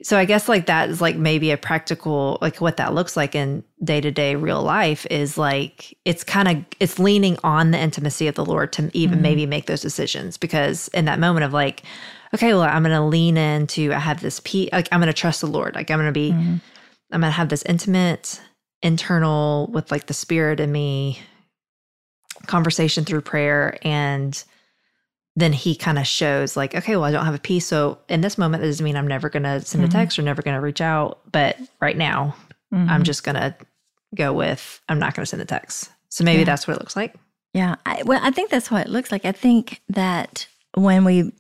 So 0.03 0.17
I 0.17 0.25
guess 0.25 0.49
like 0.49 0.65
that 0.65 0.89
is 0.89 1.03
like 1.03 1.17
maybe 1.17 1.51
a 1.51 1.59
practical 1.59 2.39
like 2.41 2.59
what 2.63 2.79
that 2.79 2.95
looks 2.95 3.19
like 3.19 3.35
in 3.35 3.63
day-to-day 3.85 4.35
real 4.35 4.63
life 4.63 5.07
is 5.11 5.37
like 5.37 5.95
it's 6.07 6.25
kind 6.25 6.49
of 6.49 6.65
it's 6.81 6.99
leaning 6.99 7.37
on 7.45 7.71
the 7.71 7.79
intimacy 7.79 8.27
of 8.27 8.35
the 8.35 8.45
Lord 8.45 8.73
to 8.75 8.91
even 8.95 9.17
Mm-hmm. 9.17 9.23
maybe 9.23 9.45
make 9.45 9.67
those 9.67 9.83
decisions 9.83 10.39
because 10.39 10.89
in 10.95 11.05
that 11.05 11.19
moment 11.19 11.45
of 11.45 11.53
like 11.53 11.83
okay 12.33 12.55
well 12.55 12.63
I'm 12.63 12.83
going 12.83 12.95
to 12.97 13.03
lean 13.05 13.37
into 13.37 13.93
I 13.93 13.99
have 13.99 14.23
this 14.23 14.41
peace 14.43 14.71
like 14.73 14.89
I'm 14.91 15.01
going 15.01 15.09
to 15.09 15.13
trust 15.13 15.43
the 15.43 15.47
Lord 15.49 15.75
like 15.75 15.91
I'm 15.91 15.99
to 16.03 16.13
be 16.13 16.31
Mm-hmm. 16.33 16.57
I'm 17.13 17.21
going 17.21 17.31
to 17.31 17.37
have 17.37 17.51
this 17.51 17.63
intimate 17.65 18.41
internal 18.83 19.67
with 19.73 19.91
like 19.91 20.07
the 20.07 20.15
spirit 20.15 20.61
in 20.61 20.71
me 20.73 21.19
conversation 22.47 23.05
through 23.05 23.21
prayer 23.21 23.79
and 23.83 24.45
then 25.37 25.53
he 25.53 25.75
kind 25.77 25.99
of 25.99 26.07
shows 26.07 26.57
like 26.57 26.75
okay 26.75 26.97
well 26.97 27.05
i 27.05 27.11
don't 27.11 27.25
have 27.27 27.35
a 27.35 27.39
peace 27.39 27.67
so 27.67 27.99
in 28.09 28.21
this 28.23 28.39
moment 28.39 28.63
that 28.63 28.67
doesn't 28.67 28.85
mean 28.85 28.97
i'm 28.97 29.07
never 29.07 29.29
going 29.29 29.43
to 29.43 29.61
send 29.61 29.85
Mhm. 29.85 29.89
a 29.89 29.91
text 29.91 30.19
or 30.19 30.23
never 30.23 30.41
going 30.43 30.55
to 30.57 30.61
reach 30.61 30.81
out 30.81 31.21
but 31.31 31.57
right 31.81 31.97
now 31.97 32.35
Mm-hmm. 32.73 32.89
i'm 32.89 33.03
just 33.03 33.25
going 33.25 33.35
to 33.35 33.55
go 34.15 34.33
with 34.33 34.81
i'm 34.89 34.99
not 34.99 35.15
going 35.15 35.23
to 35.25 35.27
send 35.29 35.41
the 35.41 35.45
text 35.45 35.91
so 36.09 36.25
maybe 36.25 36.39
Yeah. 36.41 36.45
that's 36.45 36.67
what 36.67 36.75
it 36.77 36.81
looks 36.81 36.97
like 36.97 37.15
Yeah. 37.53 37.75
I, 37.85 38.03
well, 38.05 38.21
I 38.23 38.31
think 38.31 38.49
that's 38.51 38.71
what 38.71 38.87
it 38.87 38.91
looks 38.91 39.11
like. 39.11 39.25
I 39.25 39.33
think 39.33 39.83
that 39.89 40.47
when 40.75 41.05
we 41.05 41.33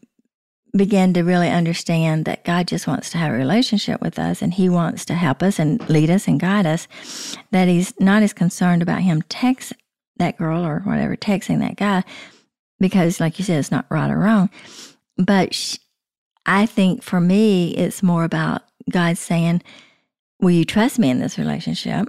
begin 0.77 1.13
to 1.15 1.23
really 1.23 1.49
understand 1.49 2.25
that 2.25 2.45
God 2.45 2.69
just 2.69 2.87
wants 2.87 3.11
to 3.11 3.19
have 3.19 3.33
a 3.33 3.37
relationship 3.37 4.01
with 4.01 4.19
us 4.19 4.43
and 4.43 4.55
He 4.55 4.69
wants 4.69 5.05
to 5.07 5.15
help 5.15 5.43
us 5.43 5.59
and 5.59 5.87
lead 5.89 6.11
us 6.11 6.29
and 6.29 6.39
guide 6.39 6.67
us, 6.67 6.87
that 7.51 7.69
He's 7.69 7.99
not 8.01 8.23
as 8.23 8.33
concerned 8.33 8.83
about 8.83 9.03
Him 9.03 9.23
text 9.23 9.73
that 10.17 10.39
girl 10.39 10.65
or 10.65 10.81
whatever, 10.81 11.17
texting 11.17 11.61
that 11.61 11.77
guy, 11.77 12.05
because, 12.79 13.21
like 13.21 13.39
you 13.39 13.45
said, 13.45 13.59
it's 13.59 13.71
not 13.71 13.87
right 13.89 14.11
or 14.11 14.19
wrong. 14.19 14.51
But 15.17 15.55
sh- 15.55 15.79
I 16.47 16.67
think 16.67 17.03
for 17.03 17.21
me, 17.21 17.75
it's 17.77 18.03
more 18.03 18.25
about 18.25 18.63
God 18.91 19.19
saying, 19.19 19.63
Will 20.41 20.53
you 20.53 20.65
trust 20.65 20.99
me 20.99 21.11
in 21.11 21.21
this 21.21 21.39
relationship? 21.39 22.09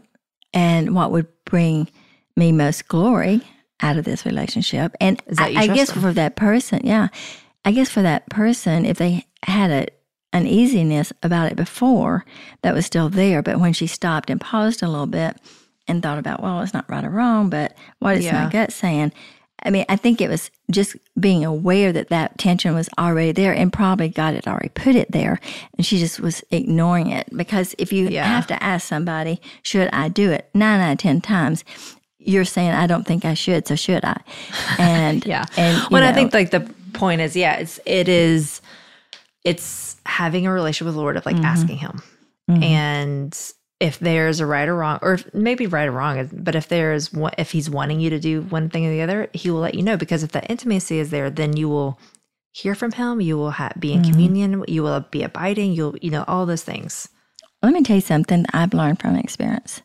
And 0.53 0.95
what 0.95 1.11
would 1.11 1.27
bring 1.45 1.89
me 2.37 2.51
most 2.51 2.87
glory 2.87 3.41
out 3.81 3.97
of 3.97 4.05
this 4.05 4.25
relationship. 4.25 4.95
And 5.01 5.21
I, 5.37 5.53
I 5.57 5.67
guess 5.67 5.91
for 5.91 6.13
that 6.13 6.35
person, 6.35 6.81
yeah, 6.83 7.07
I 7.65 7.71
guess 7.71 7.89
for 7.89 8.01
that 8.01 8.29
person, 8.29 8.85
if 8.85 8.97
they 8.97 9.25
had 9.43 9.69
a 9.71 9.87
uneasiness 10.33 11.11
about 11.23 11.51
it 11.51 11.55
before, 11.57 12.25
that 12.63 12.73
was 12.73 12.85
still 12.85 13.09
there. 13.09 13.41
But 13.41 13.59
when 13.59 13.73
she 13.73 13.87
stopped 13.87 14.29
and 14.29 14.39
paused 14.39 14.81
a 14.81 14.87
little 14.87 15.05
bit 15.07 15.37
and 15.87 16.01
thought 16.01 16.17
about, 16.17 16.41
well, 16.41 16.61
it's 16.61 16.73
not 16.73 16.89
right 16.89 17.03
or 17.03 17.09
wrong, 17.09 17.49
but 17.49 17.75
what 17.99 18.17
is 18.17 18.25
Yeah. 18.25 18.45
my 18.45 18.49
gut 18.49 18.71
saying? 18.71 19.11
I 19.63 19.69
mean, 19.69 19.85
I 19.89 19.95
think 19.95 20.21
it 20.21 20.29
was 20.29 20.49
just 20.71 20.95
being 21.19 21.45
aware 21.45 21.91
that 21.93 22.09
that 22.09 22.39
tension 22.39 22.73
was 22.73 22.89
already 22.97 23.31
there 23.31 23.53
and 23.53 23.71
probably 23.71 24.09
God 24.09 24.33
had 24.33 24.47
already 24.47 24.69
put 24.69 24.95
it 24.95 25.11
there. 25.11 25.39
And 25.77 25.85
she 25.85 25.99
just 25.99 26.19
was 26.19 26.43
ignoring 26.49 27.11
it. 27.11 27.27
Because 27.35 27.75
if 27.77 27.93
you 27.93 28.07
Yeah. 28.07 28.25
have 28.25 28.47
to 28.47 28.63
ask 28.63 28.87
somebody, 28.87 29.39
should 29.61 29.89
I 29.93 30.07
do 30.07 30.31
it? 30.31 30.49
Nine 30.55 30.79
out 30.79 30.93
of 30.93 30.97
10 30.97 31.21
times, 31.21 31.63
you're 32.17 32.45
saying, 32.45 32.71
I 32.71 32.87
don't 32.87 33.05
think 33.05 33.23
I 33.23 33.35
should. 33.35 33.67
So 33.67 33.75
should 33.75 34.03
I? 34.03 34.17
And, 34.79 35.23
Yeah. 35.27 35.45
And, 35.57 35.77
when 35.91 36.01
I 36.01 36.11
think 36.13 36.33
like 36.33 36.49
the 36.49 36.67
point 36.93 37.21
is, 37.21 37.35
yeah, 37.35 37.55
it's 37.55 37.79
it 37.85 38.07
is 38.07 38.61
it's 39.43 39.97
having 40.05 40.45
a 40.47 40.51
relationship 40.51 40.85
with 40.85 40.95
the 40.95 41.01
Lord 41.01 41.17
of 41.17 41.23
Mm-hmm. 41.23 41.37
like 41.41 41.45
asking 41.45 41.77
him. 41.77 42.01
And 42.49 43.37
if 43.79 43.97
there's 43.99 44.39
a 44.41 44.45
right 44.45 44.67
or 44.67 44.75
wrong, 44.75 44.99
or 45.01 45.13
if, 45.13 45.33
maybe 45.33 45.65
right 45.67 45.87
or 45.87 45.91
wrong, 45.91 46.29
but 46.33 46.53
if 46.53 46.67
there's 46.67 47.13
one, 47.13 47.31
if 47.37 47.51
he's 47.51 47.69
wanting 47.69 47.99
you 48.01 48.09
to 48.09 48.19
do 48.19 48.41
one 48.43 48.69
thing 48.69 48.85
or 48.85 48.89
the 48.91 49.01
other, 49.01 49.29
he 49.33 49.49
will 49.49 49.61
let 49.61 49.73
you 49.75 49.81
know 49.83 49.95
because 49.97 50.21
if 50.21 50.33
the 50.33 50.43
intimacy 50.49 50.99
is 50.99 51.09
there, 51.11 51.29
then 51.29 51.55
you 51.55 51.69
will 51.69 51.97
hear 52.51 52.75
from 52.75 52.91
him. 52.91 53.21
You 53.21 53.37
will 53.37 53.51
ha- 53.51 53.71
be 53.79 53.93
in 53.93 54.01
Mm-hmm. 54.01 54.11
communion. 54.11 54.65
You 54.67 54.83
will 54.83 54.99
be 55.11 55.23
abiding. 55.23 55.71
You'll, 55.73 55.95
you 56.01 56.11
know, 56.11 56.25
all 56.27 56.45
those 56.45 56.63
things. 56.63 57.07
let 57.63 57.73
me 57.73 57.81
tell 57.83 57.95
you 57.95 58.01
something 58.01 58.43
that 58.43 58.53
I've 58.55 58.73
learned 58.73 58.99
from 58.99 59.15
experience. 59.15 59.81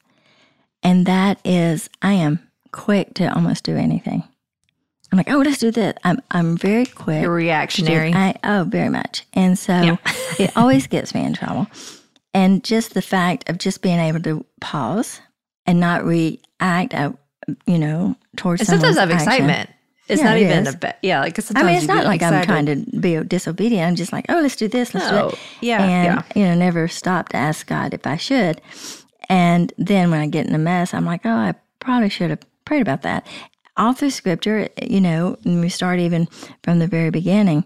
And 0.82 1.06
that 1.06 1.38
is, 1.44 1.88
I 2.02 2.14
am 2.14 2.40
quick 2.72 3.14
to 3.14 3.32
almost 3.32 3.64
do 3.64 3.76
anything. 3.76 4.24
I'm 5.12 5.18
like, 5.18 5.30
oh, 5.30 5.38
let's 5.38 5.58
do 5.58 5.70
this. 5.70 5.94
I'm, 6.04 6.20
I'm 6.30 6.56
very 6.56 6.86
quick. 6.86 7.22
You're 7.22 7.34
reactionary. 7.34 8.12
I, 8.12 8.34
oh, 8.42 8.64
very 8.68 8.88
much. 8.88 9.24
And 9.34 9.58
so 9.58 9.72
Yeah. 9.72 9.96
it 10.38 10.56
always 10.56 10.86
gets 10.86 11.14
me 11.14 11.24
in 11.24 11.34
trouble. 11.34 11.68
And 12.34 12.62
just 12.64 12.94
the 12.94 13.02
fact 13.02 13.48
of 13.48 13.58
just 13.58 13.82
being 13.82 13.98
able 13.98 14.20
to 14.22 14.44
pause 14.60 15.20
and 15.64 15.80
not 15.80 16.04
react, 16.04 16.92
uh, 16.92 17.12
you 17.66 17.78
know, 17.78 18.16
towards 18.36 18.60
And 18.60 18.68
sometimes 18.68 18.96
I 18.96 19.00
have 19.00 19.10
excitement. 19.10 19.70
It's 20.08 20.20
Yeah, 20.20 20.28
not 20.28 20.36
it 20.36 20.42
even 20.42 20.66
is. 20.66 20.74
a 20.74 20.76
bit. 20.76 20.96
Yeah, 21.02 21.20
like 21.20 21.38
I 21.56 21.62
mean, 21.64 21.76
it's 21.76 21.86
not 21.86 22.04
like 22.04 22.22
I'm 22.22 22.44
trying 22.44 22.66
to 22.66 22.76
be 22.98 23.16
disobedient. 23.24 23.88
I'm 23.88 23.96
just 23.96 24.12
like, 24.12 24.26
oh, 24.28 24.40
let's 24.40 24.54
do 24.54 24.68
this, 24.68 24.94
let's 24.94 25.08
do 25.10 25.28
it. 25.28 25.38
Yeah, 25.60 25.82
and, 25.82 26.24
yeah. 26.36 26.40
you 26.40 26.46
know, 26.46 26.54
never 26.54 26.86
stop 26.88 27.30
to 27.30 27.36
ask 27.36 27.66
God 27.66 27.92
if 27.92 28.06
I 28.06 28.16
should. 28.16 28.60
And 29.28 29.72
then 29.78 30.10
when 30.10 30.20
I 30.20 30.26
get 30.28 30.46
in 30.46 30.54
a 30.54 30.58
mess, 30.58 30.94
I'm 30.94 31.04
like, 31.04 31.22
oh, 31.24 31.30
I 31.30 31.54
probably 31.80 32.08
should 32.08 32.30
have 32.30 32.40
prayed 32.64 32.82
about 32.82 33.02
that. 33.02 33.26
All 33.76 33.92
through 33.92 34.10
scripture, 34.10 34.68
you 34.82 35.00
know, 35.00 35.36
and 35.44 35.60
we 35.60 35.68
start 35.68 35.98
even 36.00 36.26
from 36.62 36.78
the 36.78 36.86
very 36.86 37.10
beginning 37.10 37.64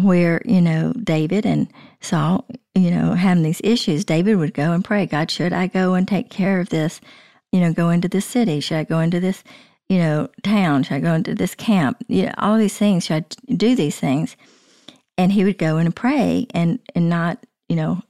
where, 0.00 0.42
you 0.44 0.60
know, 0.60 0.92
David 0.92 1.46
and 1.46 1.68
Saul, 2.00 2.46
you 2.74 2.90
know, 2.90 3.14
having 3.14 3.42
these 3.42 3.60
issues, 3.64 4.04
David 4.04 4.36
would 4.36 4.52
go 4.52 4.72
and 4.72 4.84
pray, 4.84 5.06
God, 5.06 5.30
should 5.30 5.52
I 5.52 5.66
go 5.66 5.94
and 5.94 6.06
take 6.06 6.28
care 6.28 6.60
of 6.60 6.68
this? 6.68 7.00
You 7.52 7.60
know, 7.60 7.72
go 7.72 7.90
into 7.90 8.08
this 8.08 8.26
city? 8.26 8.60
Should 8.60 8.76
I 8.76 8.84
go 8.84 9.00
into 9.00 9.20
this, 9.20 9.42
you 9.88 9.98
know, 9.98 10.28
town? 10.42 10.82
Should 10.82 10.94
I 10.94 11.00
go 11.00 11.14
into 11.14 11.34
this 11.34 11.54
camp? 11.54 12.04
You 12.08 12.26
know, 12.26 12.34
all 12.36 12.58
these 12.58 12.76
things. 12.76 13.04
Should 13.04 13.24
I 13.24 13.54
do 13.54 13.74
these 13.74 13.98
things? 13.98 14.36
And 15.16 15.32
he 15.32 15.44
would 15.44 15.56
go 15.56 15.78
and 15.78 15.96
pray 15.96 16.46
and, 16.52 16.78
and 16.94 17.08
not, 17.08 17.46
you 17.68 17.76
know, 17.76 18.02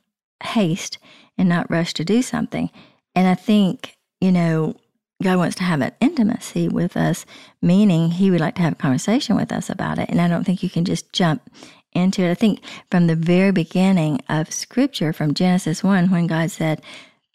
haste 0.42 0.98
and 1.38 1.48
not 1.48 1.70
rush 1.70 1.94
to 1.94 2.04
do 2.04 2.22
something. 2.22 2.70
And 3.14 3.28
I 3.28 3.34
think, 3.34 3.96
you 4.20 4.32
know, 4.32 4.74
God 5.22 5.38
wants 5.38 5.56
to 5.56 5.64
have 5.64 5.80
an 5.80 5.92
intimacy 6.00 6.68
with 6.68 6.96
us, 6.96 7.24
meaning 7.62 8.10
He 8.10 8.30
would 8.30 8.40
like 8.40 8.54
to 8.56 8.62
have 8.62 8.74
a 8.74 8.76
conversation 8.76 9.36
with 9.36 9.50
us 9.50 9.70
about 9.70 9.98
it. 9.98 10.10
And 10.10 10.20
I 10.20 10.28
don't 10.28 10.44
think 10.44 10.62
you 10.62 10.70
can 10.70 10.84
just 10.84 11.12
jump 11.12 11.50
into 11.92 12.22
it. 12.22 12.30
I 12.30 12.34
think 12.34 12.60
from 12.90 13.06
the 13.06 13.16
very 13.16 13.50
beginning 13.50 14.20
of 14.28 14.52
Scripture, 14.52 15.12
from 15.12 15.34
Genesis 15.34 15.82
1, 15.82 16.10
when 16.10 16.26
God 16.26 16.50
said, 16.50 16.82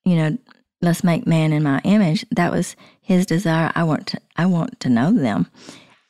you 0.05 0.15
know, 0.15 0.38
let's 0.82 1.03
make 1.03 1.25
man 1.25 1.51
in 1.51 1.63
my 1.63 1.82
image, 1.84 2.25
that 2.32 2.51
was 2.51 2.75
His 3.01 3.25
desire. 3.25 3.71
I 3.73 3.84
want 3.84 4.07
to, 4.07 4.21
I 4.36 4.45
want 4.45 4.79
to 4.82 4.89
know 4.89 5.11
them. 5.11 5.47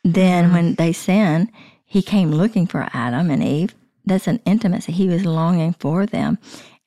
Then 0.03 0.45
mm-hmm. 0.45 0.53
when 0.53 0.75
they 0.75 0.91
sin, 0.91 1.49
He 1.85 2.01
came 2.01 2.31
looking 2.31 2.67
for 2.67 2.89
Adam 2.93 3.29
and 3.29 3.43
Eve. 3.43 3.75
That's 4.05 4.27
an 4.27 4.41
intimacy. 4.45 4.91
He 4.91 5.07
was 5.07 5.25
longing 5.25 5.73
for 5.73 6.05
them. 6.05 6.37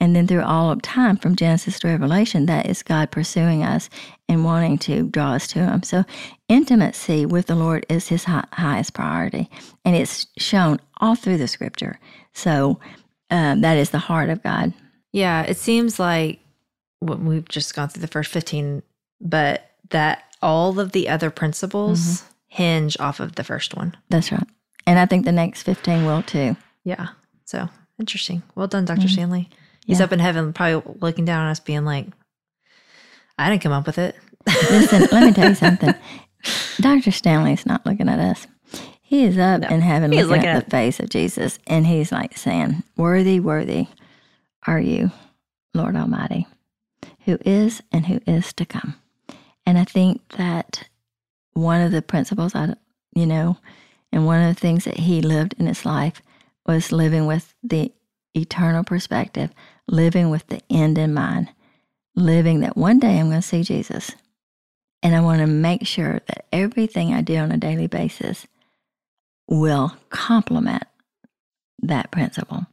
And 0.00 0.14
then 0.14 0.26
through 0.26 0.42
all 0.42 0.70
of 0.70 0.82
time, 0.82 1.16
from 1.16 1.36
Genesis 1.36 1.78
to 1.80 1.88
Revelation, 1.88 2.46
that 2.46 2.66
is 2.66 2.82
God 2.82 3.10
pursuing 3.10 3.62
us 3.62 3.88
and 4.28 4.44
wanting 4.44 4.76
to 4.78 5.04
draw 5.04 5.32
us 5.32 5.46
to 5.48 5.60
Him. 5.60 5.82
So, 5.82 6.04
intimacy 6.48 7.24
with 7.26 7.46
the 7.46 7.54
Lord 7.54 7.86
is 7.88 8.08
His 8.08 8.24
hi- 8.24 8.44
highest 8.52 8.92
priority, 8.94 9.48
and 9.84 9.94
it's 9.96 10.26
shown 10.36 10.80
all 11.00 11.14
through 11.14 11.38
the 11.38 11.48
Scripture. 11.48 11.98
So, 12.32 12.80
um, 13.30 13.60
that 13.62 13.76
is 13.76 13.90
the 13.90 13.98
heart 13.98 14.30
of 14.30 14.42
God. 14.42 14.72
Yeah, 15.12 15.42
it 15.42 15.56
seems 15.56 15.98
like 15.98 16.40
we've 17.00 17.48
just 17.48 17.74
gone 17.74 17.88
through 17.88 18.00
the 18.02 18.06
first 18.08 18.30
15, 18.32 18.82
but 19.20 19.70
that 19.90 20.24
all 20.42 20.78
of 20.80 20.92
the 20.92 21.08
other 21.08 21.30
principles 21.30 22.00
Mm-hmm. 22.00 22.26
hinge 22.48 22.96
off 23.00 23.20
of 23.20 23.36
the 23.36 23.44
first 23.44 23.74
one. 23.76 23.96
That's 24.10 24.30
right. 24.32 24.46
And 24.86 24.98
I 24.98 25.06
think 25.06 25.24
the 25.24 25.32
next 25.32 25.62
15 25.62 26.04
will 26.04 26.22
too. 26.22 26.56
Yeah. 26.84 27.08
So 27.46 27.68
interesting. 27.98 28.42
Well 28.54 28.66
done, 28.66 28.84
doctor 28.84 29.08
Stanley. 29.08 29.48
He's. 29.84 29.98
Yeah. 29.98 30.04
up 30.06 30.12
in 30.12 30.18
heaven, 30.18 30.52
probably 30.52 30.94
looking 31.00 31.24
down 31.24 31.44
on 31.44 31.50
us, 31.50 31.60
being 31.60 31.84
like, 31.84 32.06
I 33.38 33.50
didn't 33.50 33.62
come 33.62 33.72
up 33.72 33.86
with 33.86 33.98
it. 33.98 34.16
Listen, 34.46 35.06
let 35.12 35.24
me 35.26 35.32
tell 35.32 35.48
you 35.50 35.54
something. 35.54 35.94
Dr. 36.80 37.10
Stanley's 37.10 37.66
not 37.66 37.84
looking 37.86 38.08
at 38.08 38.18
us. 38.18 38.46
He 39.02 39.24
is 39.24 39.38
up 39.38 39.62
in 39.70 39.80
heaven 39.80 40.10
looking, 40.10 40.26
looking 40.26 40.46
at 40.46 40.56
at- 40.56 40.64
the 40.64 40.70
face 40.70 40.98
of 41.00 41.08
Jesus, 41.10 41.58
and 41.66 41.86
he's 41.86 42.10
like 42.12 42.36
saying, 42.36 42.82
Worthy, 42.96 43.38
worthy 43.40 43.88
are 44.66 44.80
you, 44.80 45.10
Lord 45.74 45.94
Almighty, 45.96 46.46
who 47.24 47.38
is 47.44 47.82
and 47.92 48.06
who 48.06 48.20
is 48.26 48.52
to 48.54 48.64
come. 48.64 48.96
And 49.66 49.78
I 49.78 49.84
think 49.84 50.26
that 50.36 50.88
one 51.52 51.80
of 51.80 51.92
the 51.92 52.02
principles, 52.02 52.54
I, 52.54 52.74
you 53.14 53.26
know, 53.26 53.58
and 54.12 54.26
one 54.26 54.42
of 54.42 54.54
the 54.54 54.60
things 54.60 54.84
that 54.84 54.98
he 54.98 55.22
lived 55.22 55.54
in 55.58 55.66
his 55.66 55.84
life 55.86 56.20
was 56.66 56.92
living 56.92 57.26
with 57.26 57.54
the 57.62 57.92
eternal 58.34 58.84
perspective, 58.84 59.50
living 59.88 60.30
with 60.30 60.46
the 60.48 60.60
end 60.70 60.98
in 60.98 61.14
mind, 61.14 61.50
living 62.14 62.60
that 62.60 62.76
one 62.76 62.98
day 62.98 63.18
I'm 63.18 63.28
going 63.28 63.40
to 63.40 63.46
see 63.46 63.62
Jesus. 63.62 64.12
And 65.02 65.14
I 65.14 65.20
want 65.20 65.40
to 65.40 65.46
make 65.46 65.86
sure 65.86 66.20
that 66.26 66.46
everything 66.52 67.12
I 67.12 67.20
do 67.20 67.36
on 67.36 67.52
a 67.52 67.58
daily 67.58 67.86
basis 67.86 68.46
will 69.48 69.94
complement 70.08 70.84
that 71.82 72.10
principle 72.10 72.66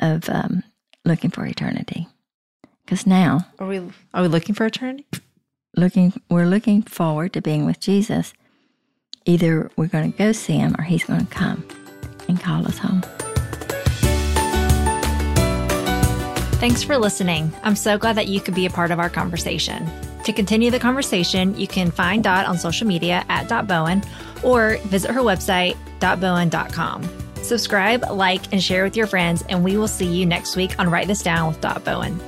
of 0.00 0.28
um, 0.28 0.64
looking 1.04 1.30
for 1.30 1.46
eternity. 1.46 2.08
Because 2.84 3.06
now, 3.06 3.46
Are 3.58 3.66
we 3.66 3.78
are 4.14 4.22
we 4.22 4.28
looking 4.28 4.54
for 4.54 4.66
eternity? 4.66 5.06
looking, 5.76 6.12
we're 6.30 6.46
looking 6.46 6.82
forward 6.82 7.32
to 7.34 7.42
being 7.42 7.66
with 7.66 7.80
Jesus. 7.80 8.32
Either 9.24 9.70
we're 9.76 9.86
going 9.88 10.10
to 10.10 10.18
go 10.18 10.32
see 10.32 10.54
him 10.54 10.74
or 10.78 10.82
he's 10.82 11.04
going 11.04 11.26
to 11.26 11.32
come 11.32 11.66
and 12.28 12.40
call 12.40 12.66
us 12.66 12.78
home. 12.78 13.02
Thanks 16.58 16.82
for 16.82 16.96
listening. 16.96 17.52
I'm 17.62 17.76
so 17.76 17.98
glad 17.98 18.16
that 18.16 18.28
you 18.28 18.40
could 18.40 18.54
be 18.54 18.64
a 18.64 18.70
part 18.70 18.90
of 18.90 18.98
our 18.98 19.10
conversation. 19.10 19.88
To 20.24 20.32
continue 20.32 20.70
the 20.70 20.78
conversation, 20.78 21.56
you 21.56 21.68
can 21.68 21.90
find 21.90 22.24
Dot 22.24 22.46
on 22.46 22.58
social 22.58 22.86
media 22.86 23.24
at 23.28 23.46
Dot 23.46 23.68
Bowen 23.68 24.02
or 24.42 24.78
visit 24.84 25.10
her 25.10 25.20
website, 25.20 25.76
dotbowen.com. 26.00 27.08
Subscribe, 27.42 28.04
like, 28.10 28.52
and 28.52 28.62
share 28.62 28.84
with 28.84 28.96
your 28.96 29.06
friends, 29.06 29.44
and 29.50 29.62
we 29.62 29.76
will 29.76 29.86
see 29.86 30.06
you 30.06 30.24
next 30.24 30.56
week 30.56 30.76
on 30.80 30.90
Write 30.90 31.06
This 31.06 31.22
Down 31.22 31.48
with 31.48 31.60
Dot 31.60 31.84
Bowen. 31.84 32.18